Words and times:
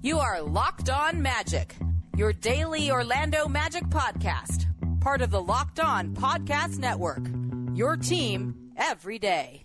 You 0.00 0.20
are 0.20 0.40
Locked 0.40 0.90
On 0.90 1.20
Magic, 1.20 1.74
your 2.16 2.32
daily 2.32 2.88
Orlando 2.88 3.48
Magic 3.48 3.82
podcast, 3.88 4.66
part 5.00 5.22
of 5.22 5.30
the 5.30 5.42
Locked 5.42 5.80
On 5.80 6.14
Podcast 6.14 6.78
Network. 6.78 7.28
Your 7.74 7.96
team 7.96 8.70
every 8.76 9.18
day. 9.18 9.64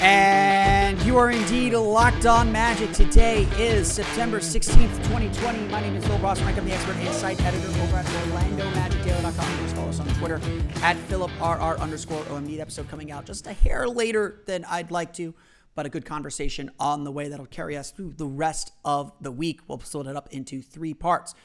And 0.00 1.02
you 1.02 1.18
are 1.18 1.30
indeed 1.30 1.74
locked 1.74 2.26
on 2.26 2.52
magic. 2.52 2.92
Today 2.92 3.48
is 3.58 3.90
September 3.90 4.38
16th, 4.38 4.96
2020. 4.98 5.58
My 5.68 5.80
name 5.80 5.96
is 5.96 6.06
Phil 6.06 6.18
Rossman. 6.18 6.56
I'm 6.56 6.64
the 6.64 6.72
expert 6.72 6.96
insight 6.98 7.42
editor 7.42 7.66
over 7.82 7.96
at 7.96 8.06
OrlandoMagicDaily.com. 8.06 9.58
Please 9.58 9.72
follow 9.72 9.88
us 9.88 9.98
on 9.98 10.06
Twitter 10.10 10.40
at 10.82 10.96
PhilipRR 11.08 11.80
underscore 11.80 12.22
OMD. 12.22 12.60
Episode 12.60 12.88
coming 12.88 13.10
out 13.10 13.24
just 13.26 13.48
a 13.48 13.52
hair 13.52 13.88
later 13.88 14.40
than 14.46 14.64
I'd 14.64 14.92
like 14.92 15.12
to, 15.14 15.34
but 15.78 15.86
a 15.86 15.88
good 15.88 16.04
conversation 16.04 16.72
on 16.80 17.04
the 17.04 17.12
way 17.12 17.28
that'll 17.28 17.46
carry 17.46 17.76
us 17.76 17.92
through 17.92 18.12
the 18.16 18.26
rest 18.26 18.72
of 18.84 19.12
the 19.20 19.30
week. 19.30 19.60
We'll 19.68 19.78
split 19.78 20.08
it 20.08 20.16
up 20.16 20.28
into 20.32 20.60
three 20.60 20.92
parts. 20.92 21.36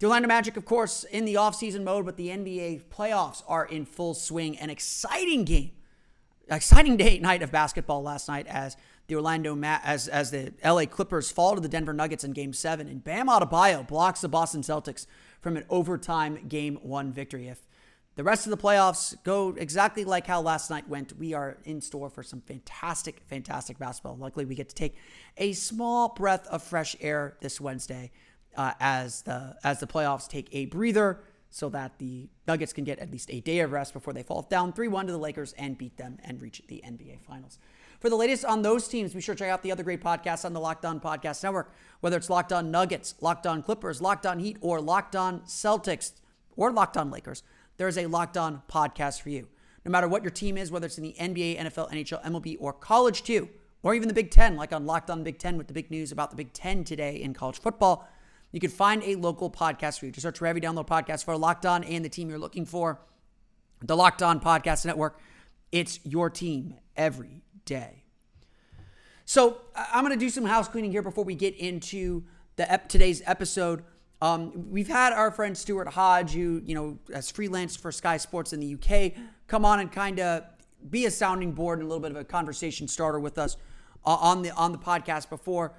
The 0.00 0.06
Orlando 0.06 0.26
Magic, 0.26 0.56
of 0.56 0.64
course, 0.64 1.04
in 1.04 1.24
the 1.24 1.34
offseason 1.34 1.84
mode, 1.84 2.04
but 2.04 2.16
the 2.16 2.26
NBA 2.26 2.86
playoffs 2.90 3.44
are 3.46 3.64
in 3.64 3.84
full 3.84 4.14
swing. 4.14 4.58
An 4.58 4.68
exciting 4.68 5.44
game 5.44 5.70
exciting 6.50 6.96
day 6.96 7.20
night 7.20 7.40
of 7.40 7.52
basketball 7.52 8.02
last 8.02 8.26
night 8.26 8.48
as 8.48 8.76
the 9.06 9.14
Orlando 9.14 9.54
Ma- 9.54 9.78
as 9.84 10.08
as 10.08 10.32
the 10.32 10.52
LA 10.64 10.86
Clippers 10.86 11.30
fall 11.30 11.54
to 11.54 11.60
the 11.60 11.68
Denver 11.68 11.92
Nuggets 11.92 12.24
in 12.24 12.32
Game 12.32 12.52
Seven, 12.52 12.88
and 12.88 13.04
Bam 13.04 13.28
Adebayo 13.28 13.86
blocks 13.86 14.22
the 14.22 14.28
Boston 14.28 14.62
Celtics 14.62 15.06
from 15.40 15.56
an 15.56 15.64
overtime 15.70 16.48
Game 16.48 16.80
One 16.82 17.12
victory. 17.12 17.46
If 17.46 17.67
the 18.18 18.24
rest 18.24 18.46
of 18.46 18.50
the 18.50 18.56
playoffs 18.56 19.14
go 19.22 19.54
exactly 19.56 20.04
like 20.04 20.26
how 20.26 20.40
last 20.40 20.70
night 20.70 20.88
went, 20.88 21.16
we 21.16 21.34
are 21.34 21.56
in 21.64 21.80
store 21.80 22.10
for 22.10 22.24
some 22.24 22.40
fantastic, 22.40 23.22
fantastic 23.26 23.78
basketball. 23.78 24.16
Luckily, 24.16 24.44
we 24.44 24.56
get 24.56 24.68
to 24.70 24.74
take 24.74 24.96
a 25.36 25.52
small 25.52 26.08
breath 26.08 26.44
of 26.48 26.60
fresh 26.60 26.96
air 27.00 27.36
this 27.40 27.60
Wednesday 27.60 28.10
uh, 28.56 28.72
as 28.80 29.22
the 29.22 29.56
as 29.62 29.78
the 29.78 29.86
playoffs 29.86 30.26
take 30.26 30.48
a 30.50 30.66
breather 30.66 31.20
so 31.50 31.68
that 31.68 31.96
the 32.00 32.28
Nuggets 32.48 32.72
can 32.72 32.82
get 32.82 32.98
at 32.98 33.08
least 33.12 33.30
a 33.32 33.38
day 33.38 33.60
of 33.60 33.70
rest 33.70 33.92
before 33.92 34.12
they 34.12 34.24
fall 34.24 34.42
down 34.50 34.72
3 34.72 34.88
1 34.88 35.06
to 35.06 35.12
the 35.12 35.18
Lakers 35.18 35.52
and 35.52 35.78
beat 35.78 35.96
them 35.96 36.18
and 36.24 36.42
reach 36.42 36.60
the 36.66 36.82
NBA 36.84 37.20
Finals. 37.20 37.60
For 38.00 38.10
the 38.10 38.16
latest 38.16 38.44
on 38.44 38.62
those 38.62 38.88
teams, 38.88 39.14
be 39.14 39.20
sure 39.20 39.36
to 39.36 39.38
check 39.38 39.48
out 39.48 39.62
the 39.62 39.70
other 39.70 39.84
great 39.84 40.02
podcasts 40.02 40.44
on 40.44 40.52
the 40.54 40.60
Locked 40.60 40.84
On 40.84 40.98
Podcast 40.98 41.44
Network, 41.44 41.72
whether 42.00 42.16
it's 42.16 42.28
Locked 42.28 42.52
On 42.52 42.72
Nuggets, 42.72 43.14
Locked 43.20 43.46
On 43.46 43.62
Clippers, 43.62 44.02
Locked 44.02 44.26
On 44.26 44.40
Heat, 44.40 44.56
or 44.60 44.80
Locked 44.80 45.14
On 45.14 45.38
Celtics, 45.42 46.14
or 46.56 46.72
Locked 46.72 46.96
On 46.96 47.12
Lakers. 47.12 47.44
There 47.78 47.88
is 47.88 47.96
a 47.96 48.06
Locked 48.06 48.36
On 48.36 48.62
podcast 48.70 49.22
for 49.22 49.30
you. 49.30 49.48
No 49.84 49.90
matter 49.90 50.06
what 50.06 50.22
your 50.22 50.30
team 50.30 50.58
is, 50.58 50.70
whether 50.70 50.86
it's 50.86 50.98
in 50.98 51.04
the 51.04 51.16
NBA, 51.18 51.58
NFL, 51.58 51.90
NHL, 51.90 52.22
MLB, 52.22 52.56
or 52.60 52.72
college 52.72 53.22
too, 53.22 53.48
or 53.82 53.94
even 53.94 54.08
the 54.08 54.14
Big 54.14 54.30
Ten, 54.30 54.56
like 54.56 54.72
on 54.72 54.84
Locked 54.84 55.10
On 55.10 55.24
Big 55.24 55.38
Ten 55.38 55.56
with 55.56 55.68
the 55.68 55.72
big 55.72 55.90
news 55.90 56.12
about 56.12 56.30
the 56.30 56.36
Big 56.36 56.52
Ten 56.52 56.84
today 56.84 57.16
in 57.16 57.32
college 57.32 57.58
football 57.58 58.06
you 58.52 58.60
can 58.60 58.70
find 58.70 59.02
a 59.04 59.14
local 59.16 59.50
podcast 59.50 59.98
for 59.98 60.06
you. 60.06 60.12
Just 60.12 60.22
search 60.22 60.38
for 60.38 60.46
every 60.46 60.60
download 60.60 60.86
podcast 60.86 61.24
for 61.24 61.36
Locked 61.36 61.66
On 61.66 61.84
and 61.84 62.04
the 62.04 62.08
team 62.08 62.30
you're 62.30 62.38
looking 62.38 62.64
for. 62.64 63.00
The 63.82 63.96
Locked 63.96 64.22
On 64.22 64.40
Podcast 64.40 64.86
Network. 64.86 65.20
It's 65.70 66.00
your 66.04 66.30
team 66.30 66.74
every 66.96 67.42
day. 67.64 68.04
So 69.24 69.58
I'm 69.76 70.02
going 70.04 70.18
to 70.18 70.24
do 70.24 70.30
some 70.30 70.44
house 70.46 70.66
cleaning 70.68 70.90
here 70.90 71.02
before 71.02 71.24
we 71.24 71.34
get 71.34 71.54
into 71.56 72.24
the 72.56 72.70
ep- 72.72 72.88
today's 72.88 73.22
episode. 73.26 73.84
Um, 74.20 74.70
we've 74.70 74.88
had 74.88 75.12
our 75.12 75.30
friend 75.30 75.56
Stuart 75.56 75.88
Hodge, 75.88 76.32
who 76.32 76.60
you 76.64 76.74
know 76.74 76.98
has 77.12 77.30
freelanced 77.30 77.78
for 77.78 77.92
Sky 77.92 78.16
Sports 78.16 78.52
in 78.52 78.60
the 78.60 78.74
UK, 78.74 79.12
come 79.46 79.64
on 79.64 79.80
and 79.80 79.90
kind 79.92 80.18
of 80.18 80.44
be 80.90 81.06
a 81.06 81.10
sounding 81.10 81.52
board 81.52 81.78
and 81.78 81.86
a 81.86 81.88
little 81.88 82.02
bit 82.02 82.10
of 82.10 82.16
a 82.16 82.24
conversation 82.24 82.88
starter 82.88 83.20
with 83.20 83.38
us 83.38 83.56
uh, 84.04 84.14
on 84.14 84.42
the 84.42 84.50
on 84.52 84.72
the 84.72 84.78
podcast 84.78 85.28
before. 85.28 85.72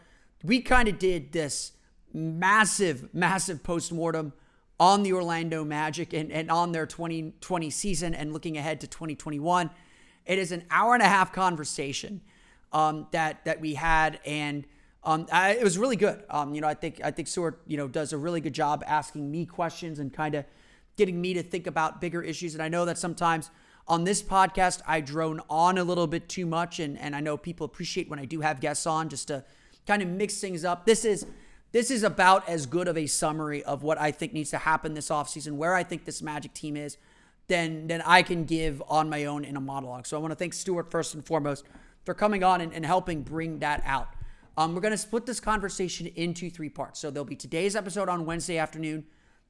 We 0.43 0.61
kind 0.61 0.87
of 0.87 0.99
did 0.99 1.33
this 1.33 1.73
massive, 2.13 3.13
massive 3.13 3.61
postmortem 3.61 4.33
on 4.79 5.03
the 5.03 5.11
Orlando 5.11 5.65
Magic 5.65 6.13
and, 6.13 6.31
and 6.31 6.49
on 6.49 6.71
their 6.71 6.85
2020 6.85 7.69
season 7.69 8.15
and 8.15 8.31
looking 8.31 8.57
ahead 8.57 8.79
to 8.81 8.87
2021. 8.87 9.69
It 10.25 10.39
is 10.39 10.53
an 10.53 10.63
hour 10.71 10.93
and 10.93 11.03
a 11.03 11.07
half 11.07 11.33
conversation 11.33 12.21
um, 12.71 13.07
that 13.11 13.43
that 13.45 13.59
we 13.59 13.73
had, 13.73 14.19
and 14.25 14.65
um, 15.03 15.27
I, 15.31 15.51
it 15.51 15.63
was 15.63 15.77
really 15.77 15.95
good. 15.95 16.23
Um, 16.29 16.53
you 16.53 16.61
know, 16.61 16.67
I 16.67 16.73
think 16.73 17.01
I 17.03 17.11
think 17.11 17.27
Stuart, 17.27 17.61
you 17.67 17.77
know, 17.77 17.87
does 17.87 18.13
a 18.13 18.17
really 18.17 18.41
good 18.41 18.53
job 18.53 18.83
asking 18.85 19.29
me 19.31 19.45
questions 19.45 19.99
and 19.99 20.13
kind 20.13 20.35
of 20.35 20.45
getting 20.97 21.21
me 21.21 21.33
to 21.33 21.43
think 21.43 21.67
about 21.67 22.01
bigger 22.01 22.21
issues. 22.21 22.53
And 22.53 22.61
I 22.61 22.67
know 22.67 22.85
that 22.85 22.97
sometimes 22.97 23.49
on 23.87 24.03
this 24.03 24.21
podcast 24.21 24.81
I 24.85 25.01
drone 25.01 25.41
on 25.49 25.77
a 25.77 25.83
little 25.83 26.07
bit 26.07 26.27
too 26.27 26.45
much, 26.45 26.79
and 26.79 26.97
and 26.97 27.15
I 27.15 27.21
know 27.21 27.37
people 27.37 27.65
appreciate 27.65 28.09
when 28.09 28.19
I 28.19 28.25
do 28.25 28.41
have 28.41 28.59
guests 28.59 28.85
on 28.85 29.09
just 29.09 29.27
to 29.29 29.43
kind 29.87 30.01
of 30.01 30.09
mix 30.09 30.39
things 30.39 30.65
up. 30.65 30.85
This 30.85 31.05
is 31.05 31.25
this 31.71 31.91
is 31.91 32.03
about 32.03 32.49
as 32.49 32.65
good 32.65 32.87
of 32.87 32.97
a 32.97 33.05
summary 33.05 33.63
of 33.63 33.83
what 33.83 33.99
I 33.99 34.11
think 34.11 34.33
needs 34.33 34.49
to 34.51 34.57
happen 34.57 34.95
this 34.95 35.09
offseason, 35.09 35.53
where 35.53 35.75
I 35.75 35.83
think 35.83 36.03
this 36.05 36.21
Magic 36.21 36.53
team 36.53 36.75
is, 36.75 36.97
than, 37.47 37.87
than 37.87 38.01
I 38.01 38.23
can 38.23 38.45
give 38.45 38.81
on 38.87 39.09
my 39.09 39.25
own 39.25 39.45
in 39.45 39.55
a 39.55 39.61
monologue. 39.61 40.07
So 40.07 40.17
I 40.17 40.19
want 40.19 40.31
to 40.31 40.35
thank 40.35 40.53
Stuart 40.53 40.89
first 40.89 41.13
and 41.13 41.23
foremost 41.25 41.65
for 42.05 42.15
coming 42.15 42.43
on 42.43 42.61
and, 42.61 42.73
and 42.73 42.85
helping 42.85 43.21
bring 43.21 43.59
that 43.59 43.83
out. 43.85 44.07
Um, 44.59 44.75
we're 44.75 44.81
going 44.81 44.91
to 44.91 44.97
split 44.97 45.25
this 45.25 45.39
conversation 45.39 46.07
into 46.17 46.49
three 46.49 46.67
parts. 46.67 46.99
So 46.99 47.09
there'll 47.09 47.23
be 47.23 47.37
today's 47.37 47.77
episode 47.77 48.09
on 48.09 48.25
Wednesday 48.25 48.57
afternoon. 48.57 49.05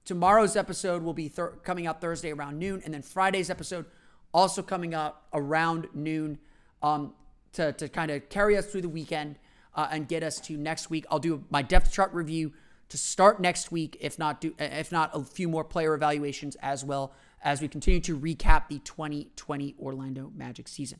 Tomorrow's 0.05 0.55
episode 0.55 1.01
will 1.01 1.15
be 1.15 1.33
coming 1.63 1.87
out 1.87 1.99
Thursday 1.99 2.31
around 2.31 2.59
noon. 2.59 2.83
And 2.85 2.93
then 2.93 3.01
Friday's 3.01 3.49
episode 3.49 3.87
also 4.35 4.61
coming 4.61 4.93
out 4.93 5.23
around 5.33 5.87
noon 5.95 6.37
um, 6.83 7.15
to, 7.53 7.73
to 7.73 7.89
kind 7.89 8.11
of 8.11 8.29
carry 8.29 8.55
us 8.55 8.67
through 8.67 8.83
the 8.83 8.89
weekend 8.89 9.39
uh, 9.73 9.87
and 9.89 10.07
get 10.07 10.21
us 10.21 10.39
to 10.41 10.55
next 10.55 10.91
week. 10.91 11.07
I'll 11.09 11.17
do 11.17 11.43
my 11.49 11.63
depth 11.63 11.91
chart 11.91 12.13
review 12.13 12.53
to 12.89 12.97
start 12.99 13.41
next 13.41 13.71
week, 13.71 13.97
if 13.99 14.19
not 14.19 14.39
do 14.39 14.53
if 14.59 14.91
not 14.91 15.09
a 15.15 15.23
few 15.23 15.49
more 15.49 15.63
player 15.63 15.95
evaluations 15.95 16.55
as 16.57 16.85
well 16.85 17.13
as 17.43 17.61
we 17.61 17.67
continue 17.67 17.99
to 18.01 18.15
recap 18.15 18.67
the 18.67 18.77
2020 18.77 19.75
Orlando 19.79 20.31
Magic 20.35 20.67
season. 20.67 20.99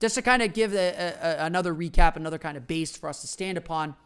Just 0.00 0.14
to 0.14 0.22
kind 0.22 0.42
of 0.42 0.52
give 0.52 0.74
a, 0.74 1.14
a, 1.20 1.44
another 1.44 1.74
recap, 1.74 2.16
another 2.16 2.38
kind 2.38 2.56
of 2.56 2.66
base 2.66 2.96
for 2.96 3.08
us 3.08 3.20
to 3.22 3.26
stand 3.26 3.58
upon. 3.58 3.96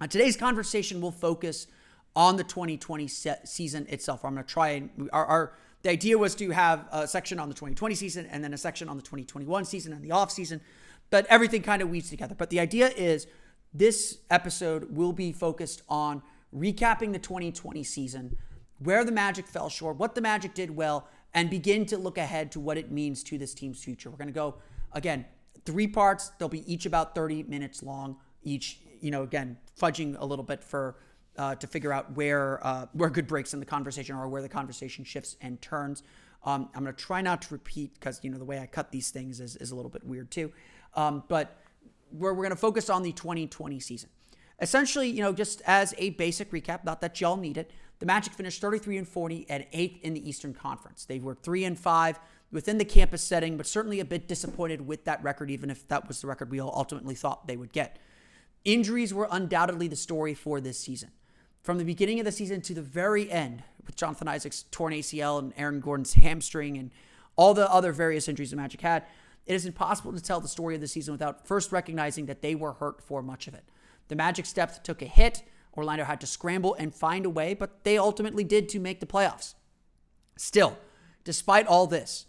Uh, 0.00 0.06
today's 0.06 0.36
conversation 0.36 1.00
will 1.00 1.12
focus 1.12 1.66
on 2.14 2.36
the 2.36 2.44
2020 2.44 3.08
season 3.08 3.86
itself. 3.88 4.24
I'm 4.24 4.34
going 4.34 4.44
to 4.44 4.52
try 4.52 4.68
and 4.70 5.08
our, 5.12 5.26
our 5.26 5.52
the 5.82 5.90
idea 5.90 6.16
was 6.16 6.34
to 6.36 6.50
have 6.50 6.86
a 6.92 7.06
section 7.06 7.38
on 7.38 7.48
the 7.48 7.54
2020 7.54 7.94
season 7.94 8.26
and 8.30 8.42
then 8.42 8.54
a 8.54 8.58
section 8.58 8.88
on 8.88 8.96
the 8.96 9.02
2021 9.02 9.64
season 9.66 9.92
and 9.92 10.02
the 10.02 10.12
off 10.12 10.30
season 10.30 10.60
but 11.10 11.26
everything 11.26 11.62
kind 11.62 11.82
of 11.82 11.90
weaves 11.90 12.10
together. 12.10 12.34
But 12.34 12.50
the 12.50 12.60
idea 12.60 12.88
is 12.88 13.26
this 13.72 14.18
episode 14.30 14.96
will 14.96 15.12
be 15.12 15.32
focused 15.32 15.82
on 15.88 16.22
recapping 16.52 17.12
the 17.12 17.18
2020 17.18 17.82
season, 17.84 18.36
where 18.78 19.04
the 19.04 19.12
Magic 19.12 19.46
fell 19.46 19.68
short, 19.68 19.96
what 19.96 20.14
the 20.14 20.20
Magic 20.20 20.54
did 20.54 20.74
well, 20.74 21.08
and 21.32 21.50
begin 21.50 21.86
to 21.86 21.98
look 21.98 22.18
ahead 22.18 22.52
to 22.52 22.60
what 22.60 22.78
it 22.78 22.90
means 22.90 23.22
to 23.24 23.38
this 23.38 23.54
team's 23.54 23.82
future. 23.82 24.10
We're 24.10 24.16
going 24.16 24.28
to 24.28 24.32
go, 24.32 24.56
again, 24.94 25.26
three 25.64 25.86
parts. 25.86 26.30
They'll 26.38 26.48
be 26.48 26.72
each 26.72 26.86
about 26.86 27.14
30 27.14 27.44
minutes 27.44 27.82
long, 27.82 28.16
each, 28.42 28.80
you 29.00 29.10
know, 29.10 29.22
again, 29.22 29.58
fudging 29.78 30.16
a 30.18 30.24
little 30.24 30.44
bit 30.44 30.62
for. 30.62 30.96
Uh, 31.36 31.52
to 31.52 31.66
figure 31.66 31.92
out 31.92 32.14
where 32.16 32.64
uh, 32.64 32.86
where 32.92 33.10
good 33.10 33.26
breaks 33.26 33.54
in 33.54 33.58
the 33.58 33.66
conversation 33.66 34.14
or 34.14 34.28
where 34.28 34.40
the 34.40 34.48
conversation 34.48 35.04
shifts 35.04 35.34
and 35.40 35.60
turns. 35.60 36.04
Um, 36.44 36.68
I'm 36.76 36.84
going 36.84 36.94
to 36.94 37.02
try 37.04 37.22
not 37.22 37.42
to 37.42 37.54
repeat 37.54 37.94
because 37.94 38.20
you 38.22 38.30
know 38.30 38.38
the 38.38 38.44
way 38.44 38.60
I 38.60 38.66
cut 38.66 38.92
these 38.92 39.10
things 39.10 39.40
is, 39.40 39.56
is 39.56 39.72
a 39.72 39.74
little 39.74 39.90
bit 39.90 40.04
weird 40.04 40.30
too. 40.30 40.52
Um, 40.94 41.24
but 41.28 41.58
we're, 42.12 42.32
we're 42.32 42.44
going 42.44 42.50
to 42.50 42.56
focus 42.56 42.90
on 42.90 43.02
the 43.02 43.12
2020 43.12 43.80
season. 43.80 44.10
Essentially, 44.60 45.08
you 45.08 45.22
know, 45.22 45.32
just 45.32 45.62
as 45.66 45.94
a 45.98 46.10
basic 46.10 46.52
recap, 46.52 46.84
not 46.84 47.00
that 47.00 47.20
y'all 47.20 47.36
need 47.36 47.56
it, 47.56 47.72
the 47.98 48.06
Magic 48.06 48.32
finished 48.32 48.60
33 48.60 48.98
and 48.98 49.08
40 49.08 49.50
at 49.50 49.68
eighth 49.72 50.02
in 50.02 50.14
the 50.14 50.28
Eastern 50.28 50.54
Conference. 50.54 51.04
They 51.04 51.18
were 51.18 51.34
three 51.34 51.64
and 51.64 51.78
five 51.78 52.18
within 52.50 52.78
the 52.78 52.84
campus 52.84 53.22
setting, 53.22 53.56
but 53.56 53.66
certainly 53.66 54.00
a 54.00 54.04
bit 54.04 54.28
disappointed 54.28 54.86
with 54.86 55.04
that 55.04 55.22
record, 55.22 55.50
even 55.50 55.70
if 55.70 55.86
that 55.88 56.06
was 56.06 56.20
the 56.20 56.26
record 56.26 56.50
we 56.50 56.60
all 56.60 56.72
ultimately 56.74 57.14
thought 57.14 57.46
they 57.46 57.56
would 57.56 57.72
get. 57.72 57.98
Injuries 58.64 59.12
were 59.12 59.28
undoubtedly 59.30 59.88
the 59.88 59.96
story 59.96 60.34
for 60.34 60.60
this 60.60 60.78
season. 60.78 61.10
From 61.62 61.78
the 61.78 61.84
beginning 61.84 62.18
of 62.20 62.24
the 62.24 62.32
season 62.32 62.60
to 62.62 62.74
the 62.74 62.82
very 62.82 63.30
end, 63.30 63.62
with 63.86 63.96
Jonathan 63.96 64.28
Isaac's 64.28 64.64
torn 64.70 64.92
ACL 64.92 65.38
and 65.38 65.52
Aaron 65.56 65.80
Gordon's 65.80 66.14
hamstring 66.14 66.78
and 66.78 66.90
all 67.36 67.54
the 67.54 67.70
other 67.70 67.92
various 67.92 68.28
injuries 68.28 68.50
the 68.50 68.56
Magic 68.56 68.80
had, 68.80 69.04
it 69.46 69.54
is 69.54 69.66
impossible 69.66 70.12
to 70.12 70.22
tell 70.22 70.40
the 70.40 70.48
story 70.48 70.74
of 70.74 70.80
the 70.80 70.88
season 70.88 71.12
without 71.12 71.46
first 71.46 71.72
recognizing 71.72 72.26
that 72.26 72.40
they 72.40 72.54
were 72.54 72.74
hurt 72.74 73.02
for 73.02 73.22
much 73.22 73.46
of 73.46 73.54
it. 73.54 73.64
The 74.08 74.16
Magic's 74.16 74.52
depth 74.52 74.82
took 74.82 75.02
a 75.02 75.06
hit. 75.06 75.42
Orlando 75.76 76.04
had 76.04 76.20
to 76.20 76.26
scramble 76.26 76.74
and 76.74 76.94
find 76.94 77.26
a 77.26 77.30
way, 77.30 77.52
but 77.52 77.84
they 77.84 77.98
ultimately 77.98 78.44
did 78.44 78.68
to 78.70 78.78
make 78.78 79.00
the 79.00 79.06
playoffs. 79.06 79.54
Still, 80.36 80.78
despite 81.24 81.66
all 81.66 81.86
this, 81.86 82.26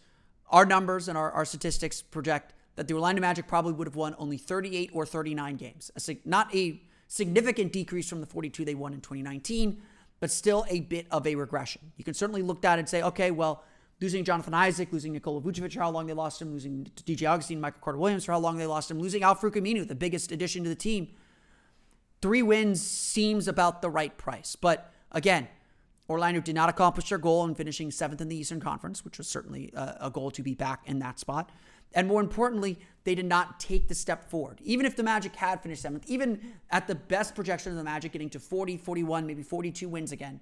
our 0.50 0.66
numbers 0.66 1.08
and 1.08 1.18
our, 1.18 1.32
our 1.32 1.46
statistics 1.46 2.02
project 2.02 2.54
that 2.76 2.88
the 2.88 2.94
Orlando 2.94 3.22
Magic 3.22 3.48
probably 3.48 3.74
would 3.74 3.88
have 3.88 3.96
won 3.96 4.16
only 4.18 4.38
38 4.38 4.92
or 4.94 5.06
39 5.06 5.56
games. 5.56 5.92
A, 6.08 6.18
not 6.26 6.54
a 6.54 6.82
significant 7.08 7.72
decrease 7.72 8.10
from 8.10 8.22
the 8.22 8.28
42 8.28 8.66
they 8.66 8.76
won 8.76 8.94
in 8.94 9.02
2019, 9.02 9.82
but 10.20 10.32
still 10.32 10.66
a 10.70 10.82
bit 10.82 11.08
of 11.12 11.26
a 11.26 11.36
regression. 11.36 11.92
You 11.98 12.04
can 12.04 12.14
certainly 12.14 12.42
look 12.42 12.64
at 12.66 12.78
it 12.78 12.82
and 12.82 12.90
say, 12.90 13.02
okay, 13.02 13.32
well, 13.32 13.64
losing 14.02 14.24
Jonathan 14.24 14.54
Isaac, 14.54 14.92
losing 14.92 15.14
Nikola 15.14 15.42
Vucevic 15.42 15.74
for 15.74 15.80
how 15.80 15.90
long 15.90 16.08
they 16.08 16.14
lost 16.14 16.42
him, 16.42 16.52
losing 16.52 16.90
DJ 17.06 17.30
Augustin, 17.30 17.62
Michael 17.62 17.80
Carter 17.82 18.00
Williams 18.00 18.26
for 18.26 18.34
how 18.34 18.40
long 18.40 18.58
they 18.58 18.66
lost 18.66 18.92
him, 18.92 19.00
losing 19.00 19.24
Al 19.24 19.36
Aminu, 19.36 19.88
the 19.88 19.96
biggest 19.96 20.32
addition 20.32 20.64
to 20.64 20.70
the 20.70 20.76
team. 20.76 21.10
Three 22.22 22.42
wins 22.42 22.82
seems 22.82 23.48
about 23.48 23.82
the 23.82 23.90
right 23.90 24.18
price. 24.18 24.56
But 24.56 24.92
again, 25.12 25.48
Orlando 26.10 26.40
did 26.40 26.56
not 26.56 26.70
accomplish 26.70 27.10
their 27.10 27.18
goal 27.18 27.46
in 27.46 27.56
finishing 27.56 27.90
seventh 27.90 28.22
in 28.22 28.28
the 28.28 28.36
Eastern 28.36 28.60
Conference, 28.60 29.04
which 29.04 29.18
was 29.18 29.28
certainly 29.28 29.72
a, 29.74 30.10
goal 30.12 30.30
to 30.32 30.44
be 30.44 30.54
back 30.54 30.82
in 30.86 31.00
that 31.00 31.20
spot. 31.20 31.50
And 31.94 32.08
more 32.08 32.22
importantly, 32.22 32.78
they 33.06 33.16
did 33.16 33.26
not 33.26 33.60
take 33.60 33.88
the 33.88 33.96
step 33.96 34.30
forward. 34.30 34.60
Even 34.64 34.86
if 34.86 34.96
the 34.96 35.04
Magic 35.04 35.36
had 35.36 35.62
finished 35.62 35.82
seventh, 35.82 36.04
even 36.08 36.54
at 36.70 36.88
the 36.88 36.96
best 36.96 37.34
projection 37.34 37.72
of 37.72 37.78
the 37.78 37.84
Magic 37.84 38.12
getting 38.12 38.30
to 38.32 38.40
40, 38.40 38.78
41, 38.78 39.26
maybe 39.26 39.42
42 39.42 39.90
wins 39.90 40.12
again, 40.12 40.40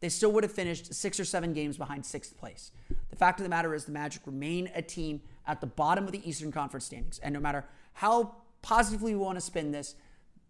they 0.00 0.08
still 0.08 0.30
would 0.32 0.44
have 0.44 0.52
finished 0.52 0.94
six 0.94 1.18
or 1.18 1.24
seven 1.24 1.52
games 1.52 1.76
behind 1.76 2.04
sixth 2.04 2.36
place. 2.36 2.70
The 3.10 3.16
fact 3.16 3.40
of 3.40 3.44
the 3.44 3.50
matter 3.50 3.74
is, 3.74 3.84
the 3.84 3.92
Magic 3.92 4.22
remain 4.26 4.70
a 4.74 4.82
team 4.82 5.22
at 5.46 5.60
the 5.60 5.66
bottom 5.66 6.04
of 6.04 6.12
the 6.12 6.28
Eastern 6.28 6.52
Conference 6.52 6.84
standings. 6.84 7.18
And 7.20 7.32
no 7.32 7.40
matter 7.40 7.64
how 7.94 8.36
positively 8.62 9.14
we 9.14 9.20
want 9.20 9.36
to 9.36 9.40
spin 9.40 9.72
this, 9.72 9.94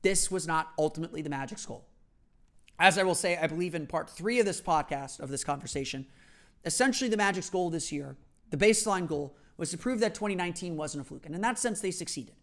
this 0.02 0.31
was 0.31 0.46
not 0.46 0.72
ultimately 0.78 1.22
the 1.22 1.31
Magic's 1.31 1.64
goal. 1.64 1.84
As 2.78 2.96
I 2.96 3.02
will 3.02 3.14
say, 3.14 3.36
I 3.36 3.46
believe 3.46 3.75
in 3.75 3.86
part 3.86 4.08
three 4.08 4.38
of 4.38 4.46
this 4.46 4.60
podcast, 4.60 5.20
of 5.20 5.30
this 5.30 5.44
conversation, 5.44 6.06
essentially 6.64 7.10
the 7.10 7.16
Magic's 7.16 7.50
goal 7.50 7.70
this 7.70 7.90
year, 7.90 8.16
the 8.50 8.56
baseline 8.56 9.06
goal, 9.06 9.36
was 9.56 9.70
to 9.70 9.78
prove 9.78 10.00
that 10.00 10.14
2019 10.14 10.76
wasn't 10.76 11.02
a 11.02 11.04
fluke. 11.04 11.26
And 11.26 11.34
in 11.34 11.40
that 11.40 11.58
sense, 11.58 11.80
they 11.80 11.90
succeeded. 11.90 12.34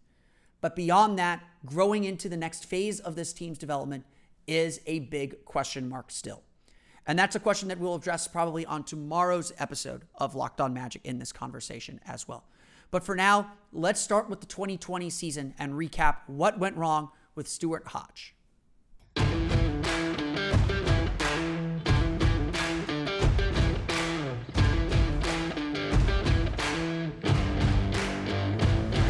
But 0.60 0.76
beyond 0.76 1.18
that, 1.18 1.42
growing 1.64 2.04
into 2.04 2.28
the 2.28 2.36
next 2.36 2.66
phase 2.66 3.00
of 3.00 3.14
this 3.14 3.32
team's 3.32 3.58
development 3.58 4.04
is 4.46 4.80
a 4.86 5.00
big 5.00 5.44
question 5.44 5.88
mark 5.88 6.10
still. 6.10 6.42
And 7.06 7.18
that's 7.18 7.36
a 7.36 7.40
question 7.40 7.68
that 7.68 7.78
we'll 7.78 7.94
address 7.94 8.28
probably 8.28 8.66
on 8.66 8.84
tomorrow's 8.84 9.52
episode 9.58 10.02
of 10.16 10.34
Locked 10.34 10.60
On 10.60 10.74
Magic 10.74 11.02
in 11.04 11.18
this 11.18 11.32
conversation 11.32 12.00
as 12.06 12.26
well. 12.28 12.44
But 12.90 13.04
for 13.04 13.14
now, 13.14 13.52
let's 13.72 14.00
start 14.00 14.28
with 14.28 14.40
the 14.40 14.46
2020 14.46 15.08
season 15.10 15.54
and 15.58 15.72
recap 15.72 16.18
what 16.26 16.58
went 16.58 16.76
wrong 16.76 17.10
with 17.34 17.48
Stuart 17.48 17.88
Hodge. 17.88 18.35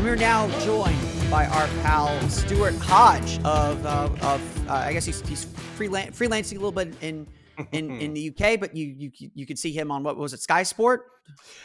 We're 0.07 0.15
now 0.15 0.47
joined 0.61 0.97
by 1.33 1.47
our 1.47 1.67
pal 1.83 2.31
Stuart 2.31 2.77
Hodge 2.77 3.39
of, 3.39 3.85
uh, 3.85 4.09
of 4.23 4.69
uh, 4.69 4.73
I 4.73 4.93
guess 4.93 5.05
he's, 5.05 5.21
he's 5.29 5.47
freelan- 5.77 6.15
freelancing 6.15 6.53
a 6.53 6.61
little 6.61 6.71
bit 6.71 6.95
in 7.01 7.27
in 7.73 7.91
in 8.01 8.15
the 8.15 8.31
UK, 8.31 8.61
but 8.61 8.77
you 8.77 8.95
you 8.97 9.11
you 9.35 9.47
could 9.47 9.59
see 9.59 9.73
him 9.73 9.91
on 9.91 10.05
what 10.05 10.17
was 10.17 10.33
it 10.33 10.41
Sky 10.41 10.63
Sport? 10.63 11.07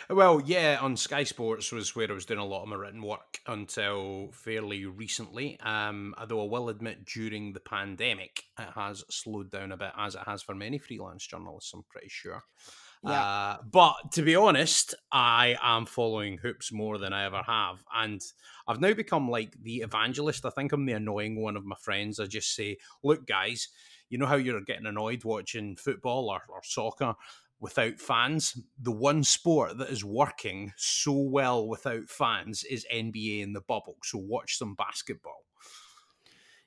Well, 0.09 0.41
yeah, 0.43 0.79
on 0.81 0.97
Sky 0.97 1.23
Sports 1.23 1.71
was 1.71 1.95
where 1.95 2.09
I 2.09 2.13
was 2.13 2.25
doing 2.25 2.39
a 2.39 2.45
lot 2.45 2.63
of 2.63 2.69
my 2.69 2.77
written 2.77 3.03
work 3.03 3.37
until 3.45 4.31
fairly 4.33 4.87
recently. 4.87 5.59
Um, 5.59 6.15
although 6.17 6.41
I 6.43 6.49
will 6.49 6.69
admit, 6.69 7.05
during 7.05 7.53
the 7.53 7.59
pandemic, 7.59 8.41
it 8.57 8.69
has 8.73 9.03
slowed 9.11 9.51
down 9.51 9.71
a 9.71 9.77
bit, 9.77 9.91
as 9.95 10.15
it 10.15 10.21
has 10.25 10.41
for 10.41 10.55
many 10.55 10.79
freelance 10.79 11.27
journalists. 11.27 11.73
I'm 11.75 11.83
pretty 11.91 12.09
sure. 12.09 12.43
Yeah. 13.03 13.23
Uh, 13.23 13.57
but 13.71 14.11
to 14.13 14.21
be 14.21 14.35
honest, 14.35 14.93
I 15.11 15.57
am 15.61 15.85
following 15.85 16.37
hoops 16.37 16.71
more 16.71 16.97
than 16.97 17.13
I 17.13 17.25
ever 17.25 17.41
have. 17.41 17.83
And 17.93 18.21
I've 18.67 18.79
now 18.81 18.93
become 18.93 19.29
like 19.29 19.55
the 19.61 19.77
evangelist. 19.77 20.45
I 20.45 20.51
think 20.51 20.71
I'm 20.71 20.85
the 20.85 20.93
annoying 20.93 21.41
one 21.41 21.57
of 21.57 21.65
my 21.65 21.75
friends. 21.81 22.19
I 22.19 22.25
just 22.27 22.55
say, 22.55 22.77
look, 23.03 23.25
guys, 23.25 23.69
you 24.09 24.17
know 24.17 24.27
how 24.27 24.35
you're 24.35 24.61
getting 24.61 24.85
annoyed 24.85 25.23
watching 25.23 25.75
football 25.77 26.29
or, 26.29 26.41
or 26.49 26.61
soccer 26.63 27.15
without 27.59 27.99
fans? 27.99 28.55
The 28.79 28.91
one 28.91 29.23
sport 29.23 29.79
that 29.79 29.89
is 29.89 30.05
working 30.05 30.73
so 30.77 31.13
well 31.13 31.67
without 31.67 32.07
fans 32.07 32.63
is 32.63 32.85
NBA 32.93 33.41
in 33.41 33.53
the 33.53 33.61
bubble. 33.61 33.97
So 34.03 34.19
watch 34.19 34.57
some 34.57 34.75
basketball. 34.75 35.45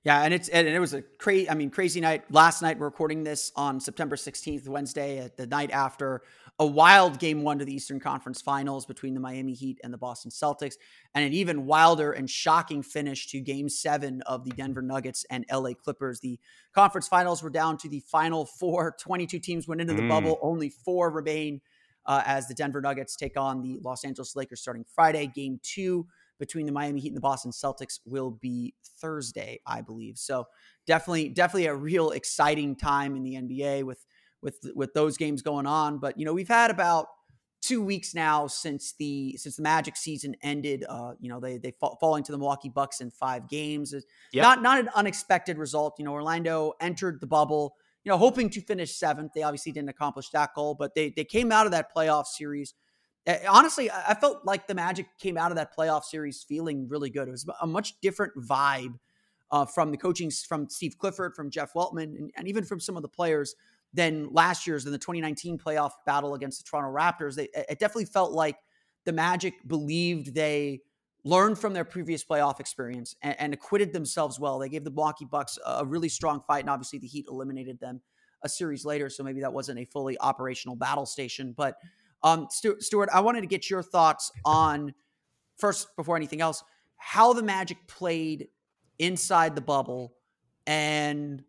Yeah, 0.05 0.23
and 0.23 0.35
it's 0.35 0.51
and 0.51 0.69
it 0.69 0.79
was 0.79 0.93
a 0.93 1.01
crazy. 1.01 1.49
I 1.49 1.55
mean, 1.55 1.71
crazy 1.71 1.99
night 1.99 2.31
last 2.31 2.61
night. 2.61 2.79
We're 2.79 2.87
recording 2.87 3.25
this 3.25 3.51
on 3.56 3.81
September 3.81 4.17
sixteenth, 4.17 4.69
Wednesday, 4.69 5.19
at 5.19 5.39
the 5.39 5.47
night 5.47 5.71
after 5.71 6.21
a 6.59 6.67
wild 6.67 7.19
game 7.19 7.43
one 7.43 7.59
to 7.59 7.65
the 7.65 7.75
Eastern 7.75 7.99
Conference 7.99 8.43
Finals 8.43 8.85
between 8.85 9.15
the 9.15 9.21
Miami 9.21 9.55
Heat 9.55 9.81
and 9.83 9.95
the 9.95 9.97
Boston 9.97 10.31
Celtics, 10.31 10.75
and 11.15 11.25
an 11.25 11.33
even 11.33 11.65
wilder 11.65 12.12
and 12.12 12.29
shocking 12.29 12.83
finish 12.83 13.29
to 13.29 13.41
Game 13.41 13.71
Seven 13.71 14.21
of 14.27 14.45
the 14.45 14.51
Denver 14.51 14.83
Nuggets 14.83 15.25
and 15.31 15.47
LA 15.51 15.73
Clippers. 15.73 16.21
The 16.21 16.39
conference 16.75 17.09
finals 17.09 17.43
were 17.43 17.49
down 17.49 17.79
to 17.79 17.89
the 17.89 18.00
final 18.00 18.45
four. 18.45 18.95
Twenty-two 19.00 19.39
teams 19.39 19.67
went 19.67 19.81
into 19.81 19.95
the 19.95 20.03
mm. 20.03 20.11
bubble. 20.11 20.39
Only 20.43 20.69
four 20.69 21.11
remain 21.11 21.62
uh, 22.05 22.23
as 22.27 22.47
the 22.47 22.53
Denver 22.53 22.83
Nuggets 22.83 23.17
take 23.17 23.39
on 23.39 23.62
the 23.62 23.79
Los 23.83 24.05
Angeles 24.05 24.37
Lakers 24.37 24.61
starting 24.61 24.85
Friday. 24.95 25.29
Game 25.35 25.61
two 25.62 26.07
between 26.39 26.67
the 26.67 26.73
Miami 26.73 27.01
Heat 27.01 27.09
and 27.09 27.17
the 27.17 27.21
Boston 27.21 27.51
Celtics 27.51 28.01
will 28.05 28.31
be 28.31 28.75
Thursday, 29.01 29.61
I 29.67 29.81
believe. 29.81 30.19
So 30.19 30.47
definitely, 30.87 31.29
definitely 31.29 31.67
a 31.67 31.75
real 31.75 32.11
exciting 32.11 32.77
time 32.77 33.17
in 33.17 33.23
the 33.23 33.35
NBA 33.35 33.85
with 33.85 34.05
with 34.43 34.59
with 34.75 34.93
those 34.95 35.17
games 35.17 35.43
going 35.43 35.67
on. 35.67 35.99
But 35.99 36.19
you 36.19 36.25
know, 36.25 36.33
we've 36.33 36.49
had 36.49 36.71
about 36.71 37.07
two 37.63 37.83
weeks 37.83 38.15
now 38.15 38.47
since 38.47 38.93
the 38.99 39.37
since 39.39 39.57
the 39.57 39.63
Magic 39.63 39.97
season 39.97 40.37
ended. 40.43 40.85
Uh, 40.89 41.15
you 41.19 41.29
know, 41.29 41.41
they 41.41 41.59
they 41.59 41.73
fall, 41.73 41.97
falling 42.01 42.23
to 42.25 42.33
the 42.33 42.39
Milwaukee 42.39 42.69
Bucks 42.69 43.01
in 43.01 43.11
five 43.11 43.49
games. 43.49 43.95
Yep. 44.33 44.43
Not 44.43 44.63
not 44.63 44.79
an 44.79 44.91
unexpected 44.95 45.59
result. 45.59 45.95
You 45.99 46.05
know, 46.05 46.13
Orlando 46.13 46.75
entered 46.81 47.21
the 47.21 47.27
bubble. 47.27 47.75
You 48.05 48.11
know, 48.11 48.19
hoping 48.19 48.51
to 48.51 48.61
finish 48.61 48.95
seventh. 48.95 49.33
They 49.35 49.43
obviously 49.43 49.73
didn't 49.73 49.89
accomplish 49.89 50.29
that 50.31 50.51
goal, 50.55 50.75
but 50.75 50.95
they 50.95 51.11
they 51.11 51.25
came 51.25 51.51
out 51.51 51.65
of 51.65 51.73
that 51.73 51.95
playoff 51.95 52.27
series 52.27 52.75
honestly, 53.49 53.91
I 53.91 54.15
felt 54.15 54.44
like 54.44 54.67
the 54.67 54.75
Magic 54.75 55.06
came 55.19 55.38
out 55.38 55.50
of 55.50 55.56
that 55.56 55.76
playoff 55.76 56.05
series 56.05 56.43
feeling 56.43 56.88
really 56.88 57.11
good. 57.11 57.29
It 57.29 57.31
was 57.31 57.47
a 57.61 57.67
much 57.67 58.00
different 58.00 58.35
vibe 58.37 58.99
uh, 59.50 59.65
from 59.65 59.91
the 59.91 59.97
coaching 59.97 60.31
from 60.31 60.69
Steve 60.69 60.99
Clifford, 60.99 61.35
from 61.35 61.50
Jeff 61.50 61.73
Weltman, 61.75 62.17
and, 62.17 62.31
and, 62.37 62.49
even 62.49 62.65
from 62.65 62.81
some 62.81 62.97
of 62.97 63.03
the 63.03 63.09
players 63.09 63.55
than 63.93 64.29
last 64.32 64.67
year's 64.67 64.85
than 64.85 64.93
the 64.93 64.99
2019 64.99 65.59
playoff 65.59 65.93
battle 66.05 66.35
against 66.35 66.59
the 66.59 66.69
Toronto 66.69 66.91
Raptors. 66.93 67.37
They, 67.37 67.49
it 67.55 67.79
definitely 67.79 68.06
felt 68.06 68.32
like 68.32 68.56
the 69.05 69.12
Magic 69.12 69.55
believed 69.67 70.35
they 70.35 70.81
learned 71.23 71.59
from 71.59 71.73
their 71.73 71.85
previous 71.85 72.25
playoff 72.25 72.59
experience 72.59 73.15
and, 73.23 73.37
and 73.38 73.55
acquitted 73.55 73.93
themselves 73.93 74.41
well. 74.41 74.59
They 74.59 74.69
gave 74.69 74.85
the 74.85 74.91
Milwaukee 74.91 75.25
Bucks 75.25 75.59
a 75.65 75.85
really 75.87 76.09
strong 76.09 76.43
fight, 76.47 76.61
and 76.61 76.71
obviously 76.71 76.99
the 76.99 77.06
Heat 77.06 77.26
eliminated 77.29 77.79
them 77.79 78.00
a 78.43 78.49
series 78.49 78.85
later. 78.85 79.09
So 79.09 79.23
maybe 79.23 79.41
that 79.41 79.53
wasn't 79.53 79.79
a 79.79 79.85
fully 79.85 80.19
operational 80.19 80.76
battle 80.76 81.06
station, 81.06 81.55
but. 81.56 81.76
Um, 82.25 82.49
Stuart, 82.50 83.11
I 83.12 83.21
wanted 83.21 83.43
to 83.43 83.47
get 83.47 83.71
your 83.71 83.82
thoughts 83.82 84.32
on 84.44 84.94
first 85.59 85.94
before 85.97 86.17
anything 86.17 86.41
else 86.41 86.65
how 86.97 87.35
the 87.35 87.43
Magic 87.43 87.76
played 87.87 88.49
inside 88.99 89.55
the 89.55 89.61
bubble 89.61 90.15
and 90.67 91.45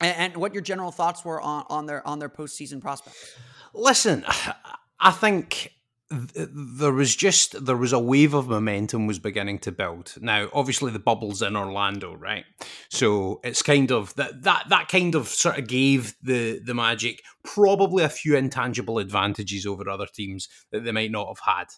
and 0.00 0.36
what 0.36 0.54
your 0.54 0.62
general 0.62 0.90
thoughts 0.90 1.24
were 1.24 1.40
on, 1.40 1.64
on 1.68 1.86
their 1.86 2.06
on 2.06 2.18
their 2.18 2.30
postseason 2.30 2.80
prospects. 2.80 3.36
Listen, 3.74 4.24
I 5.00 5.10
think 5.10 5.72
there 6.12 6.92
was 6.92 7.16
just 7.16 7.64
there 7.64 7.76
was 7.76 7.92
a 7.92 7.98
wave 7.98 8.34
of 8.34 8.48
momentum 8.48 9.06
was 9.06 9.18
beginning 9.18 9.58
to 9.60 9.72
build. 9.72 10.14
Now, 10.20 10.48
obviously, 10.52 10.92
the 10.92 10.98
bubble's 10.98 11.42
in 11.42 11.56
Orlando, 11.56 12.14
right? 12.14 12.44
So 12.90 13.40
it's 13.42 13.62
kind 13.62 13.90
of 13.90 14.14
that 14.16 14.42
that 14.42 14.66
that 14.68 14.88
kind 14.88 15.14
of 15.14 15.28
sort 15.28 15.58
of 15.58 15.66
gave 15.66 16.14
the 16.22 16.60
the 16.60 16.74
Magic 16.74 17.22
probably 17.44 18.04
a 18.04 18.08
few 18.08 18.36
intangible 18.36 18.98
advantages 18.98 19.66
over 19.66 19.88
other 19.88 20.06
teams 20.06 20.48
that 20.70 20.84
they 20.84 20.92
might 20.92 21.10
not 21.10 21.28
have 21.28 21.56
had. 21.56 21.68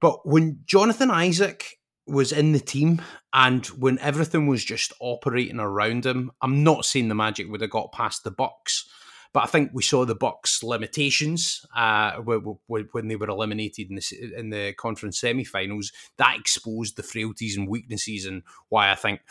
But 0.00 0.26
when 0.26 0.60
Jonathan 0.64 1.10
Isaac 1.10 1.78
was 2.06 2.32
in 2.32 2.52
the 2.52 2.60
team 2.60 3.00
and 3.32 3.64
when 3.66 3.98
everything 3.98 4.46
was 4.46 4.64
just 4.64 4.92
operating 5.00 5.60
around 5.60 6.04
him, 6.04 6.30
I'm 6.42 6.62
not 6.62 6.84
saying 6.84 7.08
the 7.08 7.14
Magic 7.14 7.50
would 7.50 7.62
have 7.62 7.70
got 7.70 7.92
past 7.92 8.24
the 8.24 8.30
Bucks 8.30 8.88
but 9.34 9.42
I 9.42 9.46
think 9.46 9.72
we 9.74 9.82
saw 9.82 10.04
the 10.04 10.14
Bucks' 10.14 10.62
limitations 10.62 11.66
uh, 11.76 12.12
when 12.18 13.08
they 13.08 13.16
were 13.16 13.28
eliminated 13.28 13.90
in 13.90 13.96
the, 13.96 14.34
in 14.38 14.50
the 14.50 14.72
conference 14.74 15.20
semi-finals. 15.20 15.92
That 16.18 16.36
exposed 16.38 16.96
the 16.96 17.02
frailties 17.02 17.56
and 17.56 17.68
weaknesses, 17.68 18.26
and 18.26 18.44
why 18.68 18.92
I 18.92 18.94
think 18.94 19.22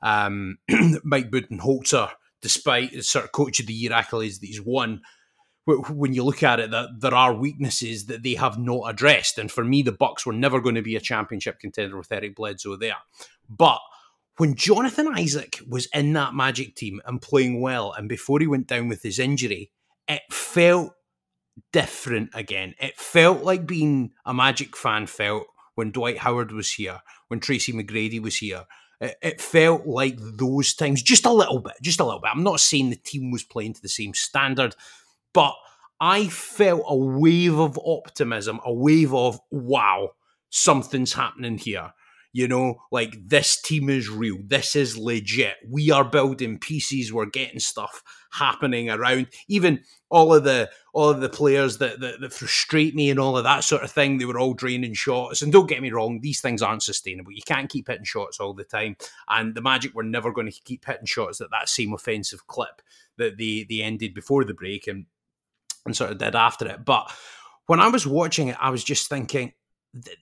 um, 0.00 0.58
Mike 1.02 1.32
Budenholzer, 1.32 2.08
despite 2.40 2.92
the 2.92 3.02
sort 3.02 3.24
of 3.24 3.32
coach 3.32 3.58
of 3.58 3.66
the 3.66 3.74
year 3.74 3.90
accolades 3.90 4.38
that 4.38 4.46
he's 4.46 4.62
won, 4.62 5.02
when 5.66 6.14
you 6.14 6.22
look 6.22 6.44
at 6.44 6.60
it, 6.60 6.70
that 6.70 7.00
there 7.00 7.14
are 7.14 7.34
weaknesses 7.34 8.06
that 8.06 8.22
they 8.22 8.34
have 8.34 8.58
not 8.60 8.88
addressed. 8.88 9.38
And 9.38 9.50
for 9.50 9.64
me, 9.64 9.82
the 9.82 9.90
Bucks 9.90 10.24
were 10.24 10.32
never 10.32 10.60
going 10.60 10.76
to 10.76 10.82
be 10.82 10.94
a 10.94 11.00
championship 11.00 11.58
contender 11.58 11.98
with 11.98 12.12
Eric 12.12 12.36
Bledsoe 12.36 12.76
there. 12.76 12.94
But 13.50 13.80
when 14.38 14.54
Jonathan 14.54 15.08
Isaac 15.08 15.60
was 15.68 15.86
in 15.92 16.12
that 16.14 16.32
Magic 16.34 16.74
team 16.76 17.00
and 17.04 17.20
playing 17.20 17.60
well, 17.60 17.92
and 17.92 18.08
before 18.08 18.40
he 18.40 18.46
went 18.46 18.68
down 18.68 18.88
with 18.88 19.02
his 19.02 19.18
injury, 19.18 19.72
it 20.06 20.22
felt 20.30 20.92
different 21.72 22.30
again. 22.34 22.74
It 22.80 22.96
felt 22.96 23.42
like 23.42 23.66
being 23.66 24.12
a 24.24 24.32
Magic 24.32 24.76
fan 24.76 25.06
felt 25.06 25.46
when 25.74 25.90
Dwight 25.90 26.18
Howard 26.18 26.52
was 26.52 26.72
here, 26.72 27.00
when 27.26 27.40
Tracy 27.40 27.72
McGrady 27.72 28.22
was 28.22 28.36
here. 28.36 28.64
It, 29.00 29.16
it 29.22 29.40
felt 29.40 29.86
like 29.86 30.16
those 30.18 30.72
times, 30.72 31.02
just 31.02 31.26
a 31.26 31.32
little 31.32 31.60
bit, 31.60 31.74
just 31.82 32.00
a 32.00 32.04
little 32.04 32.20
bit. 32.20 32.30
I'm 32.32 32.44
not 32.44 32.60
saying 32.60 32.90
the 32.90 32.96
team 32.96 33.32
was 33.32 33.42
playing 33.42 33.74
to 33.74 33.82
the 33.82 33.88
same 33.88 34.14
standard, 34.14 34.76
but 35.32 35.54
I 36.00 36.28
felt 36.28 36.84
a 36.86 36.96
wave 36.96 37.58
of 37.58 37.78
optimism, 37.84 38.60
a 38.64 38.72
wave 38.72 39.12
of 39.12 39.40
wow, 39.50 40.12
something's 40.48 41.14
happening 41.14 41.58
here. 41.58 41.92
You 42.32 42.46
know, 42.46 42.82
like 42.92 43.16
this 43.28 43.60
team 43.60 43.88
is 43.88 44.08
real. 44.10 44.38
This 44.44 44.76
is 44.76 44.98
legit. 44.98 45.56
We 45.66 45.90
are 45.90 46.04
building 46.04 46.58
pieces. 46.58 47.12
We're 47.12 47.26
getting 47.26 47.58
stuff 47.58 48.02
happening 48.30 48.90
around. 48.90 49.28
Even 49.48 49.80
all 50.10 50.34
of 50.34 50.44
the 50.44 50.70
all 50.92 51.08
of 51.08 51.20
the 51.20 51.28
players 51.28 51.78
that, 51.78 52.00
that, 52.00 52.20
that 52.20 52.32
frustrate 52.32 52.94
me 52.94 53.10
and 53.10 53.18
all 53.18 53.36
of 53.36 53.44
that 53.44 53.64
sort 53.64 53.82
of 53.82 53.90
thing. 53.90 54.18
They 54.18 54.24
were 54.24 54.38
all 54.38 54.52
draining 54.52 54.94
shots. 54.94 55.42
And 55.42 55.52
don't 55.52 55.68
get 55.68 55.82
me 55.82 55.90
wrong, 55.90 56.20
these 56.20 56.40
things 56.40 56.60
aren't 56.60 56.82
sustainable. 56.82 57.32
You 57.32 57.42
can't 57.46 57.70
keep 57.70 57.88
hitting 57.88 58.04
shots 58.04 58.40
all 58.40 58.52
the 58.52 58.64
time. 58.64 58.96
And 59.28 59.54
the 59.54 59.62
Magic 59.62 59.94
were 59.94 60.02
never 60.02 60.32
going 60.32 60.50
to 60.50 60.60
keep 60.64 60.84
hitting 60.84 61.06
shots 61.06 61.40
at 61.40 61.50
that 61.50 61.68
same 61.68 61.94
offensive 61.94 62.46
clip 62.46 62.82
that 63.16 63.38
they 63.38 63.66
they 63.68 63.82
ended 63.82 64.14
before 64.14 64.44
the 64.44 64.54
break 64.54 64.86
and 64.86 65.06
and 65.86 65.96
sort 65.96 66.10
of 66.10 66.18
did 66.18 66.34
after 66.34 66.68
it. 66.68 66.84
But 66.84 67.10
when 67.66 67.80
I 67.80 67.88
was 67.88 68.06
watching 68.06 68.48
it, 68.48 68.56
I 68.60 68.70
was 68.70 68.84
just 68.84 69.08
thinking 69.08 69.52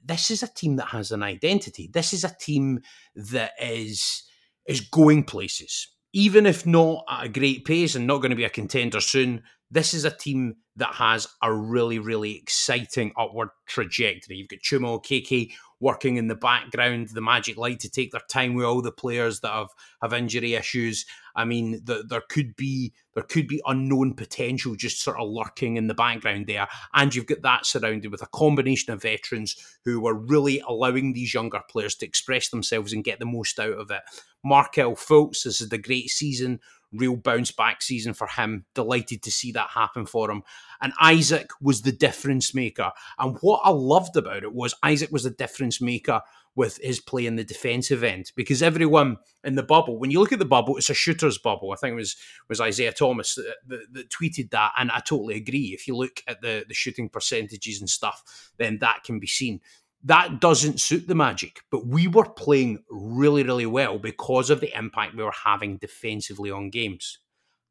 this 0.04 0.30
is 0.30 0.42
a 0.42 0.52
team 0.52 0.76
that 0.76 0.88
has 0.88 1.12
an 1.12 1.22
identity. 1.22 1.90
This 1.92 2.12
is 2.12 2.24
a 2.24 2.36
team 2.38 2.80
that 3.14 3.52
is 3.60 4.22
is 4.66 4.80
going 4.80 5.24
places, 5.24 5.88
even 6.12 6.46
if 6.46 6.66
not 6.66 7.04
at 7.08 7.26
a 7.26 7.28
great 7.28 7.64
pace 7.64 7.94
and 7.94 8.06
not 8.06 8.18
going 8.18 8.30
to 8.30 8.36
be 8.36 8.44
a 8.44 8.50
contender 8.50 9.00
soon. 9.00 9.42
This 9.70 9.94
is 9.94 10.04
a 10.04 10.10
team 10.10 10.56
that 10.76 10.94
has 10.94 11.26
a 11.42 11.52
really, 11.52 11.98
really 11.98 12.36
exciting 12.36 13.12
upward 13.18 13.48
trajectory. 13.66 14.36
You've 14.36 14.48
got 14.48 14.60
Chuma 14.60 15.00
Okeke 15.00 15.52
working 15.80 16.16
in 16.16 16.28
the 16.28 16.34
background, 16.34 17.08
the 17.12 17.20
Magic 17.20 17.56
like 17.56 17.78
to 17.80 17.90
take 17.90 18.12
their 18.12 18.22
time 18.30 18.54
with 18.54 18.64
all 18.64 18.80
the 18.80 18.92
players 18.92 19.40
that 19.40 19.52
have, 19.52 19.68
have 20.02 20.12
injury 20.12 20.54
issues. 20.54 21.04
I 21.34 21.44
mean, 21.44 21.80
the, 21.84 22.04
there 22.08 22.22
could 22.28 22.56
be 22.56 22.92
there 23.14 23.24
could 23.24 23.48
be 23.48 23.62
unknown 23.66 24.14
potential 24.14 24.74
just 24.74 25.02
sort 25.02 25.18
of 25.18 25.28
lurking 25.28 25.76
in 25.76 25.86
the 25.86 25.94
background 25.94 26.46
there, 26.46 26.68
and 26.94 27.14
you've 27.14 27.26
got 27.26 27.42
that 27.42 27.66
surrounded 27.66 28.10
with 28.10 28.22
a 28.22 28.28
combination 28.28 28.92
of 28.92 29.02
veterans 29.02 29.56
who 29.84 30.06
are 30.06 30.14
really 30.14 30.62
allowing 30.66 31.12
these 31.12 31.34
younger 31.34 31.60
players 31.70 31.94
to 31.96 32.06
express 32.06 32.50
themselves 32.50 32.92
and 32.92 33.04
get 33.04 33.18
the 33.18 33.26
most 33.26 33.58
out 33.58 33.72
of 33.72 33.90
it. 33.90 34.02
Markelle 34.44 34.94
Fultz, 34.94 35.42
this 35.42 35.60
is 35.60 35.70
the 35.70 35.78
great 35.78 36.08
season 36.08 36.60
real 36.92 37.16
bounce 37.16 37.52
back 37.52 37.82
season 37.82 38.14
for 38.14 38.26
him. 38.26 38.64
Delighted 38.74 39.22
to 39.22 39.30
see 39.30 39.52
that 39.52 39.70
happen 39.70 40.06
for 40.06 40.30
him. 40.30 40.42
And 40.80 40.92
Isaac 41.00 41.50
was 41.60 41.82
the 41.82 41.92
difference 41.92 42.54
maker. 42.54 42.92
And 43.18 43.36
what 43.40 43.60
I 43.64 43.70
loved 43.70 44.16
about 44.16 44.42
it 44.42 44.54
was 44.54 44.74
Isaac 44.82 45.10
was 45.10 45.24
the 45.24 45.30
difference 45.30 45.80
maker 45.80 46.22
with 46.56 46.78
his 46.82 47.00
play 47.00 47.26
in 47.26 47.36
the 47.36 47.44
defensive 47.44 48.02
end 48.02 48.32
because 48.34 48.62
everyone 48.62 49.18
in 49.44 49.56
the 49.56 49.62
bubble, 49.62 49.98
when 49.98 50.10
you 50.10 50.18
look 50.18 50.32
at 50.32 50.38
the 50.38 50.44
bubble, 50.44 50.76
it's 50.78 50.88
a 50.88 50.94
shooter's 50.94 51.36
bubble. 51.36 51.70
I 51.70 51.76
think 51.76 51.92
it 51.92 51.96
was 51.96 52.16
was 52.48 52.60
Isaiah 52.60 52.92
Thomas 52.92 53.34
that, 53.34 53.56
that, 53.66 53.86
that 53.92 54.10
tweeted 54.10 54.50
that, 54.50 54.72
and 54.78 54.90
I 54.90 55.00
totally 55.00 55.36
agree. 55.36 55.74
If 55.74 55.86
you 55.86 55.94
look 55.94 56.22
at 56.26 56.40
the 56.40 56.64
the 56.66 56.74
shooting 56.74 57.10
percentages 57.10 57.78
and 57.78 57.90
stuff, 57.90 58.50
then 58.56 58.78
that 58.80 59.04
can 59.04 59.20
be 59.20 59.26
seen 59.26 59.60
that 60.04 60.40
doesn't 60.40 60.80
suit 60.80 61.08
the 61.08 61.14
Magic. 61.14 61.60
But 61.70 61.86
we 61.86 62.06
were 62.06 62.28
playing 62.28 62.84
really, 62.90 63.42
really 63.42 63.66
well 63.66 63.98
because 63.98 64.50
of 64.50 64.60
the 64.60 64.76
impact 64.76 65.16
we 65.16 65.24
were 65.24 65.32
having 65.44 65.78
defensively 65.78 66.50
on 66.50 66.70
games. 66.70 67.18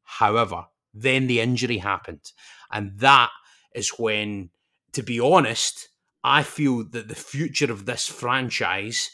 However, 0.02 0.66
then 0.92 1.26
the 1.26 1.40
injury 1.40 1.78
happened. 1.78 2.32
And 2.70 2.98
that 2.98 3.30
is 3.74 3.90
when, 3.98 4.50
to 4.92 5.02
be 5.02 5.20
honest, 5.20 5.88
I 6.24 6.42
feel 6.42 6.84
that 6.90 7.08
the 7.08 7.14
future 7.14 7.70
of 7.70 7.86
this 7.86 8.06
franchise 8.08 9.10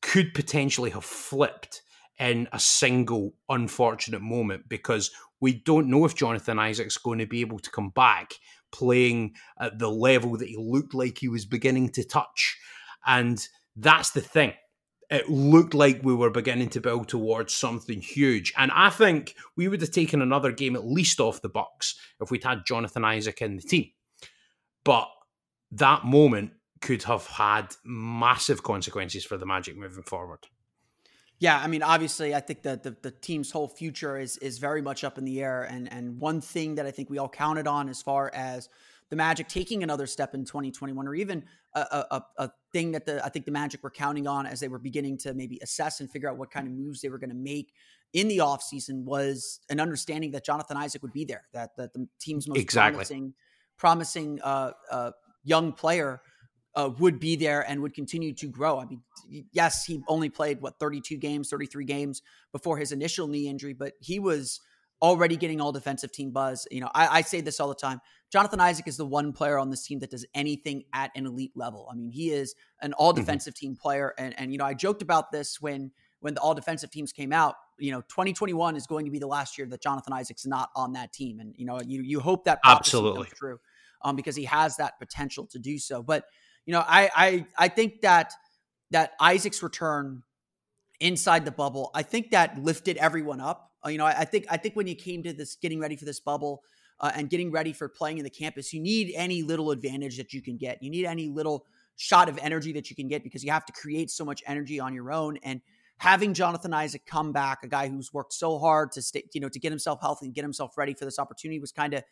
could 0.00 0.34
potentially 0.34 0.90
have 0.90 1.04
flipped 1.04 1.82
in 2.18 2.48
a 2.52 2.60
single 2.60 3.34
unfortunate 3.48 4.22
moment 4.22 4.68
because 4.68 5.10
we 5.40 5.52
don't 5.52 5.88
know 5.88 6.04
if 6.04 6.14
Jonathan 6.14 6.58
Isaac's 6.58 6.96
going 6.96 7.18
to 7.18 7.26
be 7.26 7.40
able 7.40 7.58
to 7.58 7.70
come 7.70 7.90
back 7.90 8.34
playing 8.74 9.34
at 9.58 9.78
the 9.78 9.88
level 9.88 10.36
that 10.36 10.48
he 10.48 10.56
looked 10.58 10.94
like 10.94 11.18
he 11.18 11.28
was 11.28 11.46
beginning 11.46 11.90
to 11.90 12.04
touch. 12.04 12.58
And 13.06 13.46
that's 13.76 14.10
the 14.10 14.20
thing. 14.20 14.52
It 15.10 15.30
looked 15.30 15.74
like 15.74 16.00
we 16.02 16.14
were 16.14 16.30
beginning 16.30 16.70
to 16.70 16.80
build 16.80 17.08
towards 17.08 17.54
something 17.54 18.00
huge. 18.00 18.52
And 18.56 18.72
I 18.72 18.90
think 18.90 19.36
we 19.56 19.68
would 19.68 19.80
have 19.80 19.92
taken 19.92 20.20
another 20.20 20.50
game 20.50 20.74
at 20.74 20.84
least 20.84 21.20
off 21.20 21.40
the 21.40 21.48
Bucks 21.48 21.94
if 22.20 22.30
we'd 22.30 22.42
had 22.42 22.66
Jonathan 22.66 23.04
Isaac 23.04 23.40
in 23.40 23.56
the 23.56 23.62
team. 23.62 23.90
But 24.84 25.08
that 25.70 26.04
moment 26.04 26.52
could 26.80 27.04
have 27.04 27.26
had 27.26 27.74
massive 27.84 28.62
consequences 28.62 29.24
for 29.24 29.36
the 29.36 29.46
Magic 29.46 29.76
moving 29.76 30.02
forward. 30.02 30.40
Yeah, 31.40 31.58
I 31.58 31.66
mean, 31.66 31.82
obviously, 31.82 32.34
I 32.34 32.40
think 32.40 32.62
that 32.62 32.82
the, 32.82 32.96
the 33.02 33.10
team's 33.10 33.50
whole 33.50 33.68
future 33.68 34.18
is 34.18 34.36
is 34.38 34.58
very 34.58 34.80
much 34.80 35.04
up 35.04 35.18
in 35.18 35.24
the 35.24 35.42
air. 35.42 35.64
And 35.64 35.92
and 35.92 36.18
one 36.20 36.40
thing 36.40 36.76
that 36.76 36.86
I 36.86 36.90
think 36.90 37.10
we 37.10 37.18
all 37.18 37.28
counted 37.28 37.66
on 37.66 37.88
as 37.88 38.00
far 38.00 38.30
as 38.34 38.68
the 39.10 39.16
Magic 39.16 39.48
taking 39.48 39.82
another 39.82 40.06
step 40.06 40.34
in 40.34 40.44
2021, 40.44 41.06
or 41.06 41.14
even 41.14 41.44
a, 41.74 42.04
a, 42.10 42.22
a 42.38 42.50
thing 42.72 42.92
that 42.92 43.04
the 43.04 43.24
I 43.24 43.28
think 43.28 43.46
the 43.46 43.52
Magic 43.52 43.82
were 43.82 43.90
counting 43.90 44.26
on 44.26 44.46
as 44.46 44.60
they 44.60 44.68
were 44.68 44.78
beginning 44.78 45.18
to 45.18 45.34
maybe 45.34 45.58
assess 45.62 46.00
and 46.00 46.10
figure 46.10 46.30
out 46.30 46.38
what 46.38 46.50
kind 46.50 46.66
of 46.66 46.72
moves 46.72 47.00
they 47.00 47.08
were 47.08 47.18
going 47.18 47.30
to 47.30 47.36
make 47.36 47.72
in 48.12 48.28
the 48.28 48.38
offseason 48.38 49.04
was 49.04 49.60
an 49.68 49.80
understanding 49.80 50.30
that 50.30 50.44
Jonathan 50.44 50.76
Isaac 50.76 51.02
would 51.02 51.12
be 51.12 51.24
there, 51.24 51.42
that 51.52 51.76
that 51.76 51.92
the 51.92 52.08
team's 52.20 52.46
most 52.48 52.60
exactly. 52.60 52.94
promising 52.94 53.34
promising 53.76 54.40
uh, 54.42 54.70
uh, 54.90 55.10
young 55.42 55.72
player 55.72 56.22
uh, 56.76 56.90
would 56.98 57.20
be 57.20 57.36
there 57.36 57.68
and 57.68 57.80
would 57.82 57.94
continue 57.94 58.32
to 58.34 58.46
grow. 58.46 58.78
I 58.78 58.86
mean, 58.86 59.02
yes, 59.52 59.84
he 59.84 60.02
only 60.08 60.28
played 60.28 60.60
what 60.60 60.78
32 60.78 61.16
games, 61.16 61.48
33 61.48 61.84
games 61.84 62.22
before 62.52 62.78
his 62.78 62.92
initial 62.92 63.28
knee 63.28 63.48
injury, 63.48 63.74
but 63.74 63.94
he 64.00 64.18
was 64.18 64.60
already 65.00 65.36
getting 65.36 65.60
all 65.60 65.72
defensive 65.72 66.10
team 66.12 66.30
buzz. 66.30 66.66
You 66.70 66.80
know, 66.80 66.90
I, 66.94 67.18
I, 67.18 67.20
say 67.22 67.40
this 67.40 67.60
all 67.60 67.68
the 67.68 67.74
time. 67.74 68.00
Jonathan 68.32 68.60
Isaac 68.60 68.88
is 68.88 68.96
the 68.96 69.04
one 69.04 69.32
player 69.32 69.58
on 69.58 69.70
this 69.70 69.84
team 69.86 69.98
that 70.00 70.10
does 70.10 70.24
anything 70.34 70.84
at 70.92 71.10
an 71.14 71.26
elite 71.26 71.52
level. 71.54 71.88
I 71.90 71.94
mean, 71.94 72.10
he 72.10 72.30
is 72.30 72.54
an 72.80 72.92
all 72.94 73.12
mm-hmm. 73.12 73.20
defensive 73.20 73.54
mm-hmm. 73.54 73.66
team 73.66 73.76
player, 73.76 74.14
and 74.18 74.34
and 74.38 74.50
you 74.50 74.58
know, 74.58 74.64
I 74.64 74.74
joked 74.74 75.02
about 75.02 75.30
this 75.30 75.60
when 75.60 75.92
when 76.20 76.34
the 76.34 76.40
all 76.40 76.54
defensive 76.54 76.90
teams 76.90 77.12
came 77.12 77.32
out. 77.32 77.54
You 77.78 77.92
know, 77.92 78.00
2021 78.02 78.76
is 78.76 78.86
going 78.86 79.04
to 79.04 79.10
be 79.10 79.18
the 79.18 79.26
last 79.26 79.58
year 79.58 79.66
that 79.68 79.82
Jonathan 79.82 80.12
Isaac's 80.12 80.46
not 80.46 80.70
on 80.74 80.94
that 80.94 81.12
team, 81.12 81.38
and 81.38 81.54
you 81.56 81.66
know, 81.66 81.80
you 81.86 82.02
you 82.02 82.20
hope 82.20 82.44
that 82.44 82.60
absolutely 82.64 83.28
true, 83.34 83.60
um, 84.02 84.16
because 84.16 84.36
he 84.36 84.44
has 84.44 84.76
that 84.78 84.98
potential 84.98 85.46
to 85.48 85.58
do 85.58 85.78
so, 85.78 86.02
but 86.02 86.24
you 86.66 86.72
know, 86.72 86.84
I 86.86 87.10
I 87.14 87.46
I 87.58 87.68
think 87.68 88.02
that 88.02 88.32
that 88.90 89.12
Isaac's 89.20 89.62
return 89.62 90.22
inside 91.00 91.44
the 91.44 91.50
bubble, 91.50 91.90
I 91.94 92.02
think 92.02 92.30
that 92.30 92.62
lifted 92.62 92.96
everyone 92.96 93.40
up. 93.40 93.72
Uh, 93.84 93.90
you 93.90 93.98
know, 93.98 94.06
I, 94.06 94.20
I, 94.20 94.24
think 94.24 94.46
I 94.48 94.56
think 94.56 94.76
when 94.76 94.86
you 94.86 94.94
came 94.94 95.22
to 95.24 95.32
this, 95.32 95.56
getting 95.56 95.80
ready 95.80 95.96
for 95.96 96.04
this 96.04 96.20
bubble 96.20 96.62
uh, 97.00 97.10
and 97.14 97.28
getting 97.28 97.50
ready 97.50 97.72
for 97.72 97.88
playing 97.88 98.18
in 98.18 98.24
the 98.24 98.30
campus, 98.30 98.72
you 98.72 98.80
need 98.80 99.12
any 99.14 99.42
little 99.42 99.70
advantage 99.70 100.16
that 100.16 100.32
you 100.32 100.40
can 100.40 100.56
get. 100.56 100.82
You 100.82 100.90
need 100.90 101.04
any 101.04 101.28
little 101.28 101.66
shot 101.96 102.28
of 102.28 102.38
energy 102.38 102.72
that 102.72 102.88
you 102.88 102.96
can 102.96 103.08
get 103.08 103.22
because 103.22 103.44
you 103.44 103.50
have 103.50 103.66
to 103.66 103.72
create 103.72 104.10
so 104.10 104.24
much 104.24 104.42
energy 104.46 104.80
on 104.80 104.94
your 104.94 105.12
own. 105.12 105.38
And 105.42 105.60
having 105.98 106.34
Jonathan 106.34 106.72
Isaac 106.72 107.04
come 107.04 107.32
back, 107.32 107.58
a 107.62 107.68
guy 107.68 107.88
who's 107.88 108.12
worked 108.12 108.32
so 108.32 108.58
hard 108.58 108.92
to 108.92 109.02
stay, 109.02 109.24
you 109.34 109.40
know, 109.40 109.48
to 109.48 109.58
get 109.58 109.70
himself 109.70 110.00
healthy 110.00 110.26
and 110.26 110.34
get 110.34 110.42
himself 110.42 110.78
ready 110.78 110.94
for 110.94 111.04
this 111.04 111.18
opportunity, 111.18 111.58
was 111.58 111.72
kind 111.72 111.94
of 111.94 112.02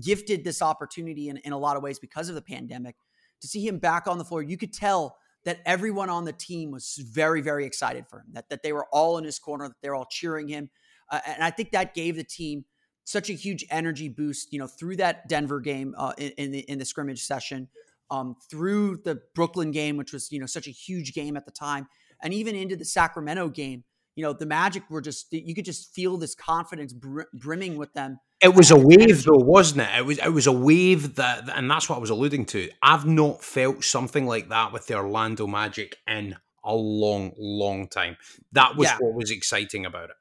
gifted 0.00 0.44
this 0.44 0.60
opportunity 0.60 1.28
in, 1.28 1.38
in 1.38 1.52
a 1.52 1.58
lot 1.58 1.76
of 1.76 1.82
ways 1.82 1.98
because 1.98 2.28
of 2.28 2.34
the 2.34 2.42
pandemic 2.42 2.96
to 3.42 3.48
see 3.48 3.66
him 3.66 3.78
back 3.78 4.06
on 4.06 4.18
the 4.18 4.24
floor, 4.24 4.42
you 4.42 4.56
could 4.56 4.72
tell 4.72 5.18
that 5.44 5.60
everyone 5.66 6.08
on 6.08 6.24
the 6.24 6.32
team 6.32 6.70
was 6.70 6.96
very, 6.96 7.40
very 7.40 7.66
excited 7.66 8.06
for 8.08 8.20
him, 8.20 8.26
that, 8.32 8.48
that 8.48 8.62
they 8.62 8.72
were 8.72 8.86
all 8.92 9.18
in 9.18 9.24
his 9.24 9.38
corner, 9.38 9.68
that 9.68 9.76
they're 9.82 9.94
all 9.94 10.06
cheering 10.08 10.48
him. 10.48 10.70
Uh, 11.10 11.20
and 11.26 11.42
I 11.42 11.50
think 11.50 11.72
that 11.72 11.94
gave 11.94 12.16
the 12.16 12.24
team 12.24 12.64
such 13.04 13.28
a 13.28 13.32
huge 13.32 13.64
energy 13.70 14.08
boost, 14.08 14.52
you 14.52 14.58
know, 14.58 14.68
through 14.68 14.96
that 14.96 15.28
Denver 15.28 15.60
game 15.60 15.94
uh, 15.98 16.12
in, 16.16 16.30
in, 16.38 16.50
the 16.52 16.60
in 16.60 16.78
the 16.78 16.84
scrimmage 16.84 17.24
session, 17.24 17.68
um, 18.10 18.36
through 18.48 18.98
the 18.98 19.20
Brooklyn 19.34 19.72
game, 19.72 19.96
which 19.96 20.12
was 20.12 20.30
you 20.30 20.38
know 20.38 20.46
such 20.46 20.68
a 20.68 20.70
huge 20.70 21.12
game 21.12 21.36
at 21.36 21.44
the 21.44 21.50
time, 21.50 21.88
and 22.22 22.32
even 22.32 22.54
into 22.54 22.76
the 22.76 22.84
Sacramento 22.84 23.48
game. 23.48 23.84
You 24.14 24.24
know, 24.24 24.32
the 24.32 24.46
Magic 24.46 24.82
were 24.90 25.00
just 25.00 25.32
you 25.32 25.54
could 25.54 25.64
just 25.64 25.94
feel 25.94 26.16
this 26.16 26.34
confidence 26.34 26.92
br- 26.92 27.22
brimming 27.32 27.76
with 27.76 27.92
them 27.94 28.18
it 28.42 28.54
was 28.56 28.72
a 28.72 28.76
wave, 28.76 29.22
though, 29.22 29.38
wasn't 29.38 29.82
it? 29.82 29.98
It 29.98 30.04
was. 30.04 30.18
It 30.18 30.32
was 30.32 30.48
a 30.48 30.52
wave 30.52 31.14
that, 31.14 31.48
and 31.54 31.70
that's 31.70 31.88
what 31.88 31.96
I 31.96 31.98
was 32.00 32.10
alluding 32.10 32.46
to. 32.46 32.68
I've 32.82 33.06
not 33.06 33.44
felt 33.44 33.84
something 33.84 34.26
like 34.26 34.48
that 34.48 34.72
with 34.72 34.88
the 34.88 34.96
Orlando 34.96 35.46
Magic 35.46 35.96
in 36.08 36.36
a 36.64 36.74
long, 36.74 37.32
long 37.38 37.86
time. 37.86 38.16
That 38.50 38.76
was 38.76 38.88
yeah. 38.88 38.96
what 38.98 39.14
was 39.14 39.30
exciting 39.30 39.86
about 39.86 40.10
it. 40.10 40.16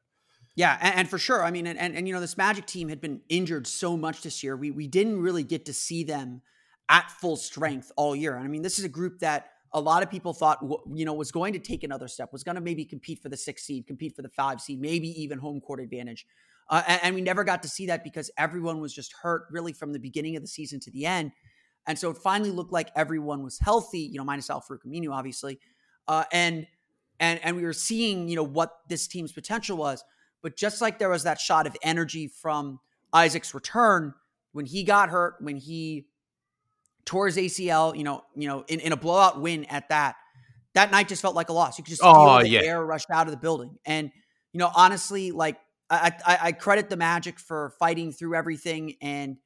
Yeah, 0.56 0.78
and, 0.80 0.96
and, 1.00 1.10
for 1.10 1.18
sure. 1.18 1.44
I 1.44 1.50
mean, 1.50 1.66
and, 1.66 1.80
and 1.80 1.96
and 1.96 2.08
you 2.08 2.14
know, 2.14 2.22
this 2.22 2.38
Magic 2.38 2.68
team 2.68 2.90
had 2.90 3.02
been 3.02 3.22
injured 3.28 3.66
so 3.66 3.98
much 3.98 4.22
this 4.22 4.44
year. 4.44 4.56
We 4.56 4.70
we 4.70 4.88
didn't 4.88 5.20
really 5.20 5.44
get 5.44 5.66
to 5.66 5.74
see 5.74 6.04
them 6.04 6.44
at 6.90 7.10
full 7.10 7.38
strength 7.38 7.92
all 7.98 8.16
year. 8.16 8.36
And 8.36 8.46
I 8.46 8.48
mean, 8.48 8.62
this 8.62 8.78
is 8.78 8.86
a 8.86 8.90
group 8.90 9.20
that 9.20 9.50
a 9.74 9.80
lot 9.80 10.04
of 10.04 10.10
people 10.10 10.34
thought 10.34 10.60
you 10.94 11.06
know 11.06 11.14
was 11.14 11.32
going 11.32 11.54
to 11.54 11.60
take 11.60 11.84
another 11.84 12.08
step, 12.08 12.32
was 12.34 12.44
going 12.44 12.56
to 12.56 12.62
maybe 12.62 12.86
compete 12.86 13.22
for 13.22 13.30
the 13.30 13.38
six 13.38 13.64
seed, 13.64 13.88
compete 13.88 14.16
for 14.16 14.22
the 14.22 14.30
five 14.30 14.62
seed, 14.62 14.80
maybe 14.80 15.10
even 15.22 15.40
home 15.40 15.62
court 15.62 15.80
advantage. 15.80 16.26
Uh, 16.70 16.84
and, 16.88 17.00
and, 17.04 17.16
we 17.16 17.22
never 17.22 17.44
got 17.44 17.62
to 17.62 17.68
see 17.68 17.88
that 17.88 18.02
because 18.02 18.32
everyone 18.38 18.80
was 18.80 18.94
just 18.94 19.14
hurt 19.22 19.44
really 19.52 19.74
from 19.74 19.92
the 19.92 20.00
beginning 20.00 20.38
of 20.38 20.42
the 20.42 20.48
season 20.48 20.80
to 20.80 20.90
the 20.92 21.06
end. 21.06 21.32
And 21.86 22.00
so 22.00 22.12
it 22.12 22.18
finally 22.18 22.52
looked 22.52 22.72
like 22.72 22.90
everyone 22.96 23.44
was 23.44 23.60
healthy, 23.60 24.00
you 24.00 24.18
know, 24.18 24.24
minus 24.24 24.50
Al 24.50 24.62
Farouq 24.62 24.86
Aminu, 24.88 25.12
obviously. 25.12 25.60
Uh, 26.08 26.24
and 26.32 26.68
and 27.20 27.40
and 27.44 27.56
we 27.56 27.64
were 27.64 27.74
seeing, 27.74 28.28
you 28.28 28.36
know, 28.36 28.44
what 28.44 28.78
this 28.88 29.08
team's 29.08 29.32
potential 29.32 29.78
was. 29.78 30.04
But 30.42 30.56
just 30.56 30.82
like 30.82 30.98
there 30.98 31.10
was 31.10 31.24
that 31.24 31.40
shot 31.40 31.68
of 31.68 31.76
energy 31.84 32.28
from 32.28 32.80
Isaac's 33.14 33.54
return, 33.54 34.14
when 34.54 34.66
he 34.66 34.84
got 34.84 35.10
hurt, 35.10 35.36
when 35.40 35.58
he 35.58 36.08
tore 37.06 37.28
his 37.28 37.38
ACL, 37.38 37.96
you 37.96 38.04
know, 38.04 38.24
you 38.36 38.48
know, 38.48 38.64
in, 38.68 38.80
in 38.80 38.92
a 38.92 38.98
blowout 38.98 39.42
win 39.42 39.66
at 39.66 39.90
that, 39.90 40.16
that 40.74 40.92
night 40.92 41.08
just 41.08 41.22
felt 41.22 41.36
like 41.36 41.50
a 41.50 41.54
loss. 41.54 41.78
You 41.78 41.84
could 41.84 41.92
just 41.92 42.02
feel 42.02 42.12
oh, 42.12 42.42
the 42.42 42.50
yeah. 42.50 42.62
air 42.62 42.86
rushed 42.86 43.10
out 43.12 43.28
of 43.28 43.32
the 43.32 43.38
building. 43.38 43.78
And, 43.86 44.12
you 44.54 44.58
know, 44.60 44.72
honestly, 44.74 45.32
like 45.32 45.58
I, 45.90 46.14
I, 46.26 46.38
I 46.42 46.52
credit 46.54 46.90
the 46.90 46.98
Magic 46.98 47.40
for 47.40 47.74
fighting 47.80 48.12
through 48.12 48.36
everything 48.36 48.96
and 49.02 49.38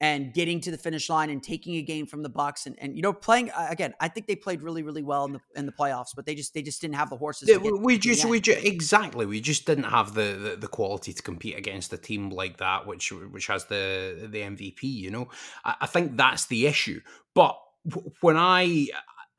and 0.00 0.34
getting 0.34 0.60
to 0.60 0.70
the 0.70 0.76
finish 0.76 1.08
line 1.08 1.30
and 1.30 1.42
taking 1.42 1.76
a 1.76 1.82
game 1.82 2.06
from 2.06 2.22
the 2.22 2.28
Bucks 2.28 2.66
and, 2.66 2.76
and 2.78 2.96
you 2.96 3.02
know 3.02 3.12
playing 3.12 3.50
uh, 3.50 3.66
again. 3.70 3.94
I 4.00 4.08
think 4.08 4.26
they 4.26 4.36
played 4.36 4.62
really 4.62 4.82
really 4.82 5.02
well 5.02 5.24
in 5.24 5.32
the 5.32 5.40
in 5.54 5.66
the 5.66 5.72
playoffs, 5.72 6.10
but 6.14 6.26
they 6.26 6.34
just 6.34 6.52
they 6.54 6.62
just 6.62 6.80
didn't 6.80 6.96
have 6.96 7.10
the 7.10 7.16
horses. 7.16 7.48
Yeah, 7.48 7.56
we 7.56 7.98
just 7.98 8.24
we 8.26 8.40
just 8.40 8.64
exactly 8.64 9.24
we 9.24 9.40
just 9.40 9.66
didn't 9.66 9.84
have 9.84 10.14
the, 10.14 10.32
the, 10.32 10.56
the 10.56 10.68
quality 10.68 11.12
to 11.12 11.22
compete 11.22 11.56
against 11.56 11.92
a 11.92 11.98
team 11.98 12.30
like 12.30 12.58
that, 12.58 12.86
which 12.86 13.10
which 13.10 13.46
has 13.46 13.64
the 13.66 14.28
the 14.30 14.40
MVP. 14.40 14.82
You 14.82 15.10
know, 15.10 15.28
I, 15.64 15.76
I 15.82 15.86
think 15.86 16.16
that's 16.16 16.46
the 16.46 16.66
issue. 16.66 17.00
But 17.34 17.58
when 18.20 18.36
I 18.36 18.88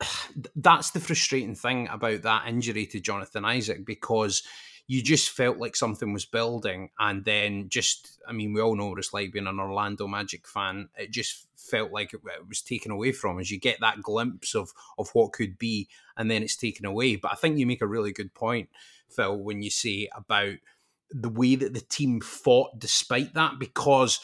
that's 0.56 0.90
the 0.90 1.00
frustrating 1.00 1.54
thing 1.54 1.88
about 1.88 2.22
that 2.22 2.48
injury 2.48 2.86
to 2.86 3.00
Jonathan 3.00 3.44
Isaac 3.44 3.84
because 3.84 4.42
you 4.88 5.02
just 5.02 5.28
felt 5.28 5.58
like 5.58 5.76
something 5.76 6.14
was 6.14 6.24
building 6.24 6.88
and 6.98 7.24
then 7.24 7.68
just 7.68 8.18
i 8.26 8.32
mean 8.32 8.52
we 8.52 8.60
all 8.60 8.74
know 8.74 8.88
what 8.88 8.98
it's 8.98 9.12
like 9.12 9.30
being 9.30 9.46
an 9.46 9.60
orlando 9.60 10.08
magic 10.08 10.48
fan. 10.48 10.88
It 10.96 11.12
just 11.12 11.46
felt 11.56 11.92
like 11.92 12.14
it, 12.14 12.20
it 12.24 12.48
was 12.48 12.62
taken 12.62 12.90
away 12.90 13.12
from 13.12 13.38
us. 13.38 13.50
You 13.50 13.60
get 13.60 13.80
that 13.80 14.02
glimpse 14.02 14.54
of 14.54 14.72
of 14.98 15.10
what 15.10 15.32
could 15.32 15.58
be 15.58 15.88
and 16.16 16.30
then 16.30 16.42
it's 16.42 16.56
taken 16.56 16.86
away. 16.86 17.16
But 17.16 17.32
i 17.32 17.36
think 17.36 17.58
you 17.58 17.66
make 17.66 17.82
a 17.82 17.86
really 17.86 18.12
good 18.12 18.34
point 18.34 18.68
phil 19.08 19.38
when 19.38 19.62
you 19.62 19.70
say 19.70 20.08
about 20.14 20.54
the 21.10 21.30
way 21.30 21.54
that 21.54 21.72
the 21.72 21.80
team 21.80 22.20
fought 22.20 22.78
despite 22.78 23.32
that 23.34 23.58
because 23.58 24.20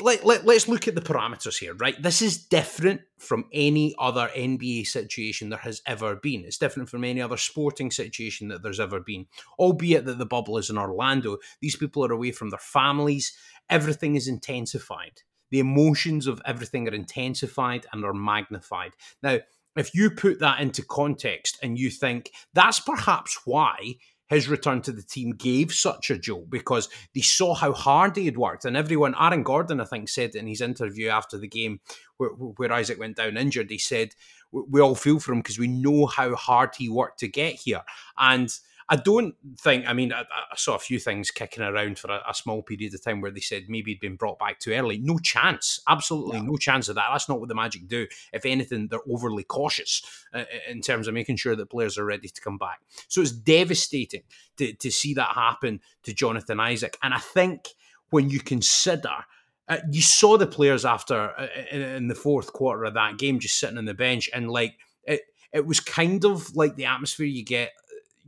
let, 0.00 0.24
let, 0.24 0.46
let's 0.46 0.68
look 0.68 0.88
at 0.88 0.94
the 0.94 1.00
parameters 1.00 1.58
here, 1.58 1.74
right? 1.74 2.00
This 2.02 2.22
is 2.22 2.38
different 2.38 3.02
from 3.18 3.46
any 3.52 3.94
other 3.98 4.30
NBA 4.36 4.86
situation 4.86 5.48
there 5.48 5.58
has 5.58 5.82
ever 5.86 6.16
been. 6.16 6.44
It's 6.44 6.58
different 6.58 6.88
from 6.88 7.04
any 7.04 7.20
other 7.20 7.36
sporting 7.36 7.90
situation 7.90 8.48
that 8.48 8.62
there's 8.62 8.80
ever 8.80 9.00
been. 9.00 9.26
Albeit 9.58 10.04
that 10.04 10.18
the 10.18 10.26
bubble 10.26 10.58
is 10.58 10.70
in 10.70 10.78
Orlando, 10.78 11.38
these 11.60 11.76
people 11.76 12.04
are 12.04 12.12
away 12.12 12.32
from 12.32 12.50
their 12.50 12.58
families. 12.58 13.36
Everything 13.68 14.16
is 14.16 14.28
intensified. 14.28 15.22
The 15.50 15.60
emotions 15.60 16.26
of 16.26 16.42
everything 16.44 16.88
are 16.88 16.94
intensified 16.94 17.86
and 17.92 18.04
are 18.04 18.14
magnified. 18.14 18.92
Now, 19.22 19.38
if 19.76 19.94
you 19.94 20.10
put 20.10 20.40
that 20.40 20.60
into 20.60 20.84
context 20.84 21.58
and 21.62 21.78
you 21.78 21.90
think 21.90 22.32
that's 22.52 22.80
perhaps 22.80 23.40
why 23.44 23.96
his 24.28 24.48
return 24.48 24.82
to 24.82 24.92
the 24.92 25.02
team 25.02 25.30
gave 25.30 25.72
such 25.72 26.10
a 26.10 26.18
jolt 26.18 26.50
because 26.50 26.88
they 27.14 27.20
saw 27.20 27.54
how 27.54 27.72
hard 27.72 28.16
he 28.16 28.26
had 28.26 28.36
worked. 28.36 28.64
And 28.64 28.76
everyone, 28.76 29.14
Aaron 29.18 29.42
Gordon, 29.42 29.80
I 29.80 29.84
think, 29.84 30.08
said 30.08 30.34
in 30.34 30.46
his 30.46 30.60
interview 30.60 31.08
after 31.08 31.38
the 31.38 31.48
game 31.48 31.80
where, 32.18 32.30
where 32.30 32.72
Isaac 32.72 32.98
went 32.98 33.16
down 33.16 33.36
injured, 33.36 33.70
he 33.70 33.78
said, 33.78 34.14
We 34.52 34.80
all 34.80 34.94
feel 34.94 35.18
for 35.18 35.32
him 35.32 35.40
because 35.40 35.58
we 35.58 35.68
know 35.68 36.06
how 36.06 36.34
hard 36.34 36.74
he 36.76 36.88
worked 36.88 37.20
to 37.20 37.28
get 37.28 37.54
here. 37.54 37.82
And 38.18 38.54
I 38.90 38.96
don't 38.96 39.34
think. 39.58 39.86
I 39.86 39.92
mean, 39.92 40.12
I, 40.12 40.22
I, 40.22 40.56
saw 40.56 40.74
a 40.74 40.78
few 40.78 40.98
things 40.98 41.30
kicking 41.30 41.62
around 41.62 41.98
for 41.98 42.10
a, 42.10 42.22
a, 42.28 42.32
small 42.32 42.62
period 42.62 42.94
of 42.94 43.04
time 43.04 43.20
where 43.20 43.30
they 43.30 43.40
said 43.40 43.64
maybe 43.68 43.90
he'd 43.90 44.00
been 44.00 44.16
brought 44.16 44.38
back 44.38 44.60
too 44.60 44.72
early. 44.72 44.96
No 44.96 45.18
chance, 45.18 45.80
absolutely 45.86 46.40
no, 46.40 46.52
no 46.52 46.56
chance 46.56 46.88
of 46.88 46.94
that. 46.94 47.08
That's 47.12 47.28
not 47.28 47.38
what 47.38 47.50
the 47.50 47.54
Magic 47.54 47.86
do. 47.86 48.06
If 48.32 48.46
anything, 48.46 48.88
they're 48.88 49.00
overly 49.10 49.44
cautious 49.44 50.02
uh, 50.32 50.44
in 50.68 50.80
terms 50.80 51.06
of 51.06 51.12
making 51.12 51.36
sure 51.36 51.54
that 51.54 51.68
players 51.68 51.98
are 51.98 52.04
ready 52.04 52.28
to 52.28 52.40
come 52.40 52.56
back. 52.56 52.80
So 53.08 53.20
it's 53.20 53.32
devastating 53.32 54.22
to 54.56 54.72
to 54.72 54.90
see 54.90 55.12
that 55.14 55.34
happen 55.34 55.80
to 56.04 56.14
Jonathan 56.14 56.58
Isaac. 56.58 56.96
And 57.02 57.12
I 57.12 57.18
think 57.18 57.68
when 58.10 58.30
you 58.30 58.40
consider. 58.40 59.24
Uh, 59.70 59.80
you 59.90 60.00
saw 60.00 60.38
the 60.38 60.46
players 60.46 60.86
after 60.86 61.30
uh, 61.36 61.46
in, 61.70 61.82
in 61.82 62.08
the 62.08 62.14
fourth 62.14 62.54
quarter 62.54 62.84
of 62.84 62.94
that 62.94 63.18
game 63.18 63.38
just 63.38 63.60
sitting 63.60 63.76
on 63.76 63.84
the 63.84 63.92
bench 63.92 64.30
and 64.32 64.50
like 64.50 64.78
it, 65.04 65.20
it 65.52 65.66
was 65.66 65.78
kind 65.78 66.24
of 66.24 66.56
like 66.56 66.76
the 66.76 66.86
atmosphere 66.86 67.26
you 67.26 67.44
get 67.44 67.72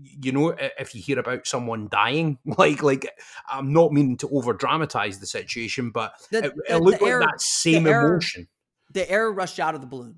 you 0.02 0.33
know, 0.33 0.54
if 0.78 0.95
you 0.95 1.02
hear 1.02 1.19
about 1.19 1.47
someone 1.47 1.88
dying, 1.90 2.38
like 2.45 2.83
like 2.83 3.11
I'm 3.50 3.73
not 3.73 3.92
meaning 3.92 4.16
to 4.19 4.28
over 4.30 4.52
dramatize 4.52 5.19
the 5.19 5.26
situation, 5.26 5.91
but 5.91 6.15
the, 6.30 6.47
it, 6.47 6.52
it 6.69 6.76
looked 6.76 7.02
like 7.02 7.10
air, 7.10 7.21
that 7.21 7.41
same 7.41 7.84
the 7.84 7.91
air, 7.91 8.06
emotion. 8.06 8.49
The 8.93 9.10
air 9.10 9.30
rushed 9.30 9.60
out 9.60 9.75
of 9.75 9.80
the 9.80 9.86
balloon. 9.86 10.17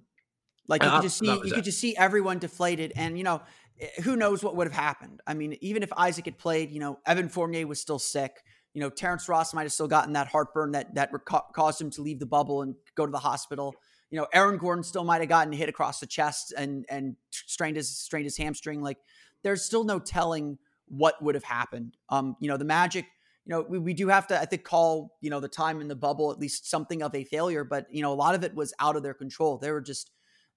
Like 0.68 0.82
you 0.82 0.88
uh, 0.88 0.96
could 0.96 1.02
just 1.02 1.18
see, 1.18 1.26
you 1.26 1.42
it. 1.42 1.52
could 1.52 1.64
just 1.64 1.80
see 1.80 1.96
everyone 1.96 2.38
deflated, 2.38 2.92
and 2.96 3.18
you 3.18 3.24
know, 3.24 3.42
eh, 3.80 3.88
who 4.02 4.16
knows 4.16 4.42
what 4.42 4.56
would 4.56 4.66
have 4.66 4.76
happened. 4.76 5.20
I 5.26 5.34
mean, 5.34 5.56
even 5.60 5.82
if 5.82 5.92
Isaac 5.96 6.26
had 6.26 6.38
played, 6.38 6.70
you 6.70 6.80
know, 6.80 6.98
Evan 7.06 7.28
Fournier 7.28 7.66
was 7.66 7.80
still 7.80 7.98
sick. 7.98 8.32
You 8.74 8.80
know, 8.80 8.88
Terrence 8.88 9.28
Ross 9.28 9.52
might 9.52 9.64
have 9.64 9.72
still 9.72 9.88
gotten 9.88 10.14
that 10.14 10.28
heartburn 10.28 10.72
that 10.72 10.94
that 10.94 11.10
caused 11.52 11.80
him 11.80 11.90
to 11.90 12.02
leave 12.02 12.20
the 12.20 12.26
bubble 12.26 12.62
and 12.62 12.74
go 12.94 13.04
to 13.04 13.12
the 13.12 13.18
hospital. 13.18 13.74
You 14.10 14.18
know, 14.18 14.26
Aaron 14.32 14.58
Gordon 14.58 14.84
still 14.84 15.04
might 15.04 15.20
have 15.20 15.28
gotten 15.28 15.52
hit 15.52 15.68
across 15.68 15.98
the 16.00 16.06
chest 16.06 16.52
and 16.56 16.86
and 16.88 17.16
strained 17.30 17.76
his 17.76 17.98
strained 17.98 18.24
his 18.24 18.36
hamstring. 18.36 18.82
Like 18.82 18.98
there's 19.42 19.64
still 19.64 19.84
no 19.84 19.98
telling 19.98 20.58
what 20.88 21.22
would 21.22 21.34
have 21.34 21.44
happened. 21.44 21.96
Um, 22.08 22.36
you 22.40 22.48
know, 22.48 22.56
the 22.56 22.64
Magic, 22.64 23.06
you 23.44 23.50
know, 23.50 23.64
we, 23.68 23.78
we 23.78 23.94
do 23.94 24.08
have 24.08 24.26
to, 24.28 24.40
I 24.40 24.44
think, 24.44 24.64
call, 24.64 25.16
you 25.20 25.30
know, 25.30 25.40
the 25.40 25.48
time 25.48 25.80
in 25.80 25.88
the 25.88 25.96
bubble 25.96 26.30
at 26.30 26.38
least 26.38 26.68
something 26.68 27.02
of 27.02 27.14
a 27.14 27.24
failure, 27.24 27.64
but, 27.64 27.86
you 27.90 28.02
know, 28.02 28.12
a 28.12 28.14
lot 28.14 28.34
of 28.34 28.44
it 28.44 28.54
was 28.54 28.72
out 28.78 28.96
of 28.96 29.02
their 29.02 29.14
control. 29.14 29.58
They 29.58 29.70
were 29.70 29.80
just, 29.80 30.10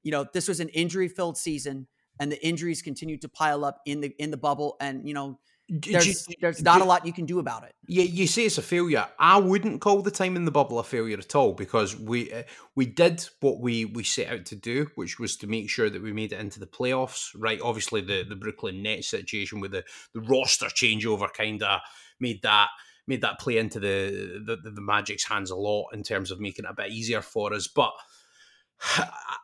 you 0.04 0.12
know, 0.12 0.26
this 0.34 0.48
was 0.48 0.60
an 0.60 0.70
injury 0.70 1.08
filled 1.08 1.38
season 1.38 1.88
and 2.20 2.32
the 2.32 2.46
injuries 2.46 2.82
continued 2.82 3.22
to 3.22 3.30
pile 3.30 3.66
up 3.66 3.82
in 3.86 4.02
the 4.02 4.14
in 4.20 4.32
the 4.32 4.38
bubble 4.38 4.76
and 4.80 5.08
you 5.08 5.14
know 5.14 5.40
there's, 5.68 6.28
there's 6.40 6.62
not 6.62 6.82
a 6.82 6.86
lot 6.86 7.06
you 7.06 7.14
can 7.14 7.26
do 7.26 7.40
about 7.40 7.64
it. 7.64 7.74
Yeah, 7.88 8.04
you 8.04 8.28
say 8.28 8.46
it's 8.46 8.60
a 8.60 8.62
failure. 8.62 9.08
I 9.18 9.38
wouldn't 9.38 9.82
call 9.82 10.02
the 10.02 10.12
time 10.12 10.36
in 10.36 10.46
the 10.46 10.52
bubble 10.52 10.78
a 10.78 10.84
failure 10.84 11.18
at 11.18 11.36
all 11.36 11.54
because 11.54 11.96
we 11.96 12.32
uh, 12.32 12.44
we 12.76 12.86
did 12.86 13.28
what 13.40 13.60
we 13.60 13.86
we 13.86 14.04
set 14.04 14.32
out 14.32 14.46
to 14.48 14.56
do, 14.56 14.88
which 14.96 15.20
was 15.20 15.36
to 15.38 15.48
make 15.48 15.70
sure 15.70 15.90
that 15.90 16.04
we 16.04 16.14
made 16.14 16.34
it 16.34 16.40
into 16.40 16.60
the 16.60 16.68
playoffs. 16.68 17.30
Right, 17.36 17.60
obviously 17.62 18.02
the 18.02 18.24
the 18.24 18.36
Brooklyn 18.36 18.84
Nets 18.84 19.10
situation 19.10 19.60
with 19.60 19.72
the 19.72 19.84
the 20.14 20.22
roster 20.22 20.68
changeover 20.68 21.32
kind 21.34 21.64
of 21.64 21.82
made 22.20 22.44
that 22.44 22.70
made 23.08 23.22
that 23.22 23.40
play 23.40 23.58
into 23.58 23.80
the, 23.80 24.44
the 24.46 24.70
the 24.70 24.82
Magic's 24.82 25.26
hands 25.26 25.50
a 25.50 25.56
lot 25.56 25.88
in 25.94 26.04
terms 26.04 26.30
of 26.30 26.40
making 26.40 26.66
it 26.66 26.72
a 26.72 26.76
bit 26.76 26.92
easier 26.92 27.22
for 27.22 27.54
us, 27.54 27.68
but 27.68 27.92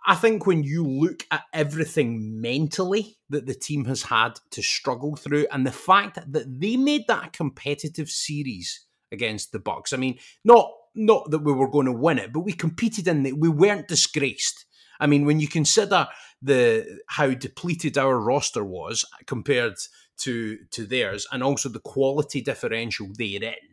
I 0.06 0.16
think 0.16 0.46
when 0.46 0.64
you 0.64 0.86
look 0.86 1.26
at 1.32 1.44
everything 1.54 2.42
mentally 2.42 3.18
that 3.30 3.46
the 3.46 3.54
team 3.54 3.86
has 3.86 4.04
had 4.04 4.40
to 4.52 4.62
struggle 4.62 5.16
through, 5.16 5.48
and 5.52 5.66
the 5.66 5.72
fact 5.72 6.20
that 6.32 6.60
they 6.60 6.76
made 6.76 7.08
that 7.08 7.28
a 7.28 7.30
competitive 7.30 8.10
series 8.10 8.86
against 9.12 9.52
the 9.52 9.60
Bucks. 9.60 9.94
I 9.94 9.98
mean, 9.98 10.18
not 10.44 10.72
not 10.94 11.32
that 11.32 11.40
we 11.40 11.54
were 11.54 11.70
going 11.70 11.86
to 11.86 11.92
win 11.92 12.20
it, 12.20 12.34
but 12.34 12.42
we 12.42 12.54
competed 12.54 13.08
in 13.08 13.26
it. 13.26 13.38
We 13.38 13.50
weren't 13.50 13.88
disgraced. 13.88 14.66
I 15.00 15.08
mean, 15.08 15.26
when 15.26 15.40
you 15.40 15.48
consider 15.48 16.08
the 16.42 17.00
how 17.08 17.34
depleted 17.34 17.98
our 17.98 18.20
roster 18.20 18.64
was 18.64 19.06
compared 19.26 19.76
to 20.20 20.58
to 20.72 20.86
theirs, 20.86 21.28
and 21.32 21.44
also 21.44 21.70
the 21.70 21.80
quality 21.80 22.42
differential 22.42 23.08
they're 23.18 23.44
in, 23.44 23.71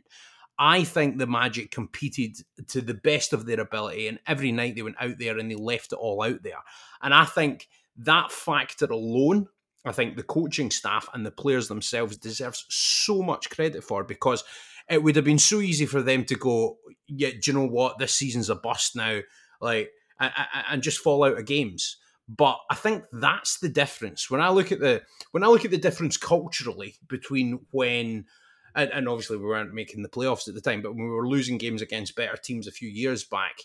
I 0.58 0.84
think 0.84 1.18
the 1.18 1.26
Magic 1.26 1.70
competed 1.70 2.38
to 2.68 2.80
the 2.80 2.94
best 2.94 3.32
of 3.32 3.46
their 3.46 3.60
ability, 3.60 4.08
and 4.08 4.18
every 4.26 4.52
night 4.52 4.74
they 4.74 4.82
went 4.82 4.96
out 5.00 5.18
there 5.18 5.38
and 5.38 5.50
they 5.50 5.54
left 5.54 5.92
it 5.92 5.98
all 5.98 6.22
out 6.22 6.42
there. 6.42 6.58
And 7.00 7.14
I 7.14 7.24
think 7.24 7.68
that 7.98 8.32
factor 8.32 8.86
alone, 8.86 9.48
I 9.84 9.92
think 9.92 10.16
the 10.16 10.22
coaching 10.22 10.70
staff 10.70 11.08
and 11.14 11.24
the 11.24 11.30
players 11.30 11.68
themselves 11.68 12.16
deserves 12.16 12.64
so 12.68 13.22
much 13.22 13.50
credit 13.50 13.84
for 13.84 14.02
because 14.02 14.42
it 14.88 15.02
would 15.02 15.16
have 15.16 15.24
been 15.24 15.38
so 15.38 15.60
easy 15.60 15.86
for 15.86 16.02
them 16.02 16.24
to 16.24 16.34
go, 16.34 16.78
yeah, 17.06 17.30
do 17.30 17.38
you 17.46 17.52
know 17.52 17.66
what? 17.66 17.98
This 17.98 18.14
season's 18.14 18.50
a 18.50 18.54
bust 18.54 18.96
now, 18.96 19.20
like, 19.60 19.90
and 20.18 20.82
just 20.82 20.98
fall 20.98 21.24
out 21.24 21.38
of 21.38 21.46
games. 21.46 21.98
But 22.28 22.58
I 22.70 22.74
think 22.74 23.04
that's 23.12 23.58
the 23.58 23.68
difference. 23.68 24.30
When 24.30 24.40
I 24.40 24.50
look 24.50 24.70
at 24.70 24.80
the 24.80 25.02
when 25.30 25.42
I 25.42 25.46
look 25.46 25.64
at 25.64 25.70
the 25.70 25.78
difference 25.78 26.16
culturally 26.16 26.96
between 27.08 27.60
when 27.70 28.26
and, 28.78 28.92
and 28.92 29.08
obviously 29.08 29.36
we 29.36 29.44
weren't 29.44 29.74
making 29.74 30.02
the 30.02 30.08
playoffs 30.08 30.48
at 30.48 30.54
the 30.54 30.60
time, 30.60 30.80
but 30.80 30.94
when 30.94 31.04
we 31.04 31.10
were 31.10 31.28
losing 31.28 31.58
games 31.58 31.82
against 31.82 32.14
better 32.14 32.36
teams 32.36 32.68
a 32.68 32.72
few 32.72 32.88
years 32.88 33.24
back, 33.24 33.56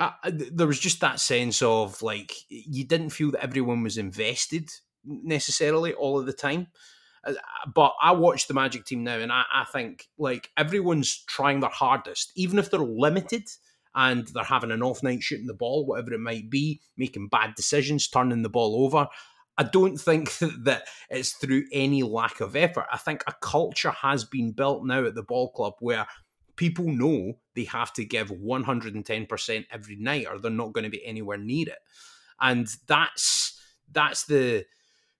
uh, 0.00 0.10
there 0.24 0.66
was 0.66 0.80
just 0.80 1.00
that 1.00 1.20
sense 1.20 1.62
of 1.62 2.02
like 2.02 2.34
you 2.48 2.84
didn't 2.84 3.10
feel 3.10 3.30
that 3.30 3.44
everyone 3.44 3.82
was 3.82 3.96
invested 3.96 4.68
necessarily 5.04 5.92
all 5.92 6.18
of 6.18 6.26
the 6.26 6.32
time. 6.32 6.66
Uh, 7.22 7.34
but 7.72 7.94
I 8.02 8.12
watch 8.12 8.48
the 8.48 8.54
Magic 8.54 8.84
team 8.84 9.04
now, 9.04 9.18
and 9.18 9.30
I, 9.30 9.44
I 9.52 9.64
think 9.72 10.08
like 10.18 10.50
everyone's 10.56 11.22
trying 11.28 11.60
their 11.60 11.70
hardest, 11.70 12.32
even 12.34 12.58
if 12.58 12.70
they're 12.70 12.80
limited 12.80 13.44
and 13.94 14.26
they're 14.28 14.42
having 14.42 14.72
an 14.72 14.82
off 14.82 15.02
night 15.02 15.22
shooting 15.22 15.46
the 15.46 15.54
ball, 15.54 15.86
whatever 15.86 16.12
it 16.12 16.20
might 16.20 16.50
be, 16.50 16.80
making 16.96 17.28
bad 17.28 17.54
decisions, 17.54 18.08
turning 18.08 18.42
the 18.42 18.48
ball 18.48 18.84
over. 18.84 19.06
I 19.58 19.64
don't 19.64 19.98
think 19.98 20.36
that 20.64 20.84
it's 21.08 21.32
through 21.32 21.64
any 21.72 22.02
lack 22.02 22.40
of 22.40 22.56
effort. 22.56 22.86
I 22.92 22.98
think 22.98 23.22
a 23.26 23.34
culture 23.40 23.90
has 23.90 24.24
been 24.24 24.52
built 24.52 24.84
now 24.84 25.04
at 25.04 25.14
the 25.14 25.22
ball 25.22 25.50
club 25.52 25.74
where 25.80 26.06
people 26.56 26.86
know 26.86 27.32
they 27.54 27.64
have 27.64 27.92
to 27.94 28.04
give 28.04 28.28
110% 28.28 29.66
every 29.70 29.96
night 29.96 30.26
or 30.30 30.38
they're 30.38 30.50
not 30.50 30.72
going 30.72 30.84
to 30.84 30.90
be 30.90 31.04
anywhere 31.04 31.38
near 31.38 31.68
it. 31.68 31.78
And 32.40 32.68
that's 32.86 33.58
that's 33.92 34.24
the 34.24 34.64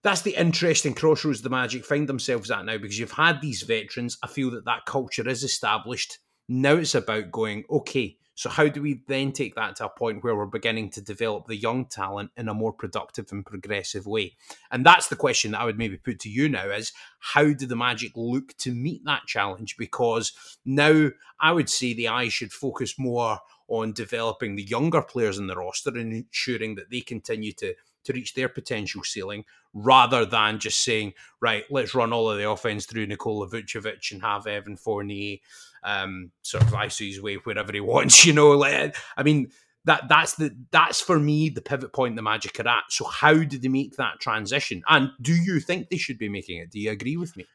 that's 0.03 0.23
the 0.23 0.38
interesting 0.38 0.95
crossroads 0.95 1.43
the 1.43 1.51
Magic 1.51 1.85
find 1.85 2.09
themselves 2.09 2.51
at 2.51 2.64
now 2.64 2.79
because 2.79 2.99
you've 2.99 3.12
had 3.12 3.40
these 3.40 3.62
veterans. 3.62 4.16
I 4.23 4.29
feel 4.29 4.51
that 4.53 4.64
that 4.64 4.87
culture 4.87 5.29
is 5.29 5.43
established. 5.43 6.19
Now 6.49 6.75
it's 6.75 6.95
about 6.95 7.31
going, 7.31 7.64
okay, 7.71 8.16
So, 8.40 8.48
how 8.48 8.68
do 8.68 8.81
we 8.81 9.03
then 9.07 9.33
take 9.33 9.55
that 9.57 9.76
to 9.76 9.85
a 9.85 9.90
point 9.90 10.24
where 10.24 10.35
we're 10.35 10.46
beginning 10.46 10.88
to 10.92 11.03
develop 11.03 11.46
the 11.46 11.59
young 11.59 11.85
talent 11.85 12.31
in 12.38 12.48
a 12.48 12.55
more 12.55 12.72
productive 12.72 13.26
and 13.33 13.44
progressive 13.44 14.07
way? 14.07 14.38
And 14.70 14.83
that's 14.87 15.09
the 15.09 15.14
question 15.14 15.50
that 15.50 15.61
I 15.61 15.66
would 15.66 15.76
maybe 15.76 15.98
put 15.98 16.20
to 16.20 16.31
you 16.31 16.48
now 16.48 16.70
is 16.70 16.90
how 17.18 17.53
do 17.53 17.66
the 17.66 17.76
Magic 17.76 18.12
look 18.16 18.57
to 18.61 18.72
meet 18.72 19.05
that 19.05 19.26
challenge? 19.26 19.76
Because 19.76 20.33
now 20.64 21.11
I 21.38 21.53
would 21.53 21.68
say 21.68 21.92
the 21.92 22.09
eye 22.09 22.31
should 22.31 22.50
focus 22.50 22.98
more 22.98 23.40
on 23.68 23.92
developing 23.92 24.57
the 24.57 24.62
younger 24.62 25.03
players 25.03 25.37
in 25.37 25.46
the 25.46 25.57
roster 25.57 25.90
and 25.90 26.11
ensuring 26.11 26.76
that 26.76 26.88
they 26.88 27.03
continue 27.03 27.53
to 27.53 27.74
to 28.04 28.12
reach 28.12 28.34
their 28.34 28.48
potential 28.48 29.02
ceiling 29.04 29.44
rather 29.72 30.24
than 30.24 30.58
just 30.58 30.82
saying, 30.82 31.12
right, 31.40 31.64
let's 31.70 31.94
run 31.94 32.12
all 32.12 32.30
of 32.30 32.38
the 32.38 32.48
offense 32.48 32.86
through 32.86 33.06
Nikola 33.06 33.48
Vucevic 33.48 34.12
and 34.12 34.22
have 34.22 34.46
Evan 34.46 34.76
Fournier 34.76 35.38
um, 35.84 36.30
sort 36.42 36.64
of 36.64 36.74
ice 36.74 36.98
his 36.98 37.20
way 37.20 37.36
wherever 37.36 37.72
he 37.72 37.80
wants, 37.80 38.26
you 38.26 38.32
know. 38.32 38.50
Like, 38.50 38.96
I 39.16 39.22
mean, 39.22 39.50
that 39.84 40.08
that's 40.08 40.34
the 40.34 40.54
that's 40.70 41.00
for 41.00 41.18
me 41.18 41.48
the 41.48 41.62
pivot 41.62 41.92
point 41.92 42.16
the 42.16 42.22
Magic 42.22 42.58
are 42.60 42.68
at. 42.68 42.84
So 42.90 43.06
how 43.06 43.34
do 43.34 43.58
they 43.58 43.68
make 43.68 43.96
that 43.96 44.20
transition? 44.20 44.82
And 44.88 45.10
do 45.20 45.34
you 45.34 45.60
think 45.60 45.88
they 45.88 45.96
should 45.96 46.18
be 46.18 46.28
making 46.28 46.58
it? 46.58 46.70
Do 46.70 46.78
you 46.78 46.90
agree 46.90 47.16
with 47.16 47.36
me? 47.36 47.46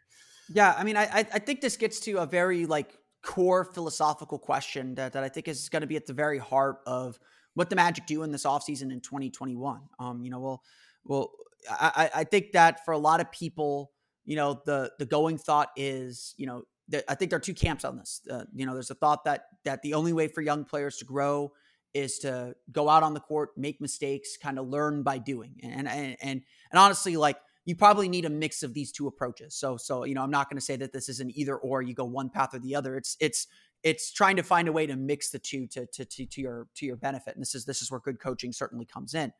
Yeah, 0.52 0.76
I 0.78 0.84
mean, 0.84 0.98
I 0.98 1.26
I 1.34 1.40
think 1.40 1.62
this 1.62 1.78
gets 1.78 2.00
to 2.02 2.18
a 2.18 2.26
very 2.26 2.66
like 2.66 2.98
core 3.26 3.66
philosophical 3.66 4.38
question 4.38 4.96
that, 4.96 5.14
that 5.14 5.24
I 5.24 5.30
think 5.30 5.48
is 5.48 5.68
going 5.70 5.82
to 5.82 5.88
be 5.88 5.96
at 5.96 6.06
the 6.06 6.14
very 6.14 6.38
heart 6.38 6.78
of 6.86 7.20
what 7.56 7.70
the 7.70 7.76
Magic 7.76 8.06
do 8.06 8.24
in 8.24 8.32
this 8.32 8.46
offseason 8.46 8.92
in 8.92 9.02
2021. 9.02 9.82
Um, 10.00 10.24
you 10.24 10.30
know, 10.30 10.40
well, 10.40 10.62
well, 11.04 11.32
I, 11.70 12.10
I 12.14 12.24
think 12.24 12.52
that 12.52 12.86
for 12.86 12.92
a 12.92 12.98
lot 12.98 13.20
of 13.20 13.32
people, 13.32 13.92
you 14.26 14.36
know, 14.36 14.62
the 14.66 14.92
the 15.00 15.06
going 15.06 15.38
thought 15.38 15.70
is, 15.76 16.36
you 16.38 16.46
know, 16.46 16.64
I 17.08 17.16
think 17.16 17.32
there 17.32 17.38
are 17.38 17.42
two 17.42 17.54
camps 17.54 17.84
on 17.84 17.98
this. 17.98 18.22
Uh, 18.30 18.44
you 18.54 18.66
know, 18.66 18.74
there's 18.74 18.92
a 18.92 18.96
thought 18.96 19.26
that 19.26 19.46
that 19.64 19.82
the 19.82 19.96
only 19.96 20.14
way 20.14 20.28
for 20.28 20.42
young 20.42 20.66
players 20.66 20.98
to 20.98 21.06
grow 21.06 21.52
is 21.94 22.20
to 22.20 22.54
go 22.72 22.90
out 22.90 23.04
on 23.04 23.14
the 23.14 23.20
court, 23.20 23.52
make 23.58 23.80
mistakes, 23.80 24.38
kind 24.38 24.60
of 24.60 24.68
learn 24.68 25.02
by 25.02 25.18
doing. 25.18 25.56
And 25.64 25.88
and 25.88 26.18
and, 26.22 26.42
and 26.72 26.80
honestly, 26.80 27.18
like 27.18 27.38
you 27.66 27.76
probably 27.76 28.10
need 28.10 28.26
a 28.26 28.30
mix 28.30 28.62
of 28.62 28.74
these 28.74 28.92
two 28.92 29.08
approaches. 29.08 29.56
So 29.56 29.78
so 29.78 30.04
you 30.04 30.14
know, 30.14 30.22
I'm 30.22 30.32
not 30.32 30.50
going 30.50 30.58
to 30.58 30.66
say 30.66 30.76
that 30.76 30.94
this 30.94 31.10
is 31.10 31.20
an 31.20 31.32
either 31.36 31.56
or. 31.56 31.82
You 31.82 31.94
go 31.94 32.06
one 32.06 32.30
path 32.30 32.54
or 32.54 32.60
the 32.60 32.76
other. 32.76 32.96
It's 32.98 33.16
it's 33.20 33.48
it's 33.86 34.12
trying 34.12 34.36
to 34.36 34.44
find 34.44 34.68
a 34.68 34.74
way 34.74 34.88
to 34.88 34.98
mix 34.98 35.30
the 35.30 35.40
two 35.40 35.68
to 35.68 35.86
to 35.94 36.04
to, 36.04 36.26
to 36.26 36.42
your 36.42 36.68
to 36.76 36.86
your 36.86 36.98
benefit. 36.98 37.36
And 37.36 37.42
this 37.42 37.56
is 37.56 37.64
this 37.64 37.82
is 37.82 37.90
where 37.90 38.02
good 38.02 38.20
coaching 38.20 38.52
certainly 38.52 38.86
comes 38.86 39.14
in. 39.14 39.32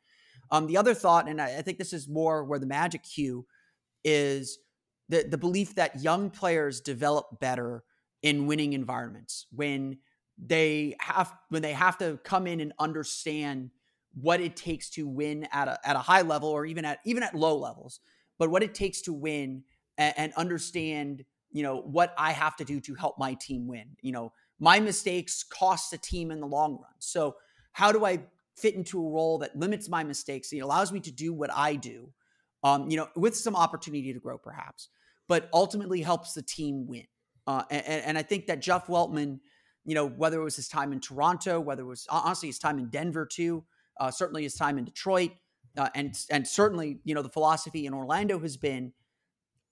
Um, 0.52 0.68
the 0.68 0.78
other 0.78 0.94
thought, 0.94 1.28
and 1.28 1.42
I, 1.42 1.58
I 1.58 1.62
think 1.62 1.78
this 1.80 1.92
is 1.92 2.08
more 2.08 2.46
where 2.46 2.60
the 2.60 2.68
magic 2.68 3.04
cue 3.04 3.46
is 4.04 4.60
the 5.10 5.26
the 5.28 5.38
belief 5.38 5.76
that 5.76 6.02
young 6.02 6.30
players 6.30 6.80
develop 6.80 7.40
better 7.42 7.84
in 8.22 8.46
winning 8.46 8.74
environments 8.74 9.48
when 9.52 9.98
they 10.38 10.96
have 11.00 11.34
when 11.50 11.64
they 11.64 11.74
have 11.74 11.98
to 11.98 12.20
come 12.24 12.46
in 12.46 12.60
and 12.60 12.72
understand 12.80 13.72
what 14.14 14.40
it 14.40 14.56
takes 14.56 14.90
to 14.92 15.08
win 15.08 15.48
at 15.52 15.68
a 15.68 15.80
at 15.84 15.96
a 15.96 16.00
high 16.00 16.22
level 16.22 16.50
or 16.50 16.66
even 16.66 16.86
at 16.86 17.00
even 17.04 17.24
at 17.24 17.34
low 17.34 17.58
levels, 17.58 18.00
but 18.38 18.52
what 18.52 18.62
it 18.62 18.76
takes 18.76 19.02
to 19.02 19.14
win 19.14 19.64
and, 19.98 20.14
and 20.18 20.34
understand, 20.34 21.24
you 21.56 21.64
know, 21.64 21.78
what 21.78 22.14
I 22.18 22.34
have 22.34 22.58
to 22.58 22.66
do 22.66 22.82
to 22.82 22.96
help 22.96 23.18
my 23.18 23.34
team 23.36 23.66
win. 23.66 23.96
You 24.02 24.12
know, 24.12 24.34
my 24.60 24.82
mistakes 24.82 25.42
cost 25.42 25.90
the 25.90 25.98
team 25.98 26.30
in 26.30 26.42
the 26.42 26.48
long 26.48 26.74
run. 26.74 26.92
So 27.00 27.38
how 27.72 27.94
do 27.94 28.06
I 28.06 28.24
fit 28.58 28.76
into 28.76 29.00
a 29.00 29.10
role 29.10 29.38
that 29.38 29.56
limits 29.56 29.88
my 29.88 30.04
mistakes, 30.04 30.52
and 30.52 30.62
allows 30.62 30.92
me 30.92 31.00
to 31.00 31.12
do 31.14 31.32
what 31.32 31.50
I 31.54 31.76
do, 31.76 32.12
um, 32.62 32.90
you 32.90 32.98
know, 32.98 33.08
with 33.16 33.38
some 33.38 33.56
opportunity 33.56 34.12
to 34.12 34.20
grow 34.20 34.38
perhaps, 34.38 34.90
but 35.30 35.50
ultimately 35.54 36.02
helps 36.02 36.34
the 36.34 36.42
team 36.42 36.88
win. 36.88 37.08
Uh, 37.48 37.64
and, 37.70 38.04
and 38.04 38.18
I 38.18 38.22
think 38.22 38.48
that 38.48 38.62
Jeff 38.62 38.88
Weltman, 38.88 39.40
you 39.86 39.96
know, 39.96 40.08
whether 40.08 40.42
it 40.42 40.44
was 40.44 40.58
his 40.58 40.68
time 40.68 40.92
in 40.92 41.00
Toronto, 41.00 41.62
whether 41.62 41.84
it 41.84 41.88
was 41.88 42.06
honestly 42.10 42.50
his 42.50 42.60
time 42.60 42.80
in 42.80 42.90
Denver 42.90 43.26
too, 43.26 43.64
uh, 43.98 44.12
certainly 44.12 44.44
his 44.44 44.56
time 44.56 44.78
in 44.78 44.84
Detroit, 44.84 45.32
uh, 45.78 45.88
and 45.96 46.18
and 46.30 46.46
certainly 46.46 47.00
you 47.06 47.16
know 47.16 47.22
the 47.22 47.30
philosophy 47.30 47.86
in 47.86 47.94
Orlando 47.94 48.40
has 48.40 48.58
been 48.58 48.92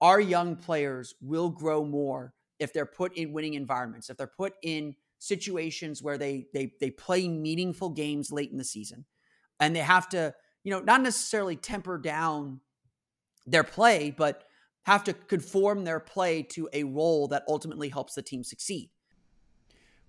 our 0.04 0.20
young 0.20 0.58
players 0.58 1.16
will 1.22 1.50
grow 1.50 1.84
more 1.86 2.34
if 2.60 2.74
they're 2.74 2.86
put 2.86 3.18
in 3.18 3.32
winning 3.32 3.56
environments, 3.56 4.10
if 4.10 4.18
they're 4.18 4.28
put 4.28 4.54
in 4.62 4.96
situations 5.18 6.04
where 6.04 6.18
they 6.18 6.46
they 6.54 6.74
they 6.80 6.92
play 6.92 7.28
meaningful 7.30 7.90
games 7.90 8.32
late 8.32 8.52
in 8.52 8.58
the 8.58 8.64
season, 8.66 9.06
and 9.60 9.76
they 9.76 9.80
have 9.80 10.10
to 10.10 10.36
you 10.64 10.72
know 10.72 10.82
not 10.82 11.02
necessarily 11.02 11.56
temper 11.56 11.98
down 11.98 12.60
their 13.48 13.64
play, 13.64 14.14
but 14.16 14.44
have 14.84 15.06
to 15.06 15.14
conform 15.14 15.86
their 15.86 16.02
play 16.02 16.44
to 16.44 16.70
a 16.74 16.84
role 16.84 17.30
that 17.30 17.44
ultimately 17.48 17.88
helps 17.88 18.14
the 18.14 18.22
team 18.22 18.44
succeed. 18.44 18.90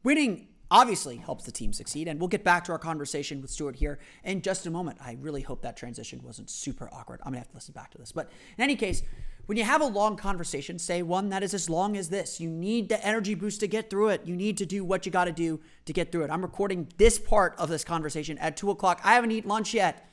Winning 0.02 0.48
obviously 0.74 1.16
helps 1.16 1.44
the 1.44 1.52
team 1.52 1.72
succeed. 1.72 2.08
And 2.08 2.18
we'll 2.18 2.28
get 2.28 2.42
back 2.42 2.64
to 2.64 2.72
our 2.72 2.78
conversation 2.78 3.40
with 3.40 3.50
Stuart 3.50 3.76
here 3.76 4.00
in 4.24 4.42
just 4.42 4.66
a 4.66 4.70
moment. 4.70 4.98
I 5.00 5.16
really 5.20 5.40
hope 5.40 5.62
that 5.62 5.76
transition 5.76 6.20
wasn't 6.20 6.50
super 6.50 6.90
awkward. 6.92 7.20
I'm 7.22 7.30
going 7.30 7.34
to 7.34 7.38
have 7.38 7.48
to 7.50 7.54
listen 7.54 7.72
back 7.72 7.92
to 7.92 7.98
this. 7.98 8.10
But 8.10 8.28
in 8.58 8.64
any 8.64 8.74
case, 8.74 9.04
when 9.46 9.56
you 9.56 9.62
have 9.62 9.80
a 9.80 9.86
long 9.86 10.16
conversation, 10.16 10.80
say 10.80 11.02
one 11.02 11.28
that 11.28 11.44
is 11.44 11.54
as 11.54 11.70
long 11.70 11.96
as 11.96 12.08
this, 12.08 12.40
you 12.40 12.50
need 12.50 12.88
the 12.88 13.06
energy 13.06 13.36
boost 13.36 13.60
to 13.60 13.68
get 13.68 13.88
through 13.88 14.08
it. 14.08 14.22
You 14.24 14.34
need 14.34 14.58
to 14.58 14.66
do 14.66 14.84
what 14.84 15.06
you 15.06 15.12
got 15.12 15.26
to 15.26 15.32
do 15.32 15.60
to 15.84 15.92
get 15.92 16.10
through 16.10 16.24
it. 16.24 16.30
I'm 16.30 16.42
recording 16.42 16.88
this 16.96 17.20
part 17.20 17.54
of 17.56 17.68
this 17.68 17.84
conversation 17.84 18.36
at 18.38 18.56
two 18.56 18.70
o'clock. 18.70 19.00
I 19.04 19.14
haven't 19.14 19.30
eaten 19.30 19.48
lunch 19.48 19.74
yet. 19.74 20.10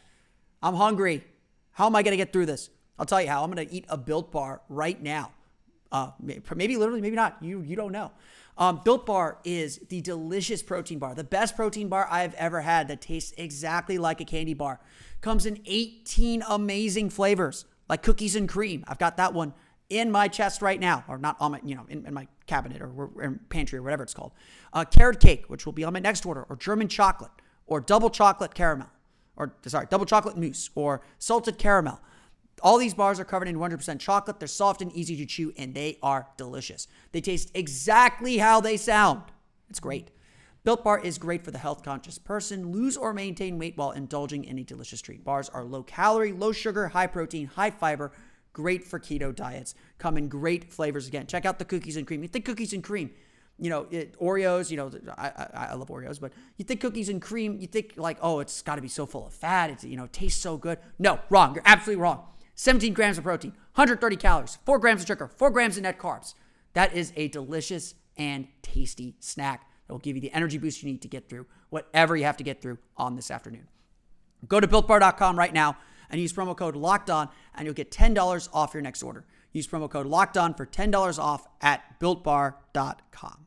I'm 0.62 0.76
hungry. 0.76 1.24
How 1.71 1.88
am 1.88 1.95
I 1.95 2.04
going 2.04 2.12
to 2.12 2.17
get 2.17 2.32
through 2.32 2.45
this? 2.45 2.69
I'll 3.00 3.08
tell 3.08 3.19
you 3.19 3.30
how. 3.30 3.43
I'm 3.43 3.52
going 3.52 3.67
to 3.67 3.74
eat 3.74 3.86
a 3.89 3.97
built 3.97 4.32
bar 4.32 4.62
right 4.69 5.02
now. 5.02 5.32
Uh, 5.91 6.12
maybe 6.56 6.78
literally, 6.78 7.02
maybe 7.02 7.15
not. 7.15 7.38
You 7.41 7.62
you 7.62 7.76
don't 7.76 7.91
know. 7.91 8.12
Um, 8.58 8.82
Built 8.84 9.06
Bar 9.06 9.40
is 9.44 9.80
the 9.90 10.02
delicious 10.02 10.62
protein 10.62 11.00
bar, 11.00 11.16
the 11.16 11.24
best 11.24 11.56
protein 11.56 11.88
bar 11.88 12.08
I've 12.10 12.34
ever 12.36 12.62
had 12.62 12.88
that 12.90 13.02
tastes 13.02 13.34
exactly 13.38 13.98
like 13.98 14.22
a 14.22 14.26
candy 14.26 14.54
bar. 14.54 14.80
Comes 15.22 15.46
in 15.46 15.62
18 15.66 16.44
amazing 16.48 17.10
flavors, 17.10 17.66
like 17.90 18.04
cookies 18.04 18.36
and 18.36 18.48
cream. 18.48 18.84
I've 18.88 19.00
got 19.00 19.18
that 19.18 19.34
one 19.34 19.54
in 19.90 20.10
my 20.10 20.28
chest 20.28 20.62
right 20.62 20.80
now, 20.80 21.04
or 21.08 21.18
not 21.18 21.36
on 21.40 21.52
my, 21.52 21.60
you 21.64 21.76
know, 21.76 21.86
in, 21.90 22.06
in 22.06 22.14
my 22.14 22.28
cabinet 22.48 22.82
or, 22.82 22.90
or 22.90 23.40
pantry 23.50 23.78
or 23.78 23.84
whatever 23.84 24.04
it's 24.04 24.14
called. 24.14 24.32
Uh, 24.74 24.86
carrot 24.86 25.20
cake, 25.20 25.46
which 25.48 25.66
will 25.66 25.74
be 25.74 25.84
on 25.84 25.94
my 25.94 26.00
next 26.00 26.26
order, 26.26 26.46
or 26.50 26.56
German 26.56 26.88
chocolate, 26.88 27.32
or 27.68 27.82
double 27.82 28.10
chocolate 28.10 28.54
caramel, 28.54 28.88
or 29.36 29.54
sorry, 29.66 29.88
double 29.90 30.06
chocolate 30.06 30.38
mousse, 30.38 30.70
or 30.76 31.02
salted 31.20 31.58
caramel. 31.58 32.00
All 32.62 32.78
these 32.78 32.93
bars 32.93 33.19
are 33.19 33.26
covered 33.26 33.47
in 33.47 33.58
100% 33.58 34.00
chocolate. 34.00 34.39
They're 34.39 34.47
soft 34.47 34.82
and 34.82 34.91
easy 34.93 35.15
to 35.17 35.26
chew, 35.26 35.54
and 35.58 35.74
they 35.74 35.97
are 36.02 36.28
delicious. 36.38 36.88
They 37.12 37.21
taste 37.21 37.52
exactly 37.54 38.38
how 38.38 38.62
they 38.62 38.78
sound. 38.78 39.24
It's 39.69 39.80
great. 39.80 40.12
Built 40.63 40.84
Bar 40.84 41.00
is 41.00 41.17
great 41.17 41.43
for 41.43 41.50
the 41.50 41.58
health 41.58 41.84
conscious 41.84 42.19
person. 42.19 42.71
Lose 42.71 42.95
or 42.95 43.13
maintain 43.13 43.58
weight 43.58 43.78
while 43.78 43.91
indulging 43.91 44.43
in 44.43 44.60
a 44.60 44.63
delicious 44.63 45.02
treat. 45.02 45.24
Bars 45.24 45.50
are 45.50 45.63
low 45.63 45.82
calorie, 45.82 46.34
low 46.34 46.52
sugar, 46.52 46.89
high 46.89 47.08
protein, 47.08 47.47
high 47.47 47.71
fiber, 47.71 48.12
great 48.54 48.84
for 48.84 49.00
keto 49.00 49.36
diets. 49.36 49.74
Come 49.97 50.17
in 50.17 50.28
great 50.28 50.71
flavors 50.71 51.08
again. 51.08 51.26
Check 51.26 51.45
out 51.45 51.58
the 51.58 51.65
cookies 51.65 51.97
and 51.97 52.06
cream. 52.06 52.21
You 52.21 52.28
think 52.28 52.45
cookies 52.45 52.74
and 52.74 52.84
cream, 52.84 53.10
you 53.58 53.71
know, 53.71 53.88
it, 53.89 54.19
Oreos, 54.19 54.69
you 54.69 54.78
know, 54.78 54.91
I, 55.17 55.28
I, 55.28 55.67
I, 55.71 55.74
love 55.74 55.89
Oreos, 55.89 56.19
but 56.19 56.32
you 56.58 56.65
think 56.65 56.80
cookies 56.80 57.10
and 57.10 57.21
cream, 57.21 57.60
you 57.60 57.67
think 57.67 57.93
like, 57.95 58.17
oh, 58.21 58.39
it's 58.39 58.62
got 58.62 58.76
to 58.76 58.82
be 58.82 58.88
so 58.88 59.06
full 59.06 59.26
of 59.26 59.34
fat. 59.34 59.71
It's, 59.71 59.84
you 59.84 59.97
know, 59.97 60.06
it 60.06 60.13
tastes 60.13 60.41
so 60.41 60.58
good. 60.58 60.78
No, 61.00 61.19
wrong. 61.30 61.56
You're 61.56 61.63
absolutely 61.65 62.02
wrong. 62.02 62.24
17 62.56 62.94
grams 62.94 63.18
of 63.18 63.24
protein, 63.24 63.52
130 63.76 64.16
calories, 64.16 64.58
4 64.66 64.80
grams 64.80 65.02
of 65.02 65.08
sugar, 65.08 65.28
4 65.28 65.50
grams 65.50 65.78
of 65.78 65.84
net 65.84 65.98
carbs. 65.98 66.34
That 66.74 66.94
is 66.94 67.12
a 67.16 67.28
delicious 67.28 67.96
and 68.18 68.48
tasty 68.62 69.16
snack 69.20 69.68
that 69.88 69.94
will 69.94 70.00
give 70.00 70.16
you 70.16 70.22
the 70.22 70.32
energy 70.32 70.58
boost 70.58 70.84
you 70.84 70.90
need 70.92 71.02
to 71.02 71.08
get 71.08 71.30
through 71.30 71.46
whatever 71.70 72.16
you 72.16 72.26
have 72.26 72.38
to 72.38 72.44
get 72.44 72.62
through 72.62 72.78
on 72.98 73.16
this 73.16 73.32
afternoon. 73.32 73.68
Go 74.48 74.60
to 74.60 74.68
builtbar.com 74.68 75.38
right 75.38 75.54
now 75.54 75.78
and 76.10 76.20
use 76.20 76.34
promo 76.34 76.56
code 76.56 76.76
locked 76.76 77.10
on, 77.10 77.30
and 77.56 77.66
you'll 77.66 77.74
get 77.74 77.92
$10 77.92 78.50
off 78.54 78.74
your 78.74 78.82
next 78.82 79.02
order. 79.02 79.26
Use 79.54 79.68
promo 79.68 79.90
code 79.90 80.06
locked 80.06 80.38
on 80.38 80.54
for 80.54 80.66
$10 80.66 81.20
off 81.20 81.48
at 81.62 82.00
builtbar.com. 82.00 83.46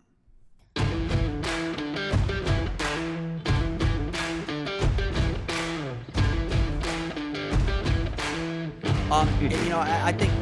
Um, 9.15 9.29
and, 9.41 9.53
you 9.53 9.69
know, 9.69 9.79
I, 9.79 10.09
I, 10.09 10.13
think 10.13 10.33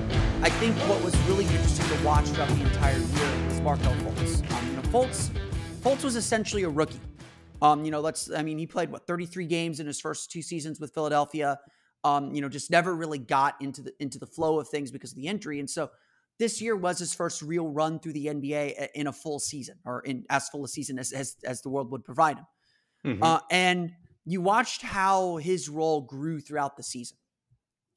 I 0.42 0.48
think 0.48 0.74
what 0.88 1.04
was 1.04 1.14
really 1.28 1.44
interesting 1.44 1.86
to 1.94 2.02
watch 2.02 2.24
throughout 2.28 2.48
the 2.48 2.62
entire 2.62 2.96
year 2.96 3.46
was 3.46 3.60
Markelle 3.60 3.92
Fultz. 3.96 4.50
Um, 4.50 4.66
you 4.66 4.76
know, 4.76 4.82
Fultz, 4.84 5.28
Fultz 5.82 6.02
was 6.02 6.16
essentially 6.16 6.62
a 6.62 6.70
rookie. 6.70 6.98
Um, 7.60 7.84
you 7.84 7.90
know, 7.90 8.00
let's 8.00 8.30
I 8.30 8.42
mean, 8.42 8.56
he 8.56 8.66
played 8.66 8.90
what 8.90 9.06
33 9.06 9.44
games 9.44 9.78
in 9.78 9.86
his 9.86 10.00
first 10.00 10.30
two 10.30 10.40
seasons 10.40 10.80
with 10.80 10.94
Philadelphia. 10.94 11.58
Um, 12.02 12.32
you 12.34 12.40
know, 12.40 12.48
just 12.48 12.70
never 12.70 12.96
really 12.96 13.18
got 13.18 13.60
into 13.60 13.82
the 13.82 13.92
into 14.00 14.18
the 14.18 14.26
flow 14.26 14.58
of 14.58 14.68
things 14.68 14.90
because 14.90 15.12
of 15.12 15.16
the 15.16 15.26
injury, 15.26 15.60
and 15.60 15.68
so 15.68 15.90
this 16.38 16.62
year 16.62 16.74
was 16.74 16.98
his 16.98 17.12
first 17.12 17.42
real 17.42 17.68
run 17.68 18.00
through 18.00 18.14
the 18.14 18.24
NBA 18.24 18.88
in 18.94 19.06
a 19.06 19.12
full 19.12 19.38
season, 19.38 19.76
or 19.84 20.00
in 20.00 20.24
as 20.30 20.48
full 20.48 20.64
a 20.64 20.68
season 20.68 20.98
as 20.98 21.12
as, 21.12 21.36
as 21.44 21.60
the 21.60 21.68
world 21.68 21.92
would 21.92 22.04
provide 22.04 22.38
him. 22.38 22.46
Mm-hmm. 23.04 23.22
Uh, 23.22 23.40
and 23.50 23.92
you 24.24 24.40
watched 24.40 24.80
how 24.80 25.36
his 25.36 25.68
role 25.68 26.00
grew 26.00 26.40
throughout 26.40 26.78
the 26.78 26.82
season. 26.82 27.18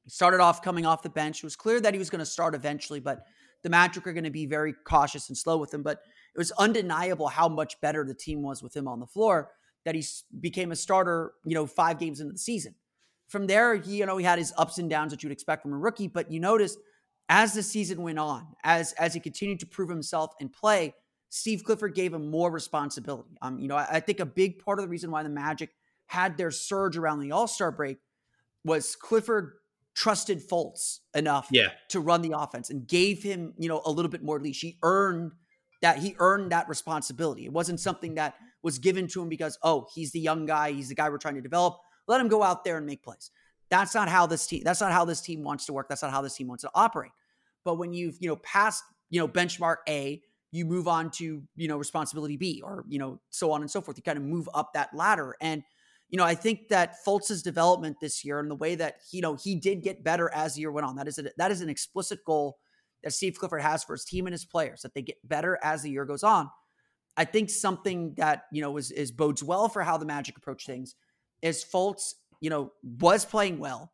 He 0.05 0.11
started 0.11 0.39
off 0.39 0.61
coming 0.61 0.85
off 0.85 1.01
the 1.01 1.09
bench. 1.09 1.39
It 1.39 1.43
was 1.43 1.55
clear 1.55 1.81
that 1.81 1.93
he 1.93 1.99
was 1.99 2.09
going 2.09 2.19
to 2.19 2.25
start 2.25 2.55
eventually, 2.55 2.99
but 2.99 3.25
the 3.63 3.69
Magic 3.69 4.05
are 4.07 4.13
going 4.13 4.23
to 4.23 4.29
be 4.29 4.45
very 4.45 4.73
cautious 4.85 5.27
and 5.27 5.37
slow 5.37 5.57
with 5.57 5.73
him. 5.73 5.83
But 5.83 6.01
it 6.33 6.37
was 6.37 6.51
undeniable 6.51 7.27
how 7.27 7.49
much 7.49 7.81
better 7.81 8.05
the 8.05 8.13
team 8.13 8.41
was 8.41 8.61
with 8.61 8.75
him 8.75 8.87
on 8.87 8.99
the 8.99 9.07
floor 9.07 9.51
that 9.83 9.95
he 9.95 10.03
became 10.39 10.71
a 10.71 10.75
starter, 10.75 11.33
you 11.45 11.55
know, 11.55 11.65
five 11.65 11.99
games 11.99 12.19
into 12.19 12.33
the 12.33 12.39
season. 12.39 12.75
From 13.27 13.47
there, 13.47 13.75
he, 13.75 13.97
you 13.97 14.05
know, 14.05 14.17
he 14.17 14.25
had 14.25 14.37
his 14.37 14.53
ups 14.57 14.77
and 14.77 14.89
downs 14.89 15.11
that 15.11 15.23
you'd 15.23 15.31
expect 15.31 15.63
from 15.63 15.73
a 15.73 15.77
rookie, 15.77 16.07
but 16.07 16.31
you 16.31 16.39
notice 16.39 16.77
as 17.29 17.53
the 17.53 17.63
season 17.63 18.03
went 18.03 18.19
on, 18.19 18.45
as 18.63 18.93
as 18.93 19.13
he 19.15 19.19
continued 19.19 19.59
to 19.61 19.65
prove 19.65 19.89
himself 19.89 20.33
and 20.39 20.53
play, 20.53 20.93
Steve 21.29 21.63
Clifford 21.63 21.95
gave 21.95 22.13
him 22.13 22.29
more 22.29 22.51
responsibility. 22.51 23.35
Um, 23.41 23.57
you 23.59 23.67
know, 23.67 23.75
I, 23.75 23.87
I 23.93 23.99
think 23.99 24.19
a 24.19 24.25
big 24.25 24.59
part 24.59 24.79
of 24.79 24.85
the 24.85 24.89
reason 24.89 25.09
why 25.09 25.23
the 25.23 25.29
Magic 25.29 25.71
had 26.07 26.37
their 26.37 26.51
surge 26.51 26.97
around 26.97 27.19
the 27.19 27.31
All 27.31 27.47
Star 27.47 27.71
break 27.71 27.97
was 28.63 28.95
Clifford 28.95 29.53
trusted 29.95 30.47
Fultz 30.47 30.99
enough 31.15 31.47
yeah. 31.49 31.69
to 31.89 31.99
run 31.99 32.21
the 32.21 32.37
offense 32.37 32.69
and 32.69 32.87
gave 32.87 33.23
him, 33.23 33.53
you 33.57 33.69
know, 33.69 33.81
a 33.85 33.91
little 33.91 34.11
bit 34.11 34.21
more 34.21 34.39
leash. 34.39 34.61
He 34.61 34.77
earned 34.83 35.31
that 35.81 35.97
he 35.97 36.15
earned 36.19 36.51
that 36.51 36.67
responsibility. 36.69 37.45
It 37.45 37.53
wasn't 37.53 37.79
something 37.79 38.15
that 38.15 38.35
was 38.61 38.77
given 38.79 39.07
to 39.09 39.21
him 39.21 39.29
because, 39.29 39.57
oh, 39.63 39.87
he's 39.93 40.11
the 40.11 40.19
young 40.19 40.45
guy, 40.45 40.71
he's 40.71 40.89
the 40.89 40.95
guy 40.95 41.09
we're 41.09 41.17
trying 41.17 41.35
to 41.35 41.41
develop. 41.41 41.77
Let 42.07 42.21
him 42.21 42.27
go 42.27 42.43
out 42.43 42.63
there 42.63 42.77
and 42.77 42.85
make 42.85 43.03
plays. 43.03 43.31
That's 43.69 43.95
not 43.95 44.09
how 44.09 44.27
this 44.27 44.45
team 44.45 44.61
that's 44.63 44.81
not 44.81 44.91
how 44.91 45.05
this 45.05 45.21
team 45.21 45.43
wants 45.43 45.65
to 45.65 45.73
work. 45.73 45.89
That's 45.89 46.01
not 46.01 46.11
how 46.11 46.21
this 46.21 46.35
team 46.35 46.47
wants 46.47 46.63
to 46.63 46.69
operate. 46.75 47.11
But 47.63 47.75
when 47.75 47.93
you've, 47.93 48.17
you 48.19 48.27
know, 48.27 48.35
passed, 48.37 48.83
you 49.09 49.19
know, 49.19 49.27
benchmark 49.27 49.77
A, 49.89 50.21
you 50.51 50.65
move 50.65 50.87
on 50.87 51.09
to, 51.11 51.41
you 51.55 51.67
know, 51.67 51.77
responsibility 51.77 52.37
B 52.37 52.61
or, 52.63 52.85
you 52.87 52.99
know, 52.99 53.19
so 53.29 53.51
on 53.51 53.61
and 53.61 53.71
so 53.71 53.81
forth. 53.81 53.97
You 53.97 54.03
kind 54.03 54.17
of 54.17 54.23
move 54.23 54.47
up 54.53 54.73
that 54.73 54.93
ladder. 54.93 55.35
And 55.41 55.63
you 56.09 56.17
know, 56.17 56.23
I 56.23 56.35
think 56.35 56.69
that 56.69 56.97
Fultz's 57.05 57.41
development 57.41 57.97
this 57.99 58.23
year 58.23 58.39
and 58.39 58.49
the 58.49 58.55
way 58.55 58.75
that 58.75 58.97
you 59.11 59.21
know 59.21 59.35
he 59.35 59.55
did 59.55 59.81
get 59.81 60.03
better 60.03 60.29
as 60.33 60.55
the 60.55 60.61
year 60.61 60.71
went 60.71 60.85
on. 60.85 60.95
That 60.95 61.07
is 61.07 61.17
a, 61.17 61.25
that 61.37 61.51
is 61.51 61.61
an 61.61 61.69
explicit 61.69 62.23
goal 62.25 62.57
that 63.03 63.11
Steve 63.11 63.37
Clifford 63.37 63.61
has 63.61 63.83
for 63.83 63.93
his 63.93 64.05
team 64.05 64.25
and 64.27 64.33
his 64.33 64.45
players 64.45 64.81
that 64.81 64.93
they 64.93 65.01
get 65.01 65.17
better 65.27 65.59
as 65.63 65.81
the 65.81 65.89
year 65.89 66.05
goes 66.05 66.23
on. 66.23 66.49
I 67.17 67.25
think 67.25 67.49
something 67.49 68.13
that 68.17 68.43
you 68.51 68.61
know 68.61 68.77
is, 68.77 68.91
is 68.91 69.11
bodes 69.11 69.43
well 69.43 69.67
for 69.67 69.81
how 69.81 69.97
the 69.97 70.05
Magic 70.05 70.37
approach 70.37 70.65
things 70.65 70.95
is 71.41 71.63
Fultz. 71.63 72.13
You 72.41 72.49
know, 72.49 72.71
was 72.83 73.25
playing 73.25 73.59
well. 73.59 73.91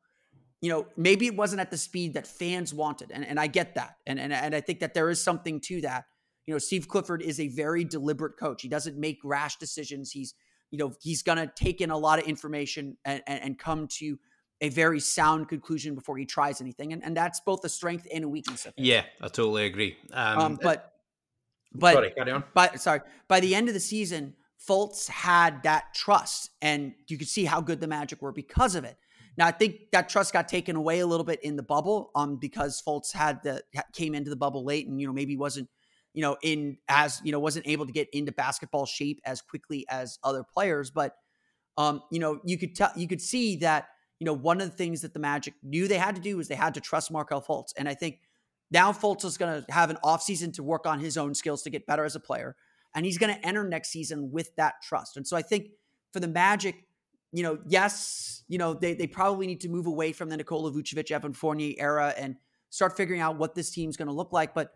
You 0.62 0.70
know, 0.70 0.88
maybe 0.98 1.26
it 1.26 1.36
wasn't 1.36 1.62
at 1.62 1.72
the 1.72 1.78
speed 1.78 2.14
that 2.16 2.28
fans 2.28 2.74
wanted, 2.74 3.12
and, 3.12 3.26
and 3.26 3.40
I 3.40 3.48
get 3.48 3.76
that, 3.76 3.96
and, 4.06 4.20
and 4.20 4.34
and 4.34 4.54
I 4.54 4.62
think 4.62 4.80
that 4.82 4.94
there 4.94 5.10
is 5.10 5.24
something 5.24 5.62
to 5.62 5.82
that. 5.82 6.06
You 6.46 6.54
know, 6.54 6.60
Steve 6.60 6.88
Clifford 6.88 7.22
is 7.22 7.40
a 7.40 7.48
very 7.48 7.84
deliberate 7.84 8.38
coach. 8.38 8.62
He 8.62 8.68
doesn't 8.68 8.98
make 8.98 9.20
rash 9.24 9.58
decisions. 9.58 10.12
He's 10.12 10.34
you 10.72 10.78
know, 10.78 10.94
he's 11.02 11.22
going 11.22 11.38
to 11.38 11.52
take 11.54 11.82
in 11.82 11.92
a 11.92 11.98
lot 11.98 12.20
of 12.20 12.26
information 12.26 12.98
and, 13.06 13.22
and, 13.28 13.44
and, 13.44 13.60
come 13.60 13.88
to 13.88 14.18
a 14.62 14.70
very 14.70 15.00
sound 15.00 15.50
conclusion 15.50 15.96
before 15.96 16.18
he 16.18 16.26
tries 16.26 16.62
anything. 16.62 16.94
And, 16.94 17.04
and 17.04 17.16
that's 17.16 17.42
both 17.42 17.64
a 17.66 17.70
strength 17.70 18.08
and 18.14 18.24
a 18.24 18.30
weakness. 18.30 18.66
Yeah, 18.78 19.04
I 19.22 19.28
totally 19.28 19.66
agree. 19.66 19.98
Um, 20.14 20.40
um, 20.40 20.60
but, 20.62 20.94
but, 21.74 21.94
sorry, 21.94 22.12
carry 22.12 22.32
on. 22.32 22.44
By, 22.54 22.70
sorry, 22.76 23.02
by 23.28 23.42
the 23.42 23.54
end 23.54 23.68
of 23.68 23.74
the 23.74 23.80
season, 23.80 24.34
Fultz 24.68 25.10
had 25.10 25.64
that 25.64 25.94
trust, 25.94 26.52
and 26.62 26.94
you 27.08 27.18
could 27.18 27.28
see 27.28 27.46
how 27.46 27.62
good 27.62 27.82
the 27.82 27.88
Magic 27.88 28.22
were 28.22 28.32
because 28.32 28.76
of 28.76 28.84
it. 28.84 28.98
Now, 29.38 29.48
I 29.48 29.52
think 29.52 29.92
that 29.92 30.10
trust 30.10 30.34
got 30.34 30.48
taken 30.48 30.76
away 30.76 31.00
a 31.00 31.08
little 31.08 31.24
bit 31.24 31.42
in 31.44 31.56
the 31.56 31.64
bubble, 31.64 32.12
um, 32.16 32.38
because 32.38 32.82
Fultz 32.86 33.12
had 33.12 33.42
the 33.44 33.64
came 33.94 34.14
into 34.14 34.30
the 34.30 34.36
bubble 34.36 34.64
late, 34.64 34.88
and 34.88 35.00
you 35.02 35.08
know 35.08 35.14
maybe 35.14 35.36
wasn't 35.36 35.68
you 36.14 36.22
know, 36.22 36.38
in 36.42 36.78
as 36.88 37.22
you 37.24 37.32
know, 37.32 37.40
wasn't 37.40 37.68
able 37.68 37.86
to 37.86 37.92
get 37.92 38.10
into 38.12 38.32
basketball 38.32 38.86
shape 38.86 39.22
as 39.26 39.42
quickly 39.42 39.86
as 39.90 40.20
other 40.24 40.44
players. 40.44 40.92
But 40.92 41.16
um, 41.78 42.02
you 42.12 42.20
know, 42.20 42.40
you 42.44 42.58
could 42.58 42.76
tell 42.76 42.92
you 42.96 43.08
could 43.08 43.22
see 43.22 43.58
that, 43.58 43.88
you 44.20 44.26
know, 44.26 44.34
one 44.34 44.62
of 44.62 44.70
the 44.70 44.76
things 44.76 45.02
that 45.02 45.14
the 45.14 45.20
Magic 45.20 45.54
knew 45.64 45.88
they 45.88 45.98
had 45.98 46.16
to 46.16 46.22
do 46.22 46.38
was 46.38 46.48
they 46.48 46.56
had 46.56 46.74
to 46.74 46.82
trust 46.82 47.12
Markelle 47.12 47.42
Fultz. 47.42 47.74
And 47.78 47.88
I 47.88 47.94
think 47.94 48.20
now 48.70 48.92
Fultz 48.92 49.26
is 49.26 49.38
gonna 49.38 49.66
have 49.70 49.90
an 49.90 49.98
offseason 50.04 50.54
to 50.54 50.64
work 50.64 50.86
on 50.86 51.00
his 51.00 51.18
own 51.18 51.34
skills 51.34 51.62
to 51.64 51.70
get 51.70 51.86
better 51.86 52.04
as 52.04 52.16
a 52.16 52.20
player. 52.20 52.56
And 52.94 53.06
he's 53.06 53.18
gonna 53.18 53.40
enter 53.44 53.64
next 53.64 53.90
season 53.90 54.32
with 54.32 54.54
that 54.58 54.76
trust. 54.84 55.16
And 55.16 55.26
so 55.26 55.38
I 55.38 55.42
think 55.42 55.70
for 56.12 56.20
the 56.20 56.28
Magic, 56.28 56.86
you 57.32 57.44
know, 57.44 57.60
yes, 57.66 58.44
you 58.50 58.58
know, 58.58 58.74
they 58.74 58.94
they 58.94 59.08
probably 59.08 59.48
need 59.48 59.62
to 59.62 59.70
move 59.70 59.88
away 59.88 60.12
from 60.12 60.28
the 60.28 60.36
Nikola 60.36 60.72
Vucevic, 60.72 61.10
Evan 61.10 61.34
Fournier 61.34 61.76
era 61.78 62.14
and 62.18 62.36
start 62.70 62.98
figuring 62.98 63.22
out 63.22 63.38
what 63.38 63.56
this 63.56 63.70
team's 63.70 63.96
gonna 63.96 64.12
look 64.12 64.34
like. 64.34 64.54
But 64.54 64.74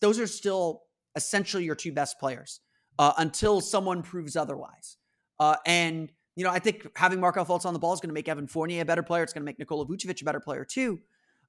those 0.00 0.18
are 0.18 0.26
still 0.26 0.82
essentially 1.16 1.64
your 1.64 1.74
two 1.74 1.92
best 1.92 2.18
players 2.18 2.60
uh, 2.98 3.12
until 3.18 3.60
someone 3.60 4.02
proves 4.02 4.36
otherwise. 4.36 4.96
Uh, 5.38 5.56
and 5.66 6.12
you 6.36 6.44
know, 6.44 6.50
I 6.50 6.58
think 6.58 6.86
having 6.96 7.20
Markelle 7.20 7.44
Fultz 7.44 7.66
on 7.66 7.74
the 7.74 7.78
ball 7.78 7.92
is 7.92 8.00
going 8.00 8.08
to 8.08 8.14
make 8.14 8.28
Evan 8.28 8.46
Fournier 8.46 8.82
a 8.82 8.84
better 8.84 9.02
player. 9.02 9.22
It's 9.22 9.32
going 9.32 9.42
to 9.42 9.44
make 9.44 9.58
Nikola 9.58 9.86
Vucevic 9.86 10.22
a 10.22 10.24
better 10.24 10.40
player 10.40 10.64
too. 10.64 11.00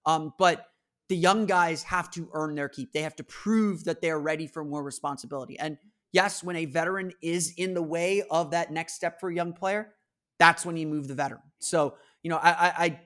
Um, 0.05 0.33
but 0.37 0.65
the 1.09 1.15
young 1.15 1.45
guys 1.45 1.83
have 1.83 2.09
to 2.11 2.29
earn 2.33 2.55
their 2.55 2.67
keep. 2.67 2.91
They 2.91 3.01
have 3.01 3.15
to 3.17 3.23
prove 3.23 3.85
that 3.85 4.01
they're 4.01 4.19
ready 4.19 4.47
for 4.47 4.63
more 4.63 4.83
responsibility. 4.83 5.57
And 5.59 5.77
yes, 6.11 6.43
when 6.43 6.55
a 6.57 6.65
veteran 6.65 7.13
is 7.21 7.53
in 7.57 7.73
the 7.73 7.81
way 7.81 8.23
of 8.29 8.51
that 8.51 8.71
next 8.71 8.95
step 8.95 9.19
for 9.19 9.29
a 9.29 9.35
young 9.35 9.53
player, 9.53 9.93
that's 10.39 10.65
when 10.65 10.75
you 10.75 10.87
move 10.87 11.07
the 11.07 11.13
veteran. 11.13 11.43
So, 11.59 11.95
you 12.21 12.29
know, 12.29 12.39
I 12.41 12.99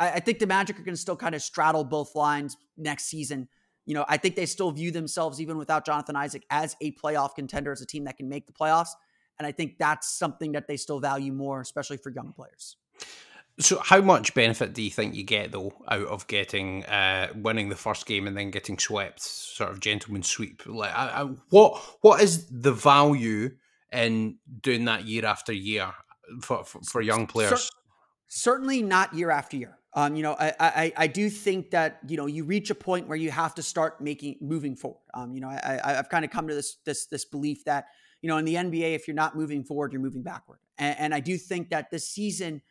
I 0.00 0.14
I 0.14 0.20
think 0.20 0.38
the 0.38 0.46
Magic 0.46 0.78
are 0.80 0.82
going 0.82 0.94
to 0.94 1.00
still 1.00 1.16
kind 1.16 1.34
of 1.34 1.42
straddle 1.42 1.84
both 1.84 2.14
lines 2.14 2.56
next 2.76 3.04
season 3.04 3.48
you 3.90 3.94
know, 3.94 4.04
I 4.08 4.18
think 4.18 4.36
they 4.36 4.46
still 4.46 4.70
view 4.70 4.92
themselves, 4.92 5.40
even 5.40 5.58
without 5.58 5.84
Jonathan 5.84 6.14
Isaac, 6.14 6.44
as 6.48 6.76
a 6.80 6.92
playoff 6.92 7.34
contender, 7.34 7.72
as 7.72 7.80
a 7.80 7.86
team 7.86 8.04
that 8.04 8.16
can 8.16 8.28
make 8.28 8.46
the 8.46 8.52
playoffs. 8.52 8.90
And 9.36 9.48
I 9.48 9.50
think 9.50 9.78
that's 9.78 10.08
something 10.08 10.52
that 10.52 10.68
they 10.68 10.76
still 10.76 11.00
value 11.00 11.32
more, 11.32 11.60
especially 11.60 11.96
for 11.96 12.10
young 12.10 12.32
players. 12.32 12.76
So, 13.58 13.80
how 13.80 14.00
much 14.00 14.32
benefit 14.32 14.74
do 14.74 14.82
you 14.82 14.92
think 14.92 15.16
you 15.16 15.24
get 15.24 15.50
though 15.50 15.72
out 15.88 16.06
of 16.06 16.28
getting 16.28 16.84
uh, 16.84 17.32
winning 17.34 17.68
the 17.68 17.74
first 17.74 18.06
game 18.06 18.28
and 18.28 18.36
then 18.36 18.52
getting 18.52 18.78
swept, 18.78 19.22
sort 19.22 19.72
of 19.72 19.80
gentleman 19.80 20.22
sweep? 20.22 20.62
Like, 20.66 20.94
I, 20.94 21.22
I, 21.22 21.24
what 21.48 21.82
what 22.00 22.22
is 22.22 22.46
the 22.48 22.72
value 22.72 23.56
in 23.92 24.36
doing 24.60 24.84
that 24.84 25.04
year 25.04 25.26
after 25.26 25.52
year 25.52 25.90
for 26.42 26.62
for, 26.62 26.80
for 26.84 27.00
young 27.00 27.26
players? 27.26 27.68
certainly 28.28 28.82
not 28.82 29.12
year 29.14 29.32
after 29.32 29.56
year. 29.56 29.79
Um, 29.92 30.14
you 30.14 30.22
know, 30.22 30.36
I, 30.38 30.52
I 30.60 30.92
I 30.96 31.06
do 31.08 31.28
think 31.28 31.72
that 31.72 31.98
you 32.06 32.16
know 32.16 32.26
you 32.26 32.44
reach 32.44 32.70
a 32.70 32.74
point 32.76 33.08
where 33.08 33.18
you 33.18 33.30
have 33.30 33.56
to 33.56 33.62
start 33.62 34.00
making 34.00 34.36
moving 34.40 34.76
forward. 34.76 35.00
Um, 35.14 35.34
you 35.34 35.40
know, 35.40 35.48
I, 35.48 35.80
I 35.82 35.92
have 35.94 36.08
kind 36.08 36.24
of 36.24 36.30
come 36.30 36.46
to 36.46 36.54
this 36.54 36.76
this 36.84 37.06
this 37.06 37.24
belief 37.24 37.64
that 37.64 37.86
you 38.22 38.28
know 38.28 38.36
in 38.36 38.44
the 38.44 38.54
NBA, 38.54 38.94
if 38.94 39.08
you're 39.08 39.16
not 39.16 39.36
moving 39.36 39.64
forward, 39.64 39.92
you're 39.92 40.02
moving 40.02 40.22
backward. 40.22 40.60
And, 40.78 40.96
and 40.98 41.14
I 41.14 41.20
do 41.20 41.36
think 41.36 41.70
that 41.70 41.90
this 41.90 42.08
season 42.08 42.62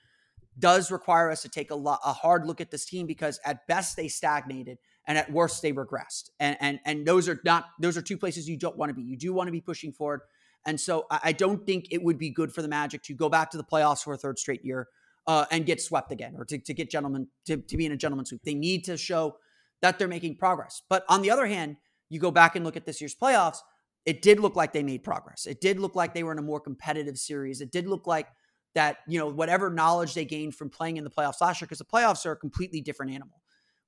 does 0.58 0.92
require 0.92 1.30
us 1.30 1.42
to 1.42 1.50
take 1.50 1.72
a 1.72 1.76
lot 1.76 2.00
a 2.06 2.14
hard 2.14 2.46
look 2.46 2.62
at 2.62 2.72
this 2.72 2.86
team 2.86 3.06
because 3.06 3.40
at 3.46 3.68
best 3.68 3.98
they 3.98 4.08
stagnated 4.08 4.78
and 5.06 5.18
at 5.18 5.30
worst 5.30 5.62
they 5.62 5.74
regressed. 5.74 6.30
And 6.40 6.56
and 6.62 6.80
and 6.86 7.06
those 7.06 7.28
are 7.28 7.42
not 7.44 7.66
those 7.82 7.98
are 7.98 8.02
two 8.02 8.18
places 8.18 8.48
you 8.48 8.56
don't 8.56 8.78
want 8.78 8.92
to 8.92 8.94
be. 8.94 9.02
You 9.02 9.18
do 9.18 9.34
want 9.34 9.48
to 9.48 9.52
be 9.52 9.62
pushing 9.62 9.92
forward. 9.92 10.22
And 10.66 10.80
so 10.80 11.06
I, 11.12 11.20
I 11.26 11.32
don't 11.34 11.66
think 11.66 11.88
it 11.92 12.02
would 12.02 12.18
be 12.18 12.30
good 12.30 12.54
for 12.54 12.62
the 12.62 12.68
Magic 12.70 13.04
to 13.04 13.14
go 13.14 13.28
back 13.28 13.52
to 13.52 13.58
the 13.58 13.64
playoffs 13.64 14.04
for 14.04 14.14
a 14.14 14.18
third 14.18 14.40
straight 14.40 14.64
year 14.64 14.88
uh, 15.30 15.46
and 15.52 15.68
get 15.68 15.80
swept 15.80 16.12
again 16.12 16.34
or 16.36 16.44
to, 16.44 16.58
to 16.58 16.74
get 16.74 16.90
gentlemen 16.90 17.28
to, 17.46 17.58
to 17.58 17.78
be 17.78 17.86
in 17.86 17.92
a 17.92 17.96
gentleman 17.96 18.26
sweep. 18.26 18.42
They 18.44 18.56
need 18.56 18.84
to 18.86 18.98
show 18.98 19.36
that 19.80 20.00
they're 20.00 20.08
making 20.08 20.38
progress. 20.38 20.82
But 20.90 21.06
on 21.08 21.22
the 21.22 21.30
other 21.30 21.46
hand, 21.46 21.78
you 22.10 22.20
go 22.20 22.32
back 22.32 22.56
and 22.56 22.66
look 22.66 22.76
at 22.76 22.88
this 22.88 23.00
year's 23.00 23.14
playoffs, 23.14 23.60
it 24.08 24.24
did 24.24 24.40
look 24.40 24.56
like 24.56 24.74
they 24.74 24.82
made 24.82 25.04
progress. 25.04 25.46
It 25.46 25.62
did 25.62 25.80
look 25.80 25.96
like 25.96 26.16
they 26.16 26.24
were 26.24 26.32
in 26.32 26.40
a 26.40 26.42
more 26.42 26.60
competitive 26.60 27.16
series. 27.16 27.62
It 27.62 27.72
did 27.72 27.88
look 27.88 28.08
like 28.08 28.28
that, 28.74 28.98
you 29.08 29.20
know, 29.20 29.28
whatever 29.28 29.70
knowledge 29.70 30.16
they 30.16 30.26
gained 30.26 30.56
from 30.56 30.72
playing 30.72 30.98
in 30.98 31.04
the 31.04 31.12
playoffs 31.12 31.42
last 31.42 31.62
year, 31.62 31.68
because 31.68 31.78
the 31.78 31.86
playoffs 31.86 32.26
are 32.26 32.32
a 32.32 32.36
completely 32.36 32.82
different 32.82 33.12
animal. 33.12 33.40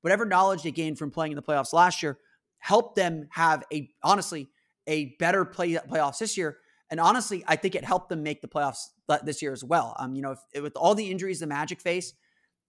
Whatever 0.01 0.25
knowledge 0.25 0.61
they 0.61 0.69
gained 0.69 0.99
from 0.99 1.09
playing 1.09 1.31
in 1.31 1.35
the 1.37 1.41
playoffs 1.41 1.73
last 1.73 2.03
year 2.03 2.19
helped 2.59 2.95
them 2.95 3.27
have 3.31 3.63
a 3.73 3.89
honestly 4.03 4.47
a 4.85 5.15
better 5.17 5.43
play 5.43 5.73
playoffs 5.73 6.19
this 6.19 6.37
year 6.37 6.57
and 6.91 6.99
honestly, 6.99 7.41
I 7.47 7.55
think 7.55 7.73
it 7.73 7.85
helped 7.85 8.09
them 8.09 8.21
make 8.21 8.41
the 8.41 8.49
playoffs 8.49 8.89
this 9.25 9.41
year 9.41 9.53
as 9.53 9.63
well. 9.63 9.95
Um, 9.99 10.15
you 10.15 10.21
know, 10.21 10.35
if, 10.53 10.63
with 10.63 10.75
all 10.75 10.95
the 10.95 11.09
injuries 11.09 11.39
the 11.39 11.47
Magic 11.47 11.81
face, 11.81 12.13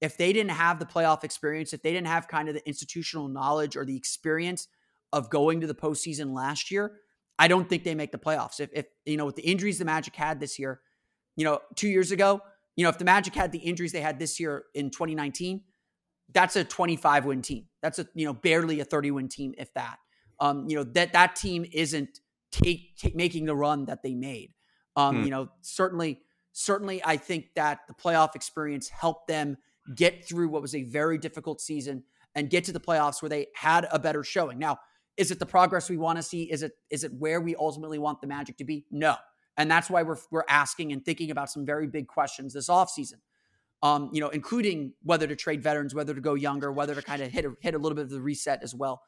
if 0.01 0.17
they 0.17 0.33
didn't 0.33 0.51
have 0.51 0.79
the 0.79 0.87
playoff 0.87 1.25
experience, 1.25 1.73
if 1.73 1.83
they 1.83 1.93
didn't 1.93 2.09
have 2.09 2.29
kind 2.29 2.49
of 2.49 2.55
the 2.55 2.67
institutional 2.67 3.29
knowledge 3.29 3.77
or 3.77 3.85
the 3.85 3.97
experience 3.97 4.69
of 5.13 5.31
going 5.31 5.61
to 5.61 5.67
the 5.67 5.75
postseason 5.75 6.35
last 6.35 6.71
year, 6.71 6.99
I 7.39 7.49
don't 7.49 7.69
think 7.69 7.85
they 7.85 7.95
make 7.95 8.13
the 8.13 8.19
playoffs. 8.19 8.61
If, 8.61 8.71
if 8.73 8.87
you 9.07 9.17
know, 9.17 9.27
with 9.27 9.37
the 9.37 9.43
injuries 9.43 9.79
the 9.79 9.85
Magic 9.85 10.17
had 10.17 10.41
this 10.41 10.59
year, 10.59 10.81
you 11.37 11.45
know, 11.45 11.61
two 11.77 11.89
years 11.89 12.11
ago, 12.11 12.43
you 12.77 12.85
know, 12.85 12.91
if 12.91 12.99
the 12.99 13.05
Magic 13.05 13.35
had 13.35 13.53
the 13.53 13.59
injuries 13.59 13.93
they 13.93 14.01
had 14.01 14.19
this 14.19 14.41
year 14.41 14.65
in 14.75 14.91
2019, 14.91 15.63
that's 16.33 16.57
a 16.57 16.65
25 16.65 17.25
win 17.25 17.43
team. 17.43 17.67
That's 17.83 17.99
a 17.99 18.07
you 18.15 18.27
know 18.27 18.33
barely 18.33 18.81
a 18.81 18.85
30 18.85 19.11
win 19.11 19.29
team, 19.29 19.55
if 19.59 19.73
that. 19.75 19.99
Um, 20.41 20.69
you 20.69 20.77
know 20.77 20.85
that 20.85 21.13
that 21.13 21.37
team 21.37 21.67
isn't 21.73 22.21
take, 22.51 22.97
take 22.97 23.15
making 23.15 23.47
the 23.47 23.55
run 23.55 23.87
that 23.87 24.03
they 24.03 24.15
made. 24.15 24.53
Um, 24.97 25.19
hmm. 25.19 25.25
You 25.25 25.31
know, 25.31 25.49
certainly, 25.63 26.21
certainly, 26.53 27.03
I 27.05 27.17
think 27.17 27.51
that 27.57 27.81
the 27.89 27.95
playoff 27.95 28.35
experience 28.35 28.89
helped 28.89 29.29
them 29.29 29.57
get 29.95 30.27
through 30.27 30.49
what 30.49 30.63
was 30.63 30.75
a 30.75 30.85
very 30.85 31.19
difficult 31.19 31.61
season 31.61 32.05
and 32.35 32.49
get 32.49 32.65
to 32.65 32.73
the 32.73 32.81
playoffs 32.81 33.21
where 33.21 33.29
they 33.29 33.49
had 33.55 33.87
a 33.91 33.99
better 33.99 34.23
showing. 34.23 34.59
Now, 34.59 34.79
is 35.17 35.31
it 35.31 35.39
the 35.39 35.47
progress 35.47 35.91
we 35.91 35.99
want 35.99 36.17
to 36.17 36.23
see? 36.23 36.45
Is 36.45 36.63
it 36.63 36.73
is 36.89 37.05
it 37.05 37.13
where 37.13 37.41
we 37.41 37.55
ultimately 37.57 37.99
want 37.99 38.21
the 38.21 38.27
Magic 38.27 38.57
to 38.59 38.65
be? 38.65 38.87
No, 38.91 39.17
and 39.57 39.71
that's 39.71 39.91
why 39.91 40.03
we're 40.03 40.17
we're 40.31 40.45
asking 40.49 40.93
and 40.93 41.05
thinking 41.05 41.31
about 41.31 41.51
some 41.51 41.67
very 41.67 41.87
big 41.87 42.07
questions 42.07 42.55
this 42.55 42.69
offseason. 42.69 43.21
Um, 43.83 44.11
you 44.13 44.21
know, 44.21 44.29
including 44.29 44.93
whether 45.03 45.27
to 45.27 45.35
trade 45.35 45.63
veterans, 45.63 45.95
whether 45.95 46.15
to 46.15 46.21
go 46.21 46.35
younger, 46.35 46.71
whether 46.71 46.95
to 46.95 47.03
kind 47.03 47.21
of 47.21 47.33
hit 47.33 47.45
a, 47.45 47.53
hit 47.61 47.75
a 47.75 47.79
little 47.79 47.97
bit 47.97 48.05
of 48.05 48.11
the 48.11 48.21
reset 48.21 48.63
as 48.63 48.75
well. 48.75 49.03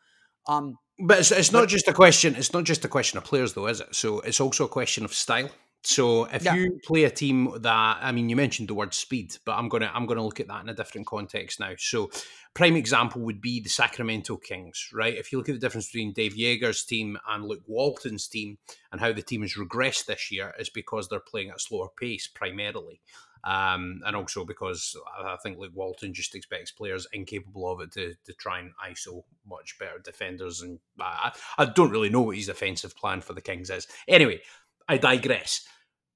Um, 0.48 0.76
But 0.98 1.20
it's, 1.20 1.30
it's 1.30 1.52
not 1.52 1.68
just 1.68 1.86
a 1.88 1.92
question. 1.92 2.34
It's 2.34 2.52
not 2.52 2.64
just 2.64 2.84
a 2.84 2.88
question 2.88 3.16
of 3.16 3.24
players, 3.24 3.54
though, 3.54 3.68
is 3.68 3.80
it? 3.80 3.94
So 3.94 4.20
it's 4.20 4.40
also 4.40 4.64
a 4.64 4.68
question 4.68 5.04
of 5.04 5.14
style. 5.14 5.48
So 5.86 6.24
if 6.24 6.44
yeah. 6.44 6.54
you 6.54 6.80
play 6.82 7.04
a 7.04 7.10
team 7.10 7.50
that 7.60 7.98
I 8.00 8.10
mean, 8.10 8.30
you 8.30 8.36
mentioned 8.36 8.68
the 8.68 8.74
word 8.74 8.94
speed, 8.94 9.36
but 9.44 9.52
I'm 9.52 9.68
gonna 9.68 9.90
I'm 9.92 10.06
gonna 10.06 10.24
look 10.24 10.40
at 10.40 10.48
that 10.48 10.62
in 10.62 10.68
a 10.70 10.74
different 10.74 11.06
context 11.06 11.60
now. 11.60 11.72
So 11.76 12.10
prime 12.54 12.76
example 12.76 13.20
would 13.22 13.42
be 13.42 13.60
the 13.60 13.68
Sacramento 13.68 14.38
Kings, 14.38 14.88
right? 14.94 15.14
If 15.14 15.30
you 15.30 15.38
look 15.38 15.48
at 15.50 15.54
the 15.54 15.60
difference 15.60 15.88
between 15.88 16.14
Dave 16.14 16.34
Joerger's 16.34 16.84
team 16.84 17.18
and 17.28 17.44
Luke 17.44 17.64
Walton's 17.66 18.26
team 18.28 18.56
and 18.92 19.00
how 19.00 19.12
the 19.12 19.22
team 19.22 19.42
has 19.42 19.54
regressed 19.54 20.06
this 20.06 20.30
year 20.32 20.54
is 20.58 20.70
because 20.70 21.08
they're 21.08 21.20
playing 21.20 21.50
at 21.50 21.56
a 21.56 21.60
slower 21.60 21.88
pace 22.00 22.28
primarily. 22.28 23.02
Um, 23.44 24.00
and 24.06 24.16
also 24.16 24.46
because 24.46 24.96
I 25.22 25.36
think 25.42 25.58
Luke 25.58 25.72
Walton 25.74 26.14
just 26.14 26.34
expects 26.34 26.70
players 26.70 27.06
incapable 27.12 27.70
of 27.70 27.80
it 27.82 27.92
to, 27.92 28.14
to 28.24 28.32
try 28.32 28.60
and 28.60 28.72
ISO 28.90 29.24
much 29.46 29.78
better 29.78 29.98
defenders. 30.02 30.62
And 30.62 30.78
I, 30.98 31.32
I 31.58 31.66
don't 31.66 31.90
really 31.90 32.08
know 32.08 32.22
what 32.22 32.36
his 32.36 32.48
offensive 32.48 32.96
plan 32.96 33.20
for 33.20 33.34
the 33.34 33.42
Kings 33.42 33.68
is. 33.68 33.86
Anyway, 34.08 34.40
I 34.88 34.96
digress. 34.96 35.66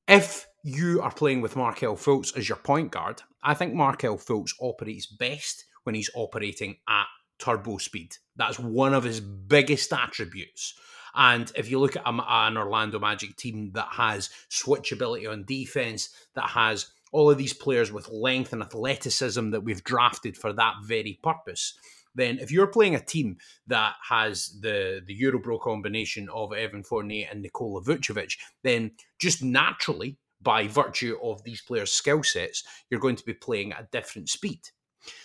If 0.09 0.49
you 0.65 1.03
are 1.03 1.13
playing 1.13 1.43
with 1.43 1.55
Markelle 1.55 1.95
Fultz 1.95 2.35
as 2.35 2.49
your 2.49 2.57
point 2.57 2.91
guard, 2.91 3.21
I 3.43 3.53
think 3.53 3.75
Markelle 3.75 4.17
Fultz 4.17 4.55
operates 4.59 5.05
best 5.05 5.67
when 5.83 5.95
he's 5.95 6.09
operating 6.15 6.77
at 6.89 7.05
turbo 7.39 7.77
speed. 7.77 8.17
That's 8.35 8.59
one 8.59 8.95
of 8.95 9.05
his 9.05 9.21
biggest 9.21 9.93
attributes. 9.93 10.73
And 11.15 11.53
if 11.55 11.71
you 11.71 11.79
look 11.79 11.95
at 11.95 12.07
an 12.07 12.57
Orlando 12.57 12.99
Magic 12.99 13.37
team 13.37 13.73
that 13.75 13.89
has 13.93 14.31
switchability 14.51 15.31
on 15.31 15.45
defense, 15.45 16.09
that 16.35 16.49
has 16.49 16.87
all 17.13 17.31
of 17.31 17.37
these 17.37 17.53
players 17.53 17.93
with 17.93 18.09
length 18.09 18.55
and 18.55 18.63
athleticism 18.63 19.51
that 19.51 19.63
we've 19.63 19.85
drafted 19.85 20.39
for 20.39 20.55
that 20.55 20.77
very 20.85 21.19
purpose, 21.23 21.75
then 22.19 22.39
if 22.39 22.51
you're 22.51 22.67
playing 22.67 22.95
a 22.95 23.01
team 23.01 23.39
that 23.67 23.95
has 24.09 24.59
the 24.61 25.01
the 25.07 25.19
Eurobro 25.19 25.61
combination 25.61 26.29
of 26.31 26.53
Evan 26.53 26.83
Fournier 26.83 27.29
and 27.31 27.43
Nikola 27.43 27.83
Vucevic, 27.83 28.37
then 28.63 28.93
just 29.19 29.43
naturally, 29.43 30.19
by 30.43 30.67
virtue 30.67 31.17
of 31.23 31.43
these 31.45 31.63
players' 31.63 31.93
skill 31.93 32.23
sets, 32.23 32.65
you're 32.91 33.01
going 33.01 33.17
to 33.17 33.25
be 33.25 33.35
playing 33.35 33.73
at 33.73 33.91
different 33.91 34.29
speed. 34.29 34.61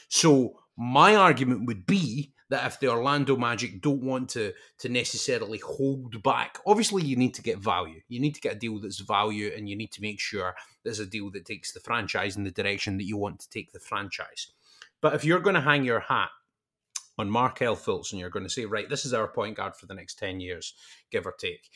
So 0.08 0.60
my 0.78 1.16
argument 1.16 1.66
would 1.68 1.86
be 1.86 2.34
that 2.50 2.66
if 2.68 2.80
the 2.80 2.90
Orlando 2.90 3.36
Magic 3.36 3.82
don't 3.82 4.04
want 4.04 4.30
to 4.30 4.54
to 4.80 4.90
necessarily 4.90 5.58
hold 5.58 6.22
back, 6.22 6.60
obviously 6.66 7.04
you 7.04 7.16
need 7.16 7.34
to 7.34 7.42
get 7.42 7.58
value. 7.58 8.02
You 8.08 8.20
need 8.20 8.36
to 8.36 8.42
get 8.42 8.56
a 8.56 8.60
deal 8.60 8.80
that's 8.80 9.00
value, 9.00 9.52
and 9.56 9.68
you 9.68 9.76
need 9.76 9.92
to 9.94 10.02
make 10.02 10.20
sure 10.20 10.54
there's 10.84 11.00
a 11.00 11.06
deal 11.08 11.32
that 11.32 11.46
takes 11.46 11.72
the 11.72 11.80
franchise 11.80 12.38
in 12.38 12.44
the 12.44 12.52
direction 12.52 12.98
that 12.98 13.06
you 13.06 13.18
want 13.18 13.40
to 13.40 13.50
take 13.50 13.72
the 13.72 13.80
franchise. 13.80 14.52
But 15.02 15.16
if 15.16 15.26
you're 15.26 15.40
going 15.40 15.56
to 15.56 15.62
hang 15.62 15.84
your 15.84 16.00
hat 16.00 16.30
on 17.18 17.30
Markelle 17.30 17.76
Fultz 17.76 18.12
and 18.12 18.20
you're 18.20 18.30
going 18.30 18.46
to 18.46 18.50
say, 18.50 18.66
right, 18.66 18.90
this 18.90 19.06
is 19.06 19.14
our 19.14 19.28
point 19.28 19.58
guard 19.58 19.76
for 19.76 19.86
the 19.86 19.94
next 19.94 20.18
10 20.20 20.40
years, 20.40 20.74
give 21.12 21.26
or 21.26 21.34
take. 21.34 21.70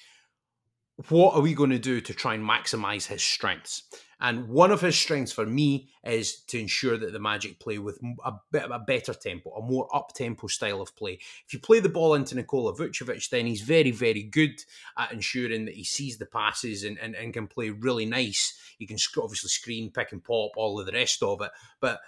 What 1.09 1.35
are 1.35 1.41
we 1.41 1.53
going 1.53 1.69
to 1.69 1.79
do 1.79 2.01
to 2.01 2.13
try 2.13 2.33
and 2.33 2.43
maximize 2.43 3.05
his 3.05 3.21
strengths? 3.21 3.83
And 4.19 4.47
one 4.47 4.71
of 4.71 4.81
his 4.81 4.97
strengths 4.97 5.31
for 5.31 5.45
me 5.45 5.89
is 6.03 6.41
to 6.45 6.59
ensure 6.59 6.97
that 6.97 7.13
the 7.13 7.19
Magic 7.19 7.59
play 7.59 7.77
with 7.77 7.99
a 8.25 8.33
bit 8.51 8.63
of 8.63 8.71
a 8.71 8.79
better 8.79 9.13
tempo, 9.13 9.51
a 9.51 9.61
more 9.61 9.87
up 9.95 10.13
tempo 10.15 10.47
style 10.47 10.81
of 10.81 10.95
play. 10.95 11.19
If 11.45 11.53
you 11.53 11.59
play 11.59 11.81
the 11.81 11.89
ball 11.89 12.15
into 12.15 12.33
Nikola 12.33 12.73
Vucevic, 12.73 13.29
then 13.29 13.45
he's 13.45 13.61
very, 13.61 13.91
very 13.91 14.23
good 14.23 14.59
at 14.97 15.11
ensuring 15.11 15.65
that 15.65 15.75
he 15.75 15.83
sees 15.83 16.17
the 16.17 16.25
passes 16.25 16.83
and, 16.83 16.97
and, 16.97 17.13
and 17.13 17.31
can 17.31 17.45
play 17.45 17.69
really 17.69 18.07
nice. 18.07 18.57
He 18.79 18.87
can 18.87 18.97
obviously 19.21 19.49
screen, 19.49 19.91
pick 19.91 20.13
and 20.13 20.23
pop, 20.23 20.53
all 20.57 20.79
of 20.79 20.87
the 20.87 20.93
rest 20.93 21.21
of 21.21 21.41
it. 21.41 21.51
But 21.79 21.99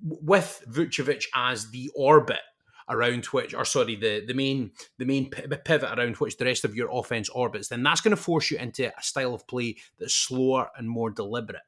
with 0.00 0.62
Vucevic 0.68 1.24
as 1.34 1.70
the 1.70 1.90
orbit 1.94 2.40
around 2.88 3.26
which, 3.26 3.54
or 3.54 3.64
sorry, 3.64 3.96
the 3.96 4.24
the 4.26 4.34
main 4.34 4.72
the 4.98 5.04
main 5.04 5.30
pivot 5.30 5.98
around 5.98 6.16
which 6.16 6.36
the 6.36 6.44
rest 6.44 6.64
of 6.64 6.74
your 6.74 6.88
offense 6.92 7.28
orbits, 7.28 7.68
then 7.68 7.82
that's 7.82 8.00
going 8.00 8.16
to 8.16 8.22
force 8.22 8.50
you 8.50 8.58
into 8.58 8.86
a 8.86 9.02
style 9.02 9.34
of 9.34 9.46
play 9.46 9.76
that's 9.98 10.14
slower 10.14 10.70
and 10.76 10.88
more 10.88 11.10
deliberate. 11.10 11.62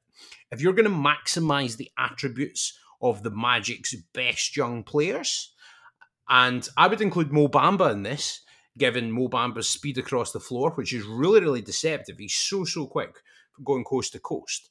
If 0.50 0.60
you're 0.60 0.74
going 0.74 0.90
to 0.90 0.90
maximize 0.90 1.76
the 1.76 1.90
attributes 1.98 2.78
of 3.00 3.22
the 3.22 3.30
Magic's 3.30 3.94
best 4.12 4.56
young 4.56 4.82
players, 4.82 5.54
and 6.28 6.68
I 6.76 6.86
would 6.86 7.00
include 7.00 7.32
Mo 7.32 7.48
Bamba 7.48 7.92
in 7.92 8.02
this, 8.02 8.42
given 8.76 9.10
Mo 9.12 9.28
Bamba's 9.28 9.68
speed 9.68 9.98
across 9.98 10.32
the 10.32 10.40
floor, 10.40 10.70
which 10.72 10.92
is 10.92 11.04
really 11.04 11.40
really 11.40 11.62
deceptive. 11.62 12.18
He's 12.18 12.34
so 12.34 12.64
so 12.64 12.86
quick 12.86 13.16
going 13.64 13.84
coast 13.84 14.12
to 14.12 14.20
coast 14.20 14.70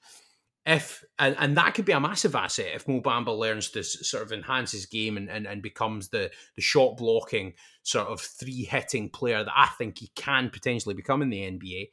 if 0.66 1.04
and, 1.18 1.36
and 1.40 1.58
that 1.58 1.74
could 1.74 1.86
be 1.86 1.94
a 1.94 2.00
massive 2.00 2.36
asset 2.36 2.72
if 2.76 2.88
Mo 2.88 3.02
Bamba 3.02 3.38
learns 3.38 3.70
to 3.72 3.84
sort 3.84 4.24
of 4.24 4.32
enhance 4.32 4.72
his 4.72 4.86
game 4.86 5.18
and, 5.18 5.30
and, 5.30 5.48
and 5.48 5.62
becomes 5.62 6.10
the 6.10 6.32
the 6.56 6.62
shot 6.62 6.98
blocking 6.98 7.54
sort 7.84 8.08
of 8.08 8.20
three 8.20 8.64
hitting 8.64 9.10
player 9.10 9.44
that 9.44 9.54
I 9.56 9.68
think 9.78 10.00
he 10.00 10.12
can 10.16 10.50
potentially 10.50 10.96
become 10.96 11.22
in 11.22 11.30
the 11.30 11.42
NBA. 11.42 11.90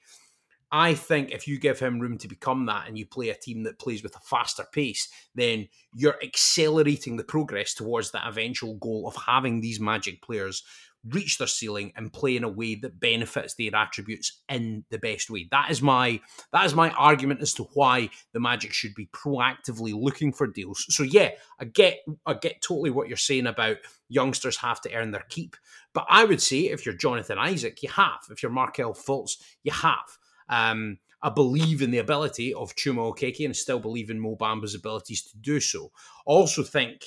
I 0.72 0.94
think 0.94 1.30
if 1.30 1.46
you 1.46 1.60
give 1.60 1.78
him 1.78 2.00
room 2.00 2.18
to 2.18 2.28
become 2.28 2.66
that 2.66 2.88
and 2.88 2.98
you 2.98 3.06
play 3.06 3.28
a 3.28 3.34
team 3.34 3.62
that 3.62 3.78
plays 3.78 4.02
with 4.02 4.16
a 4.16 4.20
faster 4.20 4.64
pace, 4.72 5.08
then 5.34 5.68
you're 5.94 6.20
accelerating 6.22 7.16
the 7.16 7.24
progress 7.24 7.72
towards 7.72 8.10
that 8.10 8.26
eventual 8.26 8.74
goal 8.74 9.06
of 9.06 9.14
having 9.14 9.60
these 9.60 9.78
magic 9.78 10.22
players 10.22 10.64
reach 11.04 11.38
their 11.38 11.46
ceiling 11.46 11.92
and 11.96 12.12
play 12.12 12.36
in 12.36 12.44
a 12.44 12.48
way 12.48 12.74
that 12.74 12.98
benefits 12.98 13.54
their 13.54 13.74
attributes 13.74 14.42
in 14.48 14.84
the 14.90 14.98
best 14.98 15.30
way. 15.30 15.46
That 15.50 15.70
is 15.70 15.82
my 15.82 16.20
that 16.52 16.66
is 16.66 16.74
my 16.74 16.90
argument 16.90 17.40
as 17.40 17.54
to 17.54 17.64
why 17.74 18.10
the 18.32 18.40
Magic 18.40 18.72
should 18.72 18.94
be 18.94 19.06
proactively 19.06 19.94
looking 19.94 20.32
for 20.32 20.46
deals. 20.46 20.86
So 20.88 21.02
yeah, 21.02 21.30
I 21.60 21.64
get 21.66 21.98
I 22.24 22.34
get 22.34 22.60
totally 22.60 22.90
what 22.90 23.08
you're 23.08 23.16
saying 23.16 23.46
about 23.46 23.78
youngsters 24.08 24.56
have 24.58 24.80
to 24.82 24.94
earn 24.94 25.10
their 25.10 25.24
keep. 25.28 25.56
But 25.92 26.06
I 26.08 26.24
would 26.24 26.42
say 26.42 26.60
if 26.60 26.84
you're 26.84 26.94
Jonathan 26.94 27.38
Isaac, 27.38 27.82
you 27.82 27.88
have. 27.90 28.20
If 28.30 28.42
you're 28.42 28.52
Markelle 28.52 28.94
Fultz, 28.94 29.36
you 29.62 29.72
have. 29.72 30.18
Um, 30.48 30.98
I 31.22 31.30
believe 31.30 31.82
in 31.82 31.90
the 31.90 31.98
ability 31.98 32.54
of 32.54 32.76
Chuma 32.76 33.12
Okeke 33.12 33.44
and 33.44 33.56
still 33.56 33.80
believe 33.80 34.10
in 34.10 34.20
Mo 34.20 34.36
Bamba's 34.36 34.74
abilities 34.74 35.22
to 35.24 35.38
do 35.38 35.60
so. 35.60 35.90
Also 36.24 36.62
think 36.62 37.06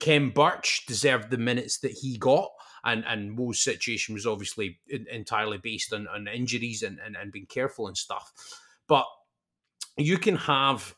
Khem 0.00 0.30
Birch 0.30 0.86
deserved 0.86 1.30
the 1.30 1.38
minutes 1.38 1.78
that 1.80 1.92
he 1.92 2.16
got 2.16 2.48
and 2.84 3.04
and 3.06 3.32
Mo's 3.32 3.62
situation 3.62 4.14
was 4.14 4.26
obviously 4.26 4.78
entirely 5.10 5.58
based 5.58 5.92
on, 5.92 6.06
on 6.08 6.28
injuries 6.28 6.82
and, 6.82 6.98
and, 7.04 7.16
and 7.16 7.32
being 7.32 7.46
careful 7.46 7.86
and 7.86 7.96
stuff. 7.96 8.32
But 8.86 9.06
you 9.96 10.18
can 10.18 10.36
have 10.36 10.94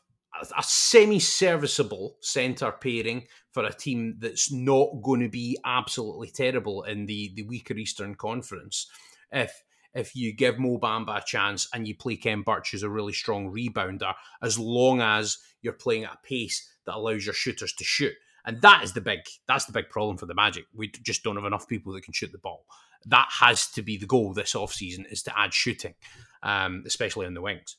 a, 0.57 0.63
semi-serviceable 0.63 2.17
centre 2.21 2.71
pairing 2.71 3.27
for 3.51 3.65
a 3.65 3.73
team 3.73 4.15
that's 4.19 4.51
not 4.51 5.01
going 5.03 5.21
to 5.21 5.29
be 5.29 5.57
absolutely 5.65 6.29
terrible 6.29 6.83
in 6.83 7.05
the, 7.05 7.31
the 7.35 7.43
weaker 7.43 7.75
Eastern 7.75 8.15
Conference. 8.15 8.89
If 9.31 9.63
if 9.93 10.15
you 10.15 10.33
give 10.33 10.57
Mo 10.57 10.79
Bamba 10.79 11.19
a 11.19 11.23
chance 11.23 11.67
and 11.71 11.87
you 11.87 11.95
play 11.95 12.15
Khem 12.15 12.41
Birch 12.41 12.73
as 12.73 12.81
a 12.81 12.89
really 12.89 13.13
strong 13.13 13.53
rebounder, 13.53 14.15
as 14.41 14.57
long 14.57 15.01
as 15.01 15.37
you're 15.61 15.73
playing 15.73 16.05
at 16.05 16.13
a 16.13 16.27
pace 16.27 16.67
that 16.85 16.95
allows 16.95 17.25
your 17.25 17.35
shooters 17.35 17.73
to 17.73 17.83
shoot 17.83 18.13
and 18.45 18.61
that 18.61 18.83
is 18.83 18.93
the 18.93 19.01
big 19.01 19.21
that's 19.47 19.65
the 19.65 19.73
big 19.73 19.89
problem 19.89 20.17
for 20.17 20.25
the 20.25 20.33
Magic. 20.33 20.65
We 20.73 20.89
just 20.89 21.23
don't 21.23 21.35
have 21.35 21.45
enough 21.45 21.67
people 21.67 21.93
that 21.93 22.03
can 22.03 22.13
shoot 22.13 22.31
the 22.31 22.37
ball. 22.37 22.65
That 23.05 23.27
has 23.39 23.67
to 23.71 23.81
be 23.81 23.97
the 23.97 24.05
goal 24.05 24.33
this 24.33 24.53
offseason 24.53 25.11
is 25.11 25.23
to 25.23 25.37
add 25.37 25.53
shooting, 25.53 25.95
um, 26.41 26.83
especially 26.85 27.25
in 27.25 27.33
the 27.33 27.41
wings. 27.41 27.77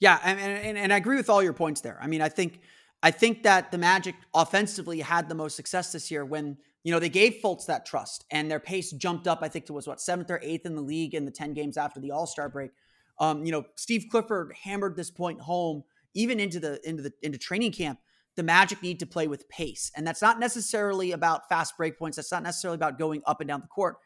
Yeah, 0.00 0.18
and, 0.22 0.38
and 0.38 0.78
and 0.78 0.92
I 0.92 0.96
agree 0.96 1.16
with 1.16 1.30
all 1.30 1.42
your 1.42 1.54
points 1.54 1.80
there. 1.80 1.98
I 2.00 2.06
mean, 2.06 2.22
I 2.22 2.28
think 2.28 2.60
I 3.02 3.10
think 3.10 3.42
that 3.44 3.70
the 3.70 3.78
Magic 3.78 4.14
offensively 4.34 5.00
had 5.00 5.28
the 5.28 5.34
most 5.34 5.56
success 5.56 5.92
this 5.92 6.10
year 6.10 6.24
when 6.24 6.56
you 6.82 6.92
know 6.92 6.98
they 6.98 7.08
gave 7.08 7.40
Fultz 7.42 7.66
that 7.66 7.86
trust 7.86 8.24
and 8.30 8.50
their 8.50 8.60
pace 8.60 8.90
jumped 8.92 9.26
up. 9.26 9.40
I 9.42 9.48
think 9.48 9.66
it 9.66 9.72
was 9.72 9.86
what 9.86 10.00
seventh 10.00 10.30
or 10.30 10.40
eighth 10.42 10.66
in 10.66 10.74
the 10.74 10.82
league 10.82 11.14
in 11.14 11.24
the 11.24 11.30
ten 11.30 11.54
games 11.54 11.76
after 11.76 12.00
the 12.00 12.10
All 12.10 12.26
Star 12.26 12.48
break. 12.48 12.70
Um, 13.18 13.44
you 13.44 13.52
know, 13.52 13.64
Steve 13.76 14.06
Clifford 14.10 14.52
hammered 14.62 14.96
this 14.96 15.10
point 15.10 15.40
home 15.40 15.84
even 16.14 16.40
into 16.40 16.60
the 16.60 16.80
into 16.88 17.02
the 17.02 17.12
into 17.22 17.38
training 17.38 17.72
camp 17.72 17.98
the 18.36 18.42
Magic 18.42 18.82
need 18.82 19.00
to 19.00 19.06
play 19.06 19.26
with 19.26 19.48
pace. 19.48 19.90
And 19.96 20.06
that's 20.06 20.22
not 20.22 20.38
necessarily 20.38 21.12
about 21.12 21.48
fast 21.48 21.76
break 21.76 21.98
points. 21.98 22.16
That's 22.16 22.30
not 22.30 22.42
necessarily 22.42 22.76
about 22.76 22.98
going 22.98 23.22
up 23.26 23.40
and 23.40 23.48
down 23.48 23.60
the 23.60 23.66
court. 23.66 23.96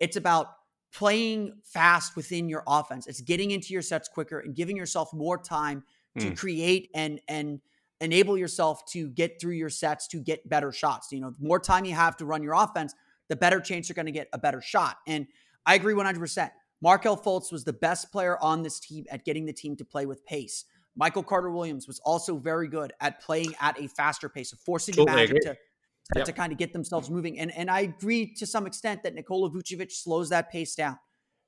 It's 0.00 0.16
about 0.16 0.48
playing 0.92 1.54
fast 1.64 2.16
within 2.16 2.48
your 2.48 2.62
offense. 2.66 3.06
It's 3.06 3.20
getting 3.20 3.52
into 3.52 3.72
your 3.72 3.82
sets 3.82 4.08
quicker 4.08 4.40
and 4.40 4.54
giving 4.54 4.76
yourself 4.76 5.12
more 5.12 5.38
time 5.38 5.84
to 6.18 6.30
mm. 6.30 6.36
create 6.36 6.90
and 6.94 7.20
and 7.28 7.60
enable 8.00 8.36
yourself 8.36 8.84
to 8.86 9.08
get 9.08 9.40
through 9.40 9.54
your 9.54 9.70
sets 9.70 10.06
to 10.08 10.18
get 10.18 10.46
better 10.48 10.72
shots. 10.72 11.12
You 11.12 11.20
know, 11.20 11.30
the 11.30 11.46
more 11.46 11.58
time 11.58 11.84
you 11.84 11.94
have 11.94 12.16
to 12.18 12.26
run 12.26 12.42
your 12.42 12.54
offense, 12.54 12.94
the 13.28 13.36
better 13.36 13.60
chance 13.60 13.88
you're 13.88 13.94
going 13.94 14.06
to 14.06 14.12
get 14.12 14.28
a 14.32 14.38
better 14.38 14.60
shot. 14.60 14.98
And 15.06 15.26
I 15.64 15.74
agree 15.74 15.94
100%. 15.94 16.50
Markelle 16.82 17.16
Fultz 17.16 17.50
was 17.50 17.64
the 17.64 17.72
best 17.72 18.12
player 18.12 18.38
on 18.42 18.62
this 18.62 18.78
team 18.78 19.06
at 19.10 19.24
getting 19.24 19.46
the 19.46 19.52
team 19.52 19.76
to 19.76 19.84
play 19.84 20.04
with 20.04 20.24
pace. 20.26 20.64
Michael 20.96 21.22
Carter 21.22 21.50
Williams 21.50 21.86
was 21.86 21.98
also 22.00 22.38
very 22.38 22.68
good 22.68 22.92
at 23.00 23.20
playing 23.20 23.54
at 23.60 23.78
a 23.80 23.86
faster 23.88 24.28
pace, 24.28 24.52
of 24.52 24.58
forcing 24.60 24.94
totally 24.94 25.26
the 25.26 25.34
Magic 25.34 25.42
to, 25.42 25.48
to, 25.50 25.58
yep. 26.16 26.24
to, 26.24 26.32
kind 26.32 26.52
of 26.52 26.58
get 26.58 26.72
themselves 26.72 27.10
moving. 27.10 27.38
And, 27.38 27.52
and 27.52 27.70
I 27.70 27.80
agree 27.80 28.34
to 28.34 28.46
some 28.46 28.66
extent 28.66 29.02
that 29.02 29.14
Nikola 29.14 29.50
Vucevic 29.50 29.92
slows 29.92 30.30
that 30.30 30.50
pace 30.50 30.74
down. 30.74 30.98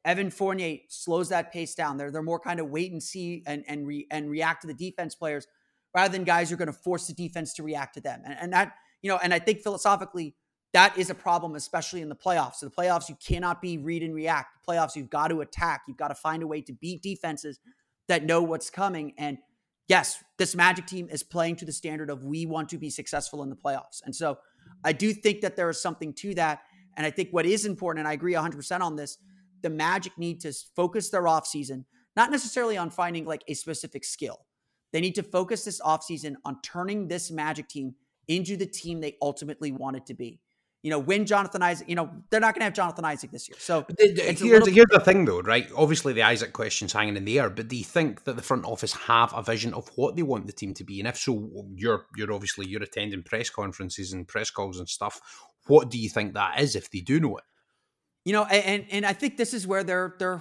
Evan 0.05 0.31
Fournier 0.31 0.79
slows 0.89 1.31
that 1.31 1.53
pace 1.53 1.75
down. 1.75 1.97
They're, 1.97 2.11
they're 2.11 2.23
more 2.23 2.39
kind 2.39 2.61
of 2.61 2.71
wait 2.71 2.93
and 2.93 3.03
see 3.03 3.43
and, 3.47 3.65
and, 3.67 3.87
re, 3.87 4.07
and 4.11 4.31
react 4.31 4.63
to 4.63 4.67
the 4.67 4.75
defense 4.75 5.15
players 5.15 5.47
rather 5.95 6.13
than 6.13 6.25
guys 6.25 6.51
who 6.51 6.55
are 6.55 6.59
going 6.59 6.67
to 6.67 6.73
force 6.73 7.07
the 7.07 7.15
defense 7.15 7.55
to 7.55 7.63
react 7.63 7.95
to 7.95 8.01
them. 8.01 8.23
And, 8.25 8.37
and 8.41 8.53
that, 8.53 8.75
you 9.03 9.11
know, 9.11 9.19
and 9.23 9.33
I 9.33 9.39
think 9.39 9.63
philosophically, 9.63 10.35
that 10.75 10.97
is 10.99 11.09
a 11.09 11.15
problem, 11.15 11.55
especially 11.55 12.03
in 12.03 12.11
the 12.11 12.15
playoffs. 12.15 12.57
So 12.57 12.67
the 12.67 12.73
playoffs, 12.73 13.09
you 13.09 13.17
cannot 13.27 13.63
be 13.63 13.79
read 13.79 14.03
and 14.03 14.15
react. 14.15 14.51
The 14.65 14.73
playoffs, 14.73 14.95
you've 14.95 15.11
got 15.11 15.29
to 15.29 15.41
attack. 15.41 15.83
You've 15.89 15.97
got 15.97 16.09
to 16.09 16.15
find 16.15 16.43
a 16.43 16.47
way 16.47 16.61
to 16.63 16.73
beat 16.75 17.03
defenses 17.03 17.59
that 18.09 18.25
know 18.25 18.43
what's 18.43 18.71
coming. 18.71 19.15
And 19.19 19.39
yes, 19.89 20.23
this 20.39 20.55
Magic 20.55 20.87
team 20.87 21.09
is 21.11 21.23
playing 21.23 21.57
to 21.57 21.65
the 21.65 21.73
standard 21.73 22.11
of 22.11 22.25
we 22.25 22.47
want 22.47 22.69
to 22.71 22.79
be 22.79 22.91
successful 22.91 23.43
in 23.43 23.51
the 23.51 23.57
playoffs. 23.57 24.03
And 24.05 24.15
so 24.15 24.39
I 24.85 24.93
do 24.93 25.13
think 25.13 25.41
that 25.43 25.57
there 25.57 25.71
is 25.71 25.81
something 25.81 26.13
to 26.15 26.35
that. 26.35 26.61
And 26.97 27.07
I 27.07 27.11
think 27.11 27.31
what 27.31 27.47
is 27.47 27.65
important, 27.65 28.01
and 28.01 28.09
I 28.09 28.13
agree 28.13 28.35
100% 28.35 28.81
on 28.81 28.97
this, 28.97 29.19
the 29.63 29.71
Magic 29.71 30.17
need 30.19 30.41
to 30.41 30.53
focus 30.75 31.11
their 31.11 31.25
offseason, 31.25 31.85
not 32.17 32.31
necessarily 32.31 32.77
on 32.77 32.91
finding 32.91 33.25
like 33.25 33.43
a 33.49 33.55
specific 33.55 34.05
skill. 34.05 34.47
They 34.93 35.01
need 35.01 35.15
to 35.17 35.23
focus 35.23 35.65
this 35.65 35.81
offseason 35.81 36.37
on 36.45 36.61
turning 36.63 37.09
this 37.09 37.31
Magic 37.31 37.69
team 37.69 37.95
into 38.27 38.57
the 38.57 38.67
team 38.67 39.01
they 39.01 39.17
ultimately 39.23 39.73
want 39.73 39.97
it 39.97 40.07
to 40.07 40.15
be 40.15 40.41
you 40.83 40.91
know, 40.91 40.99
when 40.99 41.27
Jonathan 41.27 41.63
Isaac, 41.63 41.89
you 41.89 41.97
know, 41.97 42.09
they're 42.31 42.41
not 42.41 42.55
going 42.55 42.61
to 42.61 42.65
have 42.65 42.73
Jonathan 42.73 43.05
Isaac 43.05 43.33
this 43.33 43.49
year. 43.49 43.57
So 43.59 43.85
here's, 43.99 44.41
little- 44.41 44.73
here's 44.73 44.87
the 44.91 45.01
thing, 45.01 45.25
though, 45.25 45.41
right? 45.41 45.69
Obviously, 45.77 46.13
the 46.13 46.23
Isaac 46.23 46.53
question's 46.53 46.93
hanging 46.93 47.17
in 47.17 47.25
the 47.25 47.41
air, 47.41 47.51
but 47.51 47.69
do 47.69 47.77
you 47.77 47.85
think 47.85 48.25
that 48.25 48.37
the 48.37 48.43
front 48.43 48.65
office 48.65 48.93
have 48.93 49.33
a 49.35 49.43
vision 49.43 49.75
of 49.75 49.91
what 49.97 50.15
they 50.15 50.23
want 50.23 50.47
the 50.47 50.53
team 50.53 50.75
to 50.75 50.85
be? 50.85 51.01
And 51.01 51.09
if 51.09 51.19
so, 51.19 51.67
you're 51.75 52.07
you're 52.17 52.33
obviously 52.33 52.67
you're 52.69 52.83
attending 52.83 53.25
press 53.25 53.51
conferences 53.51 54.13
and 54.13 54.27
press 54.29 54.51
calls 54.51 54.79
and 54.79 54.89
stuff. 54.89 55.21
What 55.67 55.91
do 55.91 55.99
you 55.99 56.09
think 56.09 56.35
that 56.35 56.61
is 56.61 56.77
if 56.77 56.91
they 56.91 57.01
do 57.01 57.19
know 57.19 57.39
it? 57.39 57.45
You 58.25 58.33
know, 58.35 58.45
and 58.45 58.87
and 58.91 59.05
I 59.05 59.15
think 59.15 59.37
this 59.37 59.55
is 59.55 59.67
where 59.67 59.83
they're 59.83 60.15
they're 60.19 60.41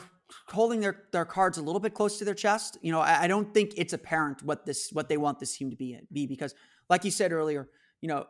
holding 0.49 0.81
their 0.81 1.05
their 1.11 1.25
cards 1.25 1.57
a 1.57 1.63
little 1.63 1.79
bit 1.79 1.95
close 1.95 2.19
to 2.19 2.25
their 2.25 2.35
chest. 2.35 2.77
You 2.81 2.91
know, 2.91 2.99
I, 2.99 3.23
I 3.23 3.27
don't 3.27 3.53
think 3.53 3.73
it's 3.75 3.93
apparent 3.93 4.43
what 4.43 4.65
this 4.67 4.89
what 4.93 5.09
they 5.09 5.17
want 5.17 5.39
this 5.39 5.57
team 5.57 5.71
to 5.71 5.75
be 5.75 5.99
be 6.11 6.27
because, 6.27 6.53
like 6.89 7.05
you 7.05 7.11
said 7.11 7.31
earlier, 7.31 7.69
you 8.01 8.07
know, 8.07 8.25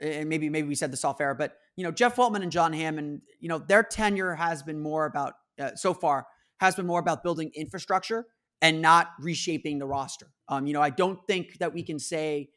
and 0.00 0.28
maybe 0.28 0.48
maybe 0.48 0.68
we 0.68 0.74
said 0.74 0.92
this 0.92 1.04
off 1.04 1.20
air, 1.20 1.34
but 1.34 1.56
you 1.76 1.84
know 1.84 1.90
Jeff 1.90 2.16
Weltman 2.16 2.42
and 2.42 2.52
John 2.52 2.72
Hammond, 2.72 3.22
you 3.40 3.48
know 3.48 3.58
their 3.58 3.82
tenure 3.82 4.34
has 4.34 4.62
been 4.62 4.80
more 4.80 5.06
about 5.06 5.34
uh, 5.60 5.74
so 5.74 5.94
far 5.94 6.26
has 6.58 6.74
been 6.74 6.86
more 6.86 7.00
about 7.00 7.22
building 7.22 7.50
infrastructure 7.54 8.26
and 8.62 8.80
not 8.80 9.10
reshaping 9.20 9.78
the 9.78 9.86
roster. 9.86 10.32
Um, 10.48 10.66
you 10.66 10.72
know, 10.72 10.80
I 10.80 10.90
don't 10.90 11.18
think 11.26 11.58
that 11.58 11.74
we 11.74 11.82
can 11.82 11.98
say, 11.98 12.48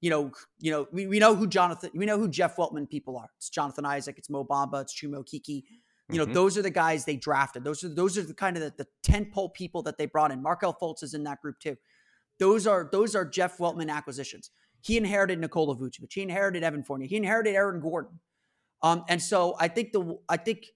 you 0.00 0.10
know, 0.10 0.30
you 0.60 0.70
know, 0.70 0.86
we, 0.92 1.06
we 1.06 1.18
know 1.18 1.34
who 1.34 1.46
Jonathan, 1.46 1.90
we 1.94 2.06
know 2.06 2.18
who 2.18 2.28
Jeff 2.28 2.56
Weltman 2.56 2.88
people 2.88 3.16
are. 3.16 3.30
It's 3.36 3.50
Jonathan 3.50 3.84
Isaac, 3.84 4.16
it's 4.18 4.30
Mo 4.30 4.44
Bamba, 4.44 4.82
it's 4.82 4.94
Chuma 4.94 5.16
Okeke. 5.16 5.64
You 6.10 6.16
know, 6.16 6.24
mm-hmm. 6.24 6.32
those 6.32 6.56
are 6.56 6.62
the 6.62 6.70
guys 6.70 7.04
they 7.04 7.16
drafted. 7.16 7.64
Those 7.64 7.84
are 7.84 7.88
those 7.90 8.16
are 8.16 8.22
the 8.22 8.32
kind 8.32 8.56
of 8.56 8.62
the, 8.62 8.72
the 8.78 8.86
tent 9.02 9.30
pole 9.30 9.50
people 9.50 9.82
that 9.82 9.98
they 9.98 10.06
brought 10.06 10.30
in. 10.30 10.42
Markelle 10.42 10.74
Fultz 10.80 11.02
is 11.02 11.12
in 11.12 11.24
that 11.24 11.42
group 11.42 11.58
too. 11.58 11.76
Those 12.38 12.66
are 12.66 12.88
those 12.90 13.14
are 13.14 13.26
Jeff 13.26 13.58
Weltman 13.58 13.90
acquisitions. 13.90 14.50
He 14.80 14.96
inherited 14.96 15.38
Nikola 15.38 15.76
Vucevic. 15.76 16.12
He 16.12 16.22
inherited 16.22 16.62
Evan 16.62 16.82
Fournier. 16.82 17.08
He 17.08 17.16
inherited 17.16 17.54
Aaron 17.54 17.80
Gordon. 17.80 18.20
Um, 18.82 19.04
and 19.08 19.20
so 19.20 19.56
I 19.58 19.68
think 19.68 19.92
the 19.92 20.18
I 20.28 20.36
think 20.36 20.66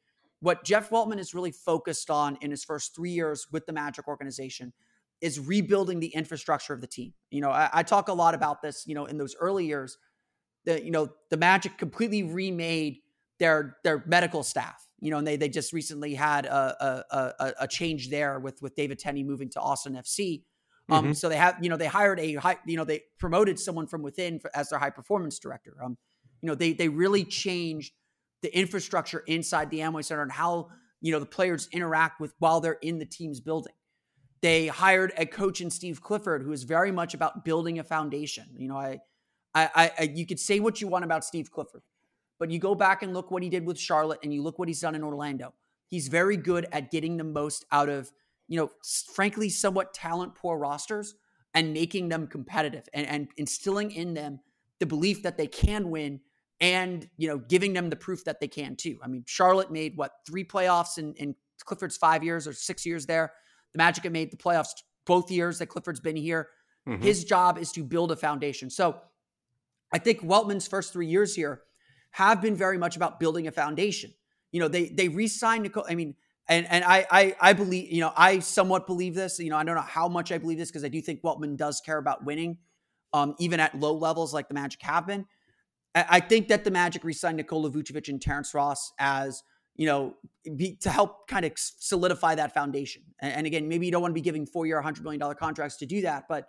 what 0.40 0.64
Jeff 0.64 0.90
Weltman 0.90 1.18
is 1.18 1.34
really 1.34 1.52
focused 1.52 2.10
on 2.10 2.36
in 2.40 2.50
his 2.50 2.64
first 2.64 2.96
three 2.96 3.12
years 3.12 3.46
with 3.52 3.64
the 3.66 3.72
Magic 3.72 4.08
organization 4.08 4.72
is 5.20 5.38
rebuilding 5.38 6.00
the 6.00 6.08
infrastructure 6.08 6.74
of 6.74 6.80
the 6.80 6.86
team. 6.86 7.14
You 7.30 7.40
know, 7.40 7.50
I, 7.50 7.70
I 7.72 7.82
talk 7.84 8.08
a 8.08 8.12
lot 8.12 8.34
about 8.34 8.60
this. 8.60 8.84
You 8.86 8.96
know, 8.96 9.06
in 9.06 9.18
those 9.18 9.36
early 9.38 9.66
years, 9.66 9.96
the 10.64 10.84
you 10.84 10.90
know 10.90 11.08
the 11.30 11.36
Magic 11.36 11.78
completely 11.78 12.24
remade 12.24 12.98
their 13.38 13.76
their 13.84 14.02
medical 14.06 14.42
staff. 14.42 14.86
You 14.98 15.10
know, 15.12 15.18
and 15.18 15.26
they 15.26 15.36
they 15.36 15.48
just 15.48 15.72
recently 15.72 16.14
had 16.14 16.46
a 16.46 17.04
a, 17.12 17.34
a, 17.38 17.52
a 17.60 17.68
change 17.68 18.10
there 18.10 18.40
with 18.40 18.60
with 18.60 18.74
David 18.74 18.98
Tenney 18.98 19.22
moving 19.22 19.48
to 19.50 19.60
Austin 19.60 19.94
FC. 19.94 20.42
Um, 20.90 21.04
mm-hmm. 21.04 21.12
so 21.12 21.28
they 21.28 21.36
have, 21.36 21.56
you 21.62 21.70
know, 21.70 21.76
they 21.76 21.86
hired 21.86 22.18
a 22.18 22.34
high, 22.34 22.58
you 22.66 22.76
know, 22.76 22.84
they 22.84 23.02
promoted 23.18 23.58
someone 23.58 23.86
from 23.86 24.02
within 24.02 24.38
for, 24.40 24.50
as 24.54 24.68
their 24.70 24.78
high 24.78 24.90
performance 24.90 25.38
director. 25.38 25.76
Um, 25.82 25.96
you 26.40 26.48
know, 26.48 26.54
they 26.54 26.72
they 26.72 26.88
really 26.88 27.24
changed 27.24 27.92
the 28.42 28.56
infrastructure 28.56 29.20
inside 29.26 29.70
the 29.70 29.78
Amway 29.78 30.04
Center 30.04 30.22
and 30.22 30.32
how 30.32 30.68
you 31.00 31.12
know 31.12 31.20
the 31.20 31.26
players 31.26 31.68
interact 31.72 32.20
with 32.20 32.34
while 32.38 32.60
they're 32.60 32.78
in 32.82 32.98
the 32.98 33.06
team's 33.06 33.40
building. 33.40 33.72
They 34.42 34.66
hired 34.66 35.12
a 35.16 35.24
coach 35.24 35.60
in 35.60 35.70
Steve 35.70 36.02
Clifford, 36.02 36.42
who 36.42 36.50
is 36.50 36.64
very 36.64 36.90
much 36.90 37.14
about 37.14 37.44
building 37.44 37.78
a 37.78 37.84
foundation. 37.84 38.46
You 38.56 38.68
know, 38.68 38.76
I, 38.76 38.98
I, 39.54 39.92
I, 39.98 40.12
you 40.14 40.26
could 40.26 40.40
say 40.40 40.58
what 40.58 40.80
you 40.80 40.88
want 40.88 41.04
about 41.04 41.24
Steve 41.24 41.52
Clifford, 41.52 41.82
but 42.40 42.50
you 42.50 42.58
go 42.58 42.74
back 42.74 43.04
and 43.04 43.14
look 43.14 43.30
what 43.30 43.44
he 43.44 43.48
did 43.48 43.64
with 43.64 43.78
Charlotte, 43.78 44.18
and 44.24 44.34
you 44.34 44.42
look 44.42 44.58
what 44.58 44.66
he's 44.66 44.80
done 44.80 44.96
in 44.96 45.04
Orlando. 45.04 45.54
He's 45.88 46.08
very 46.08 46.36
good 46.36 46.66
at 46.72 46.90
getting 46.90 47.18
the 47.18 47.24
most 47.24 47.64
out 47.70 47.88
of 47.88 48.10
you 48.48 48.58
know, 48.58 48.70
frankly, 49.14 49.48
somewhat 49.48 49.94
talent 49.94 50.34
poor 50.34 50.58
rosters 50.58 51.14
and 51.54 51.72
making 51.72 52.08
them 52.08 52.26
competitive 52.26 52.88
and, 52.92 53.06
and 53.06 53.28
instilling 53.36 53.90
in 53.90 54.14
them 54.14 54.40
the 54.80 54.86
belief 54.86 55.22
that 55.22 55.36
they 55.36 55.46
can 55.46 55.90
win 55.90 56.20
and, 56.60 57.08
you 57.16 57.28
know, 57.28 57.38
giving 57.38 57.72
them 57.72 57.90
the 57.90 57.96
proof 57.96 58.24
that 58.24 58.40
they 58.40 58.48
can 58.48 58.76
too. 58.76 58.98
I 59.02 59.08
mean, 59.08 59.24
Charlotte 59.26 59.70
made 59.70 59.96
what, 59.96 60.12
three 60.26 60.44
playoffs 60.44 60.98
in, 60.98 61.14
in 61.14 61.34
Clifford's 61.64 61.96
five 61.96 62.22
years 62.22 62.46
or 62.46 62.52
six 62.52 62.86
years 62.86 63.06
there. 63.06 63.32
The 63.72 63.78
Magic 63.78 64.04
have 64.04 64.12
made 64.12 64.30
the 64.30 64.36
playoffs 64.36 64.70
both 65.06 65.30
years 65.30 65.58
that 65.58 65.66
Clifford's 65.66 66.00
been 66.00 66.16
here. 66.16 66.48
Mm-hmm. 66.88 67.02
His 67.02 67.24
job 67.24 67.58
is 67.58 67.72
to 67.72 67.84
build 67.84 68.12
a 68.12 68.16
foundation. 68.16 68.70
So 68.70 68.96
I 69.92 69.98
think 69.98 70.20
Weltman's 70.20 70.66
first 70.66 70.92
three 70.92 71.06
years 71.06 71.34
here 71.34 71.62
have 72.12 72.42
been 72.42 72.56
very 72.56 72.78
much 72.78 72.96
about 72.96 73.20
building 73.20 73.46
a 73.46 73.52
foundation. 73.52 74.12
You 74.50 74.60
know, 74.60 74.68
they 74.68 74.88
they 74.88 75.08
re-signed 75.08 75.62
Nicole. 75.62 75.86
I 75.88 75.94
mean, 75.94 76.14
and 76.48 76.66
and 76.70 76.84
I, 76.84 77.06
I 77.10 77.36
I 77.40 77.52
believe 77.52 77.90
you 77.90 78.00
know 78.00 78.12
I 78.16 78.40
somewhat 78.40 78.86
believe 78.86 79.14
this. 79.14 79.38
You 79.38 79.50
know 79.50 79.56
I 79.56 79.64
don't 79.64 79.76
know 79.76 79.82
how 79.82 80.08
much 80.08 80.32
I 80.32 80.38
believe 80.38 80.58
this 80.58 80.70
because 80.70 80.84
I 80.84 80.88
do 80.88 81.00
think 81.00 81.22
Weltman 81.22 81.56
does 81.56 81.80
care 81.80 81.98
about 81.98 82.24
winning, 82.24 82.58
um, 83.12 83.34
even 83.38 83.60
at 83.60 83.78
low 83.78 83.94
levels 83.94 84.34
like 84.34 84.48
the 84.48 84.54
Magic 84.54 84.82
have 84.82 85.06
been. 85.06 85.26
I, 85.94 86.06
I 86.08 86.20
think 86.20 86.48
that 86.48 86.64
the 86.64 86.70
Magic 86.70 87.04
re-signed 87.04 87.36
Nikola 87.36 87.70
Vucevic 87.70 88.08
and 88.08 88.20
Terrence 88.20 88.54
Ross 88.54 88.92
as 88.98 89.42
you 89.76 89.86
know 89.86 90.14
be, 90.56 90.76
to 90.82 90.90
help 90.90 91.28
kind 91.28 91.44
of 91.44 91.52
solidify 91.56 92.34
that 92.34 92.52
foundation. 92.52 93.02
And, 93.20 93.32
and 93.32 93.46
again, 93.46 93.68
maybe 93.68 93.86
you 93.86 93.92
don't 93.92 94.02
want 94.02 94.12
to 94.12 94.14
be 94.14 94.20
giving 94.20 94.46
four-year, 94.46 94.80
hundred 94.82 95.04
million 95.04 95.20
dollar 95.20 95.34
contracts 95.34 95.76
to 95.78 95.86
do 95.86 96.02
that, 96.02 96.24
but 96.28 96.48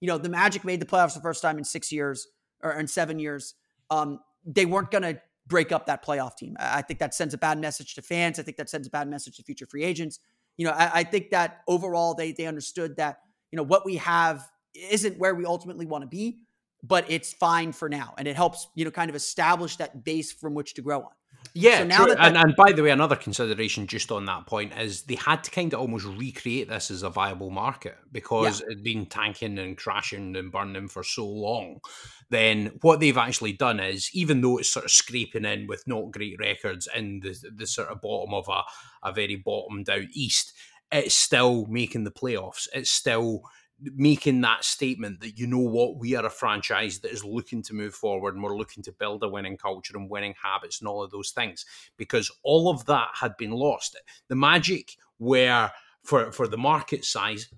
you 0.00 0.06
know 0.06 0.18
the 0.18 0.28
Magic 0.28 0.64
made 0.64 0.80
the 0.80 0.86
playoffs 0.86 1.14
the 1.14 1.20
first 1.20 1.42
time 1.42 1.58
in 1.58 1.64
six 1.64 1.90
years 1.90 2.28
or 2.62 2.72
in 2.72 2.86
seven 2.86 3.18
years. 3.18 3.54
Um, 3.90 4.20
they 4.44 4.66
weren't 4.66 4.90
going 4.90 5.02
to 5.02 5.20
break 5.50 5.72
up 5.72 5.84
that 5.86 6.02
playoff 6.02 6.36
team. 6.36 6.56
I 6.58 6.80
think 6.80 6.98
that 7.00 7.12
sends 7.12 7.34
a 7.34 7.38
bad 7.38 7.58
message 7.58 7.94
to 7.96 8.02
fans. 8.02 8.38
I 8.38 8.42
think 8.42 8.56
that 8.56 8.70
sends 8.70 8.86
a 8.86 8.90
bad 8.90 9.08
message 9.08 9.36
to 9.36 9.42
future 9.42 9.66
free 9.66 9.84
agents. 9.84 10.20
You 10.56 10.64
know, 10.64 10.72
I, 10.72 11.00
I 11.00 11.04
think 11.04 11.30
that 11.30 11.60
overall 11.68 12.14
they 12.14 12.32
they 12.32 12.46
understood 12.46 12.96
that 12.96 13.20
you 13.52 13.58
know 13.58 13.62
what 13.62 13.84
we 13.84 13.96
have 13.96 14.48
isn't 14.74 15.18
where 15.18 15.34
we 15.34 15.44
ultimately 15.44 15.84
want 15.84 16.02
to 16.02 16.08
be, 16.08 16.38
but 16.82 17.04
it's 17.10 17.32
fine 17.34 17.72
for 17.72 17.90
now, 17.90 18.14
and 18.16 18.26
it 18.26 18.36
helps 18.36 18.68
you 18.74 18.86
know 18.86 18.90
kind 18.90 19.10
of 19.10 19.16
establish 19.16 19.76
that 19.76 20.04
base 20.04 20.32
from 20.32 20.54
which 20.54 20.74
to 20.74 20.82
grow 20.82 21.00
on. 21.00 21.12
Yeah, 21.54 21.78
so 21.78 21.84
now 21.84 22.06
that 22.06 22.18
and, 22.20 22.36
and 22.36 22.54
by 22.56 22.72
the 22.72 22.82
way, 22.82 22.90
another 22.90 23.16
consideration 23.16 23.86
just 23.86 24.12
on 24.12 24.24
that 24.26 24.46
point 24.46 24.72
is 24.78 25.02
they 25.02 25.16
had 25.16 25.42
to 25.44 25.50
kind 25.50 25.72
of 25.72 25.80
almost 25.80 26.06
recreate 26.06 26.68
this 26.68 26.90
as 26.90 27.02
a 27.02 27.10
viable 27.10 27.50
market 27.50 27.96
because 28.12 28.60
yeah. 28.60 28.66
it'd 28.70 28.84
been 28.84 29.06
tanking 29.06 29.58
and 29.58 29.76
crashing 29.76 30.36
and 30.36 30.52
burning 30.52 30.88
for 30.88 31.02
so 31.02 31.26
long. 31.26 31.80
Then 32.28 32.78
what 32.82 33.00
they've 33.00 33.16
actually 33.16 33.52
done 33.54 33.80
is, 33.80 34.10
even 34.12 34.40
though 34.40 34.58
it's 34.58 34.70
sort 34.70 34.84
of 34.84 34.92
scraping 34.92 35.44
in 35.44 35.66
with 35.66 35.82
not 35.86 36.12
great 36.12 36.38
records 36.38 36.88
in 36.94 37.20
the 37.20 37.36
the 37.52 37.66
sort 37.66 37.88
of 37.88 38.00
bottom 38.00 38.34
of 38.34 38.48
a 38.48 38.62
a 39.02 39.12
very 39.12 39.36
bottomed 39.36 39.90
out 39.90 40.06
East, 40.12 40.52
it's 40.92 41.14
still 41.14 41.66
making 41.66 42.04
the 42.04 42.10
playoffs. 42.10 42.68
It's 42.72 42.90
still 42.90 43.42
making 43.82 44.40
that 44.42 44.64
statement 44.64 45.20
that 45.20 45.38
you 45.38 45.46
know 45.46 45.58
what 45.58 45.96
we 45.96 46.14
are 46.14 46.26
a 46.26 46.30
franchise 46.30 46.98
that 46.98 47.12
is 47.12 47.24
looking 47.24 47.62
to 47.62 47.74
move 47.74 47.94
forward 47.94 48.34
and 48.34 48.42
we're 48.42 48.56
looking 48.56 48.82
to 48.82 48.92
build 48.92 49.22
a 49.22 49.28
winning 49.28 49.56
culture 49.56 49.96
and 49.96 50.10
winning 50.10 50.34
habits 50.42 50.80
and 50.80 50.88
all 50.88 51.02
of 51.02 51.10
those 51.10 51.30
things 51.30 51.64
because 51.96 52.30
all 52.42 52.68
of 52.70 52.84
that 52.86 53.08
had 53.14 53.36
been 53.36 53.52
lost. 53.52 53.96
The 54.28 54.36
magic 54.36 54.96
were 55.18 55.70
for 56.02 56.32
for 56.32 56.48
the 56.48 56.56
market 56.56 57.04
size 57.04 57.48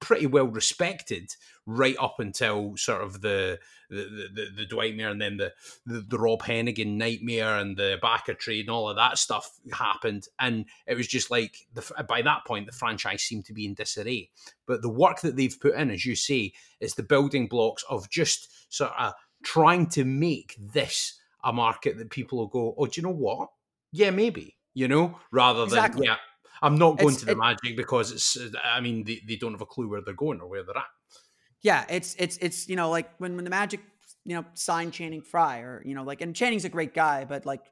pretty 0.00 0.26
well 0.26 0.46
respected 0.46 1.34
right 1.64 1.96
up 1.98 2.16
until 2.18 2.76
sort 2.76 3.02
of 3.02 3.22
the 3.22 3.58
the 3.88 4.28
the, 4.32 4.46
the 4.56 4.66
Dwightmare 4.66 5.10
and 5.10 5.20
then 5.20 5.36
the, 5.36 5.52
the, 5.86 6.00
the 6.00 6.18
Rob 6.18 6.42
Hennigan 6.42 6.96
nightmare 6.96 7.56
and 7.56 7.76
the 7.76 7.98
Ibaka 8.02 8.38
trade 8.38 8.66
and 8.66 8.70
all 8.70 8.88
of 8.88 8.96
that 8.96 9.18
stuff 9.18 9.50
happened. 9.72 10.26
And 10.38 10.66
it 10.86 10.96
was 10.96 11.06
just 11.06 11.30
like 11.30 11.66
the, 11.74 12.04
by 12.08 12.22
that 12.22 12.44
point 12.44 12.66
the 12.66 12.72
franchise 12.72 13.22
seemed 13.22 13.44
to 13.46 13.52
be 13.52 13.64
in 13.64 13.74
disarray. 13.74 14.30
But 14.66 14.82
the 14.82 14.90
work 14.90 15.20
that 15.20 15.36
they've 15.36 15.60
put 15.60 15.74
in 15.74 15.90
as 15.90 16.04
you 16.04 16.16
say 16.16 16.52
is 16.80 16.94
the 16.94 17.02
building 17.02 17.46
blocks 17.46 17.84
of 17.88 18.10
just 18.10 18.48
sort 18.72 18.92
of 18.98 19.14
trying 19.42 19.86
to 19.90 20.04
make 20.04 20.56
this 20.58 21.18
a 21.44 21.52
market 21.52 21.96
that 21.98 22.10
people 22.10 22.38
will 22.38 22.48
go 22.48 22.74
oh 22.76 22.86
do 22.86 23.00
you 23.00 23.06
know 23.06 23.14
what? 23.14 23.48
Yeah 23.92 24.10
maybe 24.10 24.56
you 24.74 24.88
know 24.88 25.18
rather 25.30 25.62
exactly. 25.62 26.06
than 26.06 26.14
yeah 26.14 26.16
I'm 26.62 26.76
not 26.76 26.98
going 26.98 27.14
it's, 27.14 27.20
to 27.20 27.26
the 27.26 27.32
it, 27.32 27.38
Magic 27.38 27.76
because 27.76 28.12
it's. 28.12 28.36
I 28.64 28.80
mean, 28.80 29.04
they, 29.04 29.22
they 29.26 29.36
don't 29.36 29.52
have 29.52 29.60
a 29.60 29.66
clue 29.66 29.88
where 29.88 30.00
they're 30.00 30.14
going 30.14 30.40
or 30.40 30.48
where 30.48 30.62
they're 30.62 30.76
at. 30.76 30.84
Yeah, 31.62 31.84
it's 31.88 32.14
it's 32.18 32.36
it's 32.38 32.68
you 32.68 32.76
know 32.76 32.90
like 32.90 33.10
when 33.18 33.36
when 33.36 33.44
the 33.44 33.50
Magic 33.50 33.80
you 34.24 34.34
know 34.34 34.44
signed 34.54 34.92
Channing 34.92 35.22
Frye 35.22 35.60
or 35.60 35.82
you 35.84 35.94
know 35.94 36.04
like 36.04 36.20
and 36.20 36.34
Channing's 36.34 36.64
a 36.64 36.68
great 36.68 36.94
guy, 36.94 37.24
but 37.24 37.46
like 37.46 37.62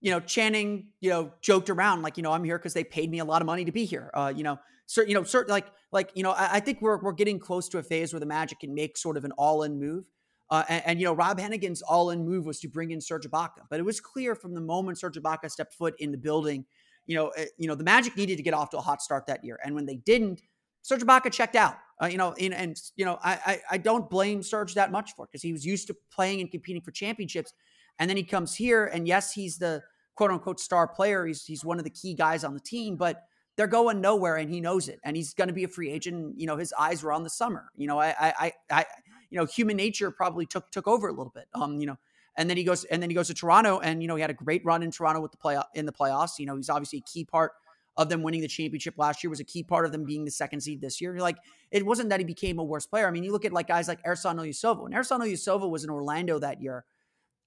you 0.00 0.10
know 0.10 0.20
Channing 0.20 0.88
you 1.00 1.10
know 1.10 1.32
joked 1.40 1.70
around 1.70 2.02
like 2.02 2.16
you 2.16 2.22
know 2.22 2.32
I'm 2.32 2.44
here 2.44 2.58
because 2.58 2.74
they 2.74 2.84
paid 2.84 3.10
me 3.10 3.18
a 3.18 3.24
lot 3.24 3.42
of 3.42 3.46
money 3.46 3.64
to 3.64 3.72
be 3.72 3.84
here. 3.84 4.10
Uh, 4.14 4.32
you 4.34 4.42
know, 4.42 4.58
certain 4.86 5.10
you 5.10 5.16
know 5.16 5.24
certain 5.24 5.52
like 5.52 5.66
like 5.92 6.10
you 6.14 6.22
know 6.22 6.32
I, 6.32 6.54
I 6.54 6.60
think 6.60 6.80
we're 6.80 6.98
we're 6.98 7.12
getting 7.12 7.38
close 7.38 7.68
to 7.70 7.78
a 7.78 7.82
phase 7.82 8.12
where 8.12 8.20
the 8.20 8.26
Magic 8.26 8.60
can 8.60 8.74
make 8.74 8.96
sort 8.96 9.16
of 9.16 9.24
an 9.24 9.32
all 9.32 9.62
in 9.62 9.78
move. 9.80 10.04
Uh, 10.50 10.62
and, 10.68 10.82
and, 10.86 11.00
you 11.00 11.06
know, 11.06 11.14
Rob 11.14 11.38
Hennigan's 11.38 11.80
all-in 11.80 12.24
move 12.24 12.44
was 12.44 12.60
to 12.60 12.68
bring 12.68 12.90
in 12.90 13.00
Serge 13.00 13.26
Ibaka, 13.26 13.62
but 13.70 13.80
it 13.80 13.82
was 13.82 13.98
clear 13.98 14.34
from 14.34 14.52
the 14.52 14.60
moment 14.60 14.98
Serge 14.98 15.16
Ibaka 15.16 15.50
stepped 15.50 15.72
foot 15.72 15.94
in 15.98 16.12
the 16.12 16.18
building, 16.18 16.66
you 17.06 17.14
know, 17.16 17.30
it, 17.30 17.50
you 17.58 17.68
know, 17.68 17.74
the 17.74 17.84
Magic 17.84 18.16
needed 18.16 18.36
to 18.36 18.42
get 18.42 18.54
off 18.54 18.70
to 18.70 18.78
a 18.78 18.80
hot 18.80 19.02
start 19.02 19.26
that 19.26 19.44
year, 19.44 19.58
and 19.64 19.74
when 19.74 19.86
they 19.86 19.96
didn't, 19.96 20.42
Serge 20.82 21.02
Ibaka 21.02 21.32
checked 21.32 21.56
out. 21.56 21.76
Uh, 22.02 22.06
you 22.06 22.18
know, 22.18 22.34
and, 22.40 22.52
and 22.52 22.80
you 22.96 23.04
know, 23.04 23.18
I, 23.22 23.38
I, 23.46 23.60
I 23.72 23.78
don't 23.78 24.10
blame 24.10 24.42
Serge 24.42 24.74
that 24.74 24.90
much 24.90 25.14
for 25.14 25.24
it 25.24 25.28
because 25.30 25.42
he 25.42 25.52
was 25.52 25.64
used 25.64 25.86
to 25.86 25.96
playing 26.10 26.40
and 26.40 26.50
competing 26.50 26.82
for 26.82 26.90
championships, 26.90 27.52
and 27.98 28.10
then 28.10 28.16
he 28.16 28.24
comes 28.24 28.54
here, 28.54 28.86
and 28.86 29.06
yes, 29.06 29.32
he's 29.32 29.58
the 29.58 29.82
quote 30.16 30.30
unquote 30.30 30.60
star 30.60 30.88
player. 30.88 31.26
He's 31.26 31.44
he's 31.44 31.64
one 31.64 31.78
of 31.78 31.84
the 31.84 31.90
key 31.90 32.14
guys 32.14 32.44
on 32.44 32.54
the 32.54 32.60
team, 32.60 32.96
but 32.96 33.22
they're 33.56 33.66
going 33.66 34.00
nowhere, 34.00 34.36
and 34.36 34.50
he 34.50 34.60
knows 34.60 34.88
it, 34.88 34.98
and 35.04 35.16
he's 35.16 35.34
going 35.34 35.48
to 35.48 35.54
be 35.54 35.64
a 35.64 35.68
free 35.68 35.90
agent. 35.90 36.38
You 36.38 36.46
know, 36.46 36.56
his 36.56 36.72
eyes 36.78 37.02
were 37.02 37.12
on 37.12 37.22
the 37.22 37.30
summer. 37.30 37.70
You 37.76 37.86
know, 37.86 38.00
I 38.00 38.14
I 38.18 38.52
I, 38.70 38.86
you 39.30 39.38
know, 39.38 39.44
human 39.46 39.76
nature 39.76 40.10
probably 40.10 40.46
took 40.46 40.70
took 40.70 40.88
over 40.88 41.08
a 41.08 41.12
little 41.12 41.32
bit. 41.34 41.46
Um, 41.54 41.78
you 41.80 41.86
know. 41.86 41.98
And 42.36 42.50
then 42.50 42.56
he 42.56 42.64
goes, 42.64 42.84
and 42.84 43.02
then 43.02 43.10
he 43.10 43.14
goes 43.14 43.28
to 43.28 43.34
Toronto, 43.34 43.78
and 43.78 44.02
you 44.02 44.08
know 44.08 44.16
he 44.16 44.20
had 44.20 44.30
a 44.30 44.34
great 44.34 44.64
run 44.64 44.82
in 44.82 44.90
Toronto 44.90 45.20
with 45.20 45.30
the 45.30 45.38
play 45.38 45.56
in 45.74 45.86
the 45.86 45.92
playoffs. 45.92 46.38
You 46.38 46.46
know 46.46 46.56
he's 46.56 46.70
obviously 46.70 46.98
a 46.98 47.10
key 47.10 47.24
part 47.24 47.52
of 47.96 48.08
them 48.08 48.22
winning 48.22 48.40
the 48.40 48.48
championship 48.48 48.94
last 48.98 49.22
year 49.22 49.30
was 49.30 49.40
a 49.40 49.44
key 49.44 49.62
part 49.62 49.86
of 49.86 49.92
them 49.92 50.04
being 50.04 50.24
the 50.24 50.30
second 50.30 50.60
seed 50.60 50.80
this 50.80 51.00
year. 51.00 51.16
Like 51.18 51.36
it 51.70 51.86
wasn't 51.86 52.10
that 52.10 52.20
he 52.20 52.24
became 52.24 52.58
a 52.58 52.64
worse 52.64 52.86
player. 52.86 53.06
I 53.06 53.10
mean, 53.10 53.24
you 53.24 53.32
look 53.32 53.44
at 53.44 53.52
like 53.52 53.68
guys 53.68 53.88
like 53.88 54.02
Ersan 54.04 54.36
Ilyasova. 54.36 54.82
When 54.82 54.92
Ersan 54.92 55.70
was 55.70 55.84
in 55.84 55.90
Orlando 55.90 56.38
that 56.40 56.60
year, 56.60 56.84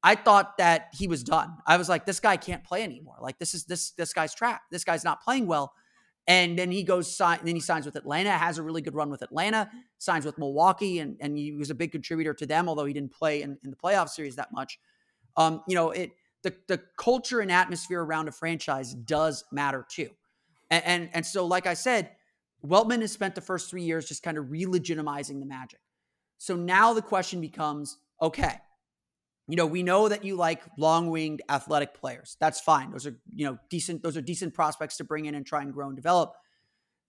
I 0.03 0.15
thought 0.15 0.57
that 0.57 0.89
he 0.93 1.07
was 1.07 1.23
done. 1.23 1.57
I 1.65 1.77
was 1.77 1.89
like, 1.89 2.05
this 2.05 2.19
guy 2.19 2.37
can't 2.37 2.63
play 2.63 2.83
anymore. 2.83 3.17
Like 3.21 3.39
this 3.39 3.53
is 3.53 3.65
this 3.65 3.91
this 3.91 4.13
guy's 4.13 4.33
trapped. 4.33 4.71
This 4.71 4.83
guy's 4.83 5.03
not 5.03 5.21
playing 5.21 5.47
well. 5.47 5.73
And 6.27 6.59
then 6.59 6.71
he 6.71 6.83
goes 6.83 7.13
sign. 7.15 7.39
Then 7.43 7.55
he 7.55 7.61
signs 7.61 7.85
with 7.85 7.95
Atlanta. 7.95 8.31
Has 8.31 8.57
a 8.57 8.63
really 8.63 8.81
good 8.81 8.95
run 8.95 9.09
with 9.09 9.21
Atlanta. 9.21 9.69
Signs 9.97 10.25
with 10.25 10.37
Milwaukee, 10.37 10.99
and 10.99 11.15
and 11.21 11.37
he 11.37 11.53
was 11.53 11.69
a 11.69 11.75
big 11.75 11.91
contributor 11.91 12.33
to 12.33 12.45
them, 12.45 12.67
although 12.67 12.85
he 12.85 12.93
didn't 12.93 13.13
play 13.13 13.41
in, 13.41 13.57
in 13.63 13.69
the 13.69 13.77
playoff 13.77 14.09
series 14.09 14.35
that 14.35 14.51
much. 14.51 14.77
Um, 15.37 15.61
you 15.67 15.75
know, 15.75 15.91
it 15.91 16.11
the 16.43 16.53
the 16.67 16.81
culture 16.97 17.39
and 17.39 17.51
atmosphere 17.51 18.03
around 18.03 18.27
a 18.27 18.31
franchise 18.31 18.93
does 18.93 19.45
matter 19.51 19.85
too. 19.89 20.09
And, 20.69 20.83
and, 20.85 21.09
and 21.13 21.25
so, 21.25 21.45
like 21.45 21.65
I 21.65 21.73
said, 21.73 22.11
Weltman 22.65 23.01
has 23.01 23.11
spent 23.11 23.35
the 23.35 23.41
first 23.41 23.69
three 23.69 23.83
years 23.83 24.07
just 24.07 24.23
kind 24.23 24.37
of 24.37 24.51
re-legitimizing 24.51 25.39
the 25.39 25.45
Magic. 25.45 25.79
So 26.37 26.55
now 26.55 26.93
the 26.93 27.01
question 27.01 27.41
becomes, 27.41 27.97
okay, 28.21 28.55
you 29.47 29.55
know, 29.55 29.65
we 29.65 29.81
know 29.81 30.09
that 30.09 30.25
you 30.25 30.35
like 30.35 30.61
long-winged 30.77 31.41
athletic 31.49 31.93
players. 31.93 32.35
That's 32.39 32.59
fine. 32.59 32.91
Those 32.91 33.07
are, 33.07 33.17
you 33.33 33.45
know, 33.45 33.57
decent, 33.69 34.03
those 34.03 34.17
are 34.17 34.21
decent 34.21 34.53
prospects 34.53 34.97
to 34.97 35.05
bring 35.05 35.25
in 35.25 35.35
and 35.35 35.45
try 35.45 35.61
and 35.61 35.71
grow 35.71 35.87
and 35.87 35.95
develop. 35.95 36.33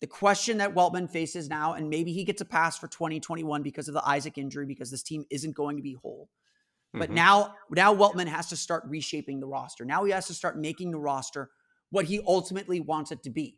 The 0.00 0.06
question 0.06 0.58
that 0.58 0.74
Weltman 0.74 1.10
faces 1.10 1.48
now, 1.48 1.72
and 1.72 1.90
maybe 1.90 2.12
he 2.12 2.24
gets 2.24 2.40
a 2.40 2.44
pass 2.44 2.78
for 2.78 2.86
2021 2.86 3.62
because 3.62 3.88
of 3.88 3.94
the 3.94 4.08
Isaac 4.08 4.38
injury, 4.38 4.66
because 4.66 4.92
this 4.92 5.02
team 5.02 5.24
isn't 5.30 5.56
going 5.56 5.76
to 5.76 5.82
be 5.82 5.96
whole. 6.00 6.28
But 6.94 7.06
mm-hmm. 7.06 7.14
now, 7.14 7.54
now 7.70 7.94
Weltman 7.94 8.28
has 8.28 8.48
to 8.48 8.56
start 8.56 8.84
reshaping 8.86 9.40
the 9.40 9.48
roster. 9.48 9.84
Now 9.84 10.04
he 10.04 10.12
has 10.12 10.28
to 10.28 10.34
start 10.34 10.56
making 10.56 10.92
the 10.92 10.98
roster 10.98 11.50
what 11.90 12.04
he 12.04 12.20
ultimately 12.26 12.80
wants 12.80 13.10
it 13.10 13.22
to 13.24 13.30
be. 13.30 13.56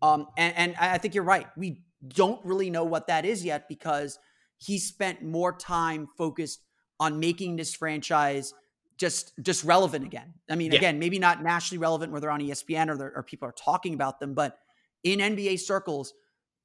Um, 0.00 0.26
and, 0.36 0.56
and 0.56 0.76
I 0.80 0.98
think 0.98 1.14
you're 1.14 1.24
right. 1.24 1.46
We 1.56 1.82
don't 2.06 2.44
really 2.44 2.70
know 2.70 2.84
what 2.84 3.08
that 3.08 3.24
is 3.24 3.44
yet 3.44 3.68
because 3.68 4.18
he 4.58 4.78
spent 4.78 5.22
more 5.22 5.52
time 5.52 6.08
focused 6.16 6.60
on 7.02 7.20
making 7.20 7.56
this 7.56 7.74
franchise 7.74 8.54
just 8.96 9.32
just 9.42 9.64
relevant 9.64 10.04
again. 10.04 10.34
I 10.48 10.54
mean, 10.54 10.72
yeah. 10.72 10.78
again, 10.78 10.98
maybe 10.98 11.18
not 11.18 11.42
nationally 11.42 11.80
relevant 11.80 12.12
where 12.12 12.20
they're 12.20 12.30
on 12.30 12.40
ESPN 12.40 12.88
or, 12.88 13.12
or 13.16 13.22
people 13.22 13.48
are 13.48 13.52
talking 13.52 13.94
about 13.94 14.20
them, 14.20 14.34
but 14.34 14.58
in 15.02 15.18
NBA 15.18 15.58
circles, 15.60 16.14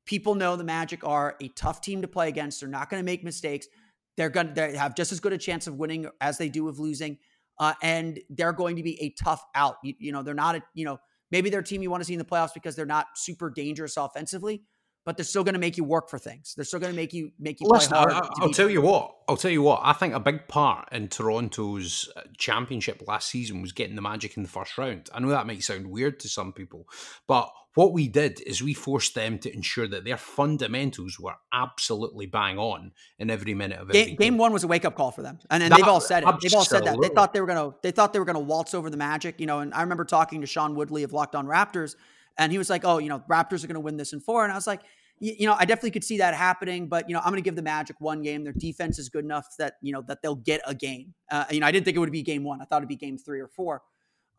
people 0.06 0.36
know 0.36 0.56
the 0.56 0.64
Magic 0.64 1.04
are 1.04 1.36
a 1.42 1.48
tough 1.50 1.82
team 1.82 2.02
to 2.02 2.08
play 2.08 2.28
against. 2.30 2.60
They're 2.60 2.70
not 2.70 2.90
going 2.90 3.02
to 3.02 3.06
make 3.06 3.24
mistakes. 3.24 3.68
They're 4.16 4.30
going 4.30 4.54
to 4.54 4.78
have 4.78 4.96
just 4.96 5.12
as 5.12 5.20
good 5.20 5.34
a 5.34 5.38
chance 5.38 5.68
of 5.68 5.76
winning 5.76 6.08
as 6.22 6.38
they 6.38 6.50
do 6.50 6.68
of 6.68 6.80
losing 6.80 7.18
uh, 7.60 7.74
and 7.82 8.20
they're 8.30 8.54
going 8.54 8.76
to 8.76 8.84
be 8.84 9.02
a 9.02 9.10
tough 9.12 9.44
out. 9.56 9.78
You, 9.84 9.94
you 10.00 10.12
know, 10.12 10.24
they're 10.24 10.34
not 10.34 10.56
a, 10.56 10.64
you 10.74 10.86
know, 10.86 11.00
maybe 11.32 11.50
they're 11.50 11.62
a 11.62 11.64
team 11.64 11.82
you 11.82 11.90
want 11.90 12.02
to 12.02 12.06
see 12.06 12.14
in 12.14 12.20
the 12.20 12.26
playoffs 12.26 12.54
because 12.54 12.76
they're 12.76 12.86
not 12.86 13.08
super 13.16 13.50
dangerous 13.50 13.98
offensively, 13.98 14.64
but 15.08 15.16
they're 15.16 15.24
still 15.24 15.46
going 15.46 15.54
to 15.54 15.60
make 15.60 15.78
you 15.78 15.86
work 15.86 16.10
for 16.10 16.20
things. 16.20 16.54
They're 16.54 16.66
still 16.66 16.82
going 16.82 16.92
to 16.92 16.96
make 16.96 17.14
you 17.14 17.32
make 17.40 17.62
you 17.62 17.68
Listen, 17.68 17.92
play 17.92 18.00
hard. 18.12 18.12
I, 18.12 18.46
will 18.46 18.52
tell 18.52 18.70
you 18.70 18.82
what. 18.82 19.16
I'll 19.30 19.38
tell 19.38 19.50
you 19.50 19.62
what. 19.62 19.80
I 19.82 19.94
think 19.94 20.14
a 20.14 20.20
big 20.20 20.50
part 20.50 20.90
in 20.92 21.08
Toronto's 21.08 22.12
uh, 22.18 22.24
championship 22.38 23.02
last 23.08 23.30
season 23.30 23.62
was 23.62 23.72
getting 23.72 23.96
the 23.96 24.02
Magic 24.02 24.36
in 24.36 24.44
the 24.44 24.50
first 24.50 24.78
round. 24.78 25.10
I 25.14 25.22
know 25.22 25.30
that 25.30 25.48
might 25.48 25.64
sound 25.64 25.88
weird 25.88 26.20
to 26.20 26.28
some 26.28 26.52
people, 26.52 26.90
but 27.26 27.50
what 27.74 27.94
we 27.94 28.10
did 28.10 28.42
is 28.42 28.62
we 28.62 28.74
forced 28.74 29.16
them 29.16 29.40
to 29.40 29.54
ensure 29.54 29.88
that 29.88 30.04
their 30.04 30.18
fundamentals 30.18 31.18
were 31.18 31.36
absolutely 31.54 32.26
bang 32.26 32.58
on 32.58 32.92
in 33.18 33.30
every 33.30 33.54
minute 33.54 33.80
of 33.80 33.90
every 33.90 34.08
game. 34.08 34.16
Game 34.18 34.38
one 34.38 34.52
was 34.52 34.66
a 34.66 34.68
wake 34.68 34.84
up 34.84 34.96
call 34.96 35.12
for 35.12 35.22
them, 35.22 35.40
and, 35.50 35.64
and 35.64 35.72
they've 35.72 35.88
all 35.88 36.02
said 36.02 36.24
it. 36.24 36.36
They've 36.42 36.54
all 36.54 36.66
said 36.66 36.84
that 36.84 37.00
they 37.00 37.08
thought 37.08 37.32
they 37.32 37.40
were 37.40 37.48
gonna 37.48 37.76
they 37.82 37.92
thought 37.92 38.12
they 38.12 38.20
were 38.20 38.26
gonna 38.26 38.42
waltz 38.42 38.74
over 38.74 38.90
the 38.90 38.98
Magic, 38.98 39.40
you 39.40 39.46
know. 39.46 39.60
And 39.60 39.74
I 39.74 39.84
remember 39.84 40.04
talking 40.04 40.42
to 40.42 40.48
Sean 40.48 40.76
Woodley 40.76 41.04
of 41.04 41.14
Locked 41.14 41.34
On 41.34 41.48
Raptors, 41.48 41.96
and 42.38 42.52
he 42.52 42.58
was 42.58 42.70
like, 42.70 42.84
"Oh, 42.84 42.98
you 42.98 43.08
know, 43.08 43.24
Raptors 43.30 43.64
are 43.64 43.68
gonna 43.68 43.80
win 43.80 43.96
this 43.96 44.12
in 44.12 44.20
four. 44.20 44.44
and 44.44 44.52
I 44.52 44.56
was 44.56 44.68
like. 44.68 44.82
You 45.20 45.48
know, 45.48 45.56
I 45.58 45.66
definitely 45.66 45.92
could 45.92 46.04
see 46.04 46.20
that 46.20 46.36
happening, 46.36 46.88
but 46.88 47.10
you 47.10 47.14
know, 47.14 47.20
I'm 47.20 47.32
going 47.32 47.42
to 47.42 47.42
give 47.42 47.56
the 47.56 47.64
Magic 47.64 47.96
one 48.00 48.22
game. 48.22 48.44
Their 48.44 48.54
defense 48.54 49.00
is 49.00 49.10
good 49.10 49.26
enough 49.26 49.48
that 49.58 49.76
you 49.82 49.92
know 49.92 50.04
that 50.08 50.22
they'll 50.22 50.36
get 50.36 50.62
a 50.66 50.76
game. 50.76 51.14
Uh, 51.32 51.46
you 51.50 51.60
know, 51.60 51.66
I 51.66 51.72
didn't 51.72 51.86
think 51.86 51.98
it 51.98 52.00
would 52.00 52.12
be 52.12 52.22
game 52.22 52.44
one. 52.44 52.62
I 52.62 52.66
thought 52.66 52.78
it'd 52.78 52.90
be 52.90 52.96
game 52.96 53.18
three 53.18 53.40
or 53.40 53.48
four. 53.48 53.82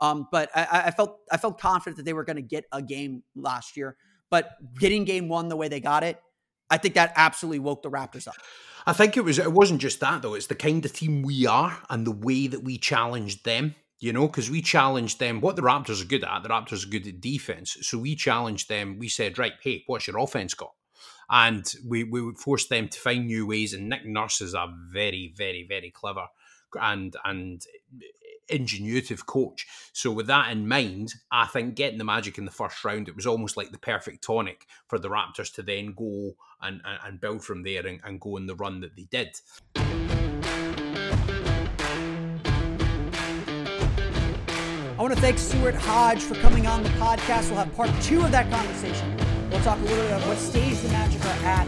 Um, 0.01 0.29
but 0.31 0.51
I, 0.55 0.85
I, 0.87 0.91
felt 0.93 1.19
I 1.33 1.37
felt 1.37 1.61
confident 1.61 1.97
that 1.97 2.05
they 2.05 2.13
were 2.13 2.25
going 2.25 2.37
to 2.37 2.43
get 2.43 2.65
a 2.73 2.81
game 2.81 3.25
last 3.35 3.77
year. 3.77 3.97
But 4.31 4.51
getting 4.79 5.05
game 5.05 5.29
one 5.29 5.49
the 5.49 5.57
way 5.57 5.69
they 5.69 5.81
got 5.81 6.05
it, 6.05 6.21
I 6.71 6.77
think 6.79 6.95
that 6.95 7.13
absolutely 7.17 7.61
woke 7.61 7.83
the 7.83 7.91
Raptors 7.91 8.29
up. 8.29 8.37
I 8.87 8.93
think 8.93 9.17
it 9.17 9.23
was 9.23 9.39
it 9.39 9.53
wasn't 9.53 9.81
just 9.81 10.01
that 10.01 10.23
though. 10.23 10.35
It's 10.35 10.47
the 10.47 10.55
kind 10.55 10.85
of 10.85 10.93
team 10.93 11.23
we 11.23 11.47
are 11.47 11.79
and 11.91 12.07
the 12.07 12.13
way 12.13 12.47
that 12.47 12.63
we 12.63 12.79
challenged 12.79 13.45
them. 13.45 13.75
You 14.01 14.13
know, 14.13 14.29
because 14.29 14.51
we 14.51 14.63
challenged 14.63 15.19
them. 15.19 15.41
What 15.41 15.57
the 15.57 15.63
Raptors 15.63 16.01
are 16.01 16.07
good 16.07 16.23
at, 16.23 16.43
the 16.43 16.49
Raptors 16.49 16.87
are 16.87 16.91
good 16.91 17.07
at 17.07 17.21
defense. 17.21 17.77
So 17.81 17.99
we 17.99 18.15
challenged 18.15 18.69
them. 18.69 18.99
We 18.99 19.09
said, 19.09 19.39
right, 19.39 19.55
hey, 19.61 19.83
what's 19.87 20.07
your 20.07 20.19
offense 20.19 20.55
got? 20.55 20.73
And 21.29 21.71
we 21.85 22.05
we 22.05 22.33
forced 22.35 22.71
them 22.71 22.89
to 22.89 23.01
find 23.01 23.27
new 23.27 23.47
ways. 23.47 23.75
And 23.75 23.89
Nick 23.89 24.07
Nurse 24.07 24.41
is 24.41 24.55
a 24.55 24.73
very, 24.93 25.35
very, 25.37 25.67
very 25.69 25.91
clever 25.91 26.29
and 26.81 27.17
and 27.25 27.67
ingenuitive 28.51 29.27
coach. 29.27 29.67
So 29.93 30.11
with 30.11 30.27
that 30.29 30.51
in 30.51 30.69
mind, 30.69 31.15
I 31.31 31.47
think 31.47 31.75
getting 31.75 31.99
the 31.99 32.05
Magic 32.05 32.39
in 32.39 32.45
the 32.45 32.51
first 32.51 32.85
round, 32.85 33.09
it 33.09 33.17
was 33.17 33.27
almost 33.27 33.57
like 33.57 33.71
the 33.71 33.79
perfect 33.79 34.25
tonic 34.25 34.67
for 34.87 34.99
the 34.99 35.11
Raptors 35.11 35.53
to 35.55 35.63
then 35.63 35.93
go 35.95 36.33
and, 36.63 36.81
and, 36.85 36.99
and 37.05 37.21
build 37.21 37.45
from 37.45 37.63
there 37.63 37.87
and, 37.87 38.01
and 38.05 38.21
go 38.21 38.37
in 38.37 38.47
the 38.47 38.55
run 38.55 38.81
that 38.81 38.97
they 38.97 39.05
did. 39.11 39.39
Want 45.09 45.17
to 45.17 45.27
thank 45.27 45.39
Stuart 45.39 45.75
Hodge 45.75 46.23
for 46.23 46.35
coming 46.35 46.67
on 46.67 46.83
the 46.83 46.91
podcast. 46.91 47.49
We'll 47.49 47.65
have 47.65 47.75
part 47.75 47.91
two 48.03 48.21
of 48.21 48.31
that 48.31 48.51
conversation. 48.51 49.17
We'll 49.51 49.63
talk 49.63 49.79
a 49.79 49.83
little 49.85 49.97
bit 49.97 50.13
about 50.13 50.29
what 50.29 50.37
stage 50.37 50.79
the 50.81 50.89
Magic 50.91 51.25
are 51.25 51.47
at, 51.47 51.67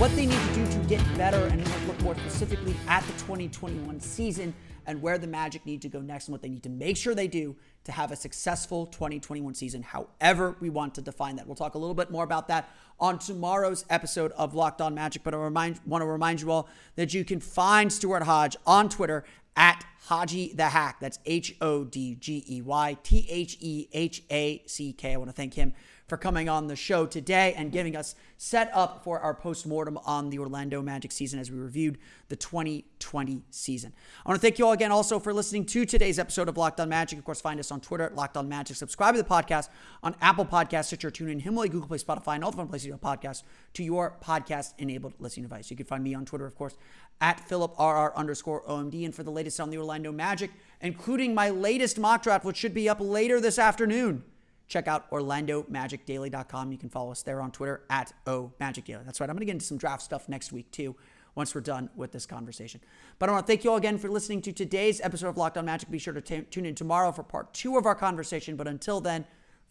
what 0.00 0.10
they 0.16 0.26
need 0.26 0.40
to 0.48 0.54
do 0.54 0.66
to 0.66 0.78
get 0.88 1.16
better, 1.16 1.46
and 1.46 1.64
look 1.86 2.02
more 2.02 2.16
specifically 2.16 2.74
at 2.88 3.04
the 3.04 3.12
2021 3.12 4.00
season 4.00 4.52
and 4.86 5.00
where 5.00 5.16
the 5.16 5.28
Magic 5.28 5.64
need 5.64 5.80
to 5.82 5.88
go 5.88 6.00
next 6.00 6.26
and 6.26 6.32
what 6.32 6.42
they 6.42 6.48
need 6.48 6.64
to 6.64 6.68
make 6.68 6.96
sure 6.96 7.14
they 7.14 7.28
do 7.28 7.54
to 7.84 7.92
have 7.92 8.10
a 8.10 8.16
successful 8.16 8.86
2021 8.86 9.54
season, 9.54 9.82
however 9.82 10.56
we 10.58 10.68
want 10.68 10.96
to 10.96 11.00
define 11.00 11.36
that. 11.36 11.46
We'll 11.46 11.54
talk 11.54 11.76
a 11.76 11.78
little 11.78 11.94
bit 11.94 12.10
more 12.10 12.24
about 12.24 12.48
that 12.48 12.68
on 12.98 13.18
tomorrow's 13.18 13.84
episode 13.90 14.32
of 14.32 14.54
Locked 14.54 14.80
On 14.80 14.94
Magic, 14.94 15.22
but 15.22 15.34
I 15.34 15.36
remind, 15.36 15.78
want 15.86 16.02
to 16.02 16.06
remind 16.06 16.40
you 16.40 16.50
all 16.50 16.68
that 16.96 17.14
you 17.14 17.24
can 17.24 17.38
find 17.38 17.92
Stuart 17.92 18.24
Hodge 18.24 18.56
on 18.66 18.88
Twitter 18.88 19.24
at 19.56 19.84
Hodgey 20.08 20.56
the 20.56 20.66
Hack. 20.66 20.96
That's 21.00 21.18
H 21.26 21.56
O 21.60 21.84
D 21.84 22.16
G 22.16 22.44
E 22.48 22.62
Y 22.62 22.96
T 23.02 23.26
H 23.28 23.56
E 23.60 23.88
H 23.92 24.22
A 24.30 24.62
C 24.66 24.92
K. 24.92 25.12
I 25.12 25.16
want 25.16 25.30
to 25.30 25.36
thank 25.36 25.54
him 25.54 25.72
for 26.12 26.18
coming 26.18 26.46
on 26.46 26.66
the 26.66 26.76
show 26.76 27.06
today 27.06 27.54
and 27.56 27.72
giving 27.72 27.96
us 27.96 28.14
set 28.36 28.70
up 28.74 29.02
for 29.02 29.20
our 29.20 29.32
post-mortem 29.32 29.98
on 30.04 30.28
the 30.28 30.38
Orlando 30.38 30.82
Magic 30.82 31.10
season 31.10 31.40
as 31.40 31.50
we 31.50 31.56
reviewed 31.56 31.96
the 32.28 32.36
2020 32.36 33.40
season. 33.50 33.94
I 34.22 34.28
want 34.28 34.38
to 34.38 34.46
thank 34.46 34.58
you 34.58 34.66
all 34.66 34.72
again 34.72 34.92
also 34.92 35.18
for 35.18 35.32
listening 35.32 35.64
to 35.64 35.86
today's 35.86 36.18
episode 36.18 36.50
of 36.50 36.58
Locked 36.58 36.80
On 36.80 36.88
Magic. 36.90 37.18
Of 37.18 37.24
course, 37.24 37.40
find 37.40 37.58
us 37.58 37.70
on 37.70 37.80
Twitter 37.80 38.04
at 38.04 38.14
Locked 38.14 38.36
On 38.36 38.46
Magic. 38.46 38.76
Subscribe 38.76 39.14
to 39.14 39.22
the 39.22 39.26
podcast 39.26 39.70
on 40.02 40.14
Apple 40.20 40.44
Podcasts, 40.44 40.88
Stitcher, 40.88 41.10
TuneIn, 41.10 41.40
Himalaya, 41.40 41.70
Google 41.70 41.88
Play, 41.88 41.96
Spotify, 41.96 42.34
and 42.34 42.44
all 42.44 42.50
the 42.50 42.58
fun 42.58 42.68
places 42.68 42.90
to 42.90 42.98
podcast 42.98 43.42
to 43.72 43.82
your 43.82 44.18
podcast-enabled 44.22 45.14
listening 45.18 45.44
device. 45.44 45.70
You 45.70 45.78
can 45.78 45.86
find 45.86 46.04
me 46.04 46.12
on 46.12 46.26
Twitter, 46.26 46.44
of 46.44 46.54
course, 46.54 46.76
at 47.22 47.48
PhilipRR 47.48 48.14
underscore 48.14 48.62
OMD. 48.68 49.06
And 49.06 49.14
for 49.14 49.22
the 49.22 49.30
latest 49.30 49.58
on 49.60 49.70
the 49.70 49.78
Orlando 49.78 50.12
Magic, 50.12 50.50
including 50.82 51.34
my 51.34 51.48
latest 51.48 51.98
mock 51.98 52.22
draft, 52.22 52.44
which 52.44 52.58
should 52.58 52.74
be 52.74 52.86
up 52.86 52.98
later 53.00 53.40
this 53.40 53.58
afternoon, 53.58 54.24
check 54.72 54.88
out 54.88 55.10
OrlandoMagicDaily.com. 55.10 56.72
You 56.72 56.78
can 56.78 56.88
follow 56.88 57.10
us 57.10 57.22
there 57.22 57.40
on 57.40 57.52
Twitter 57.52 57.82
at 57.90 58.12
OMagicDaily. 58.26 59.04
That's 59.04 59.20
right. 59.20 59.28
I'm 59.28 59.36
going 59.36 59.40
to 59.40 59.46
get 59.46 59.52
into 59.52 59.66
some 59.66 59.76
draft 59.76 60.02
stuff 60.02 60.28
next 60.28 60.50
week 60.50 60.70
too 60.70 60.96
once 61.34 61.54
we're 61.54 61.60
done 61.60 61.90
with 61.94 62.12
this 62.12 62.26
conversation. 62.26 62.80
But 63.18 63.28
I 63.28 63.32
want 63.32 63.46
to 63.46 63.50
thank 63.50 63.64
you 63.64 63.70
all 63.70 63.76
again 63.76 63.98
for 63.98 64.08
listening 64.08 64.42
to 64.42 64.52
today's 64.52 65.00
episode 65.02 65.28
of 65.28 65.36
Locked 65.36 65.58
On 65.58 65.64
Magic. 65.64 65.90
Be 65.90 65.98
sure 65.98 66.14
to 66.14 66.20
t- 66.20 66.42
tune 66.42 66.66
in 66.66 66.74
tomorrow 66.74 67.12
for 67.12 67.22
part 67.22 67.52
two 67.52 67.76
of 67.76 67.86
our 67.86 67.94
conversation. 67.94 68.56
But 68.56 68.66
until 68.66 69.00
then, 69.00 69.26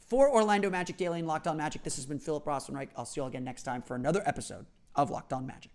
for 0.08 0.30
Orlando 0.30 0.70
Magic 0.70 0.98
Daily 0.98 1.20
and 1.20 1.28
Locked 1.28 1.48
On 1.48 1.58
Magic, 1.58 1.84
this 1.84 1.96
has 1.96 2.06
been 2.06 2.20
Philip 2.20 2.46
Rossman-Reich. 2.46 2.90
I'll 2.96 3.06
see 3.06 3.20
you 3.20 3.24
all 3.24 3.30
again 3.30 3.44
next 3.44 3.64
time 3.64 3.82
for 3.82 3.96
another 3.96 4.22
episode 4.26 4.66
of 4.96 5.10
Locked 5.10 5.34
On 5.34 5.46
Magic. 5.46 5.72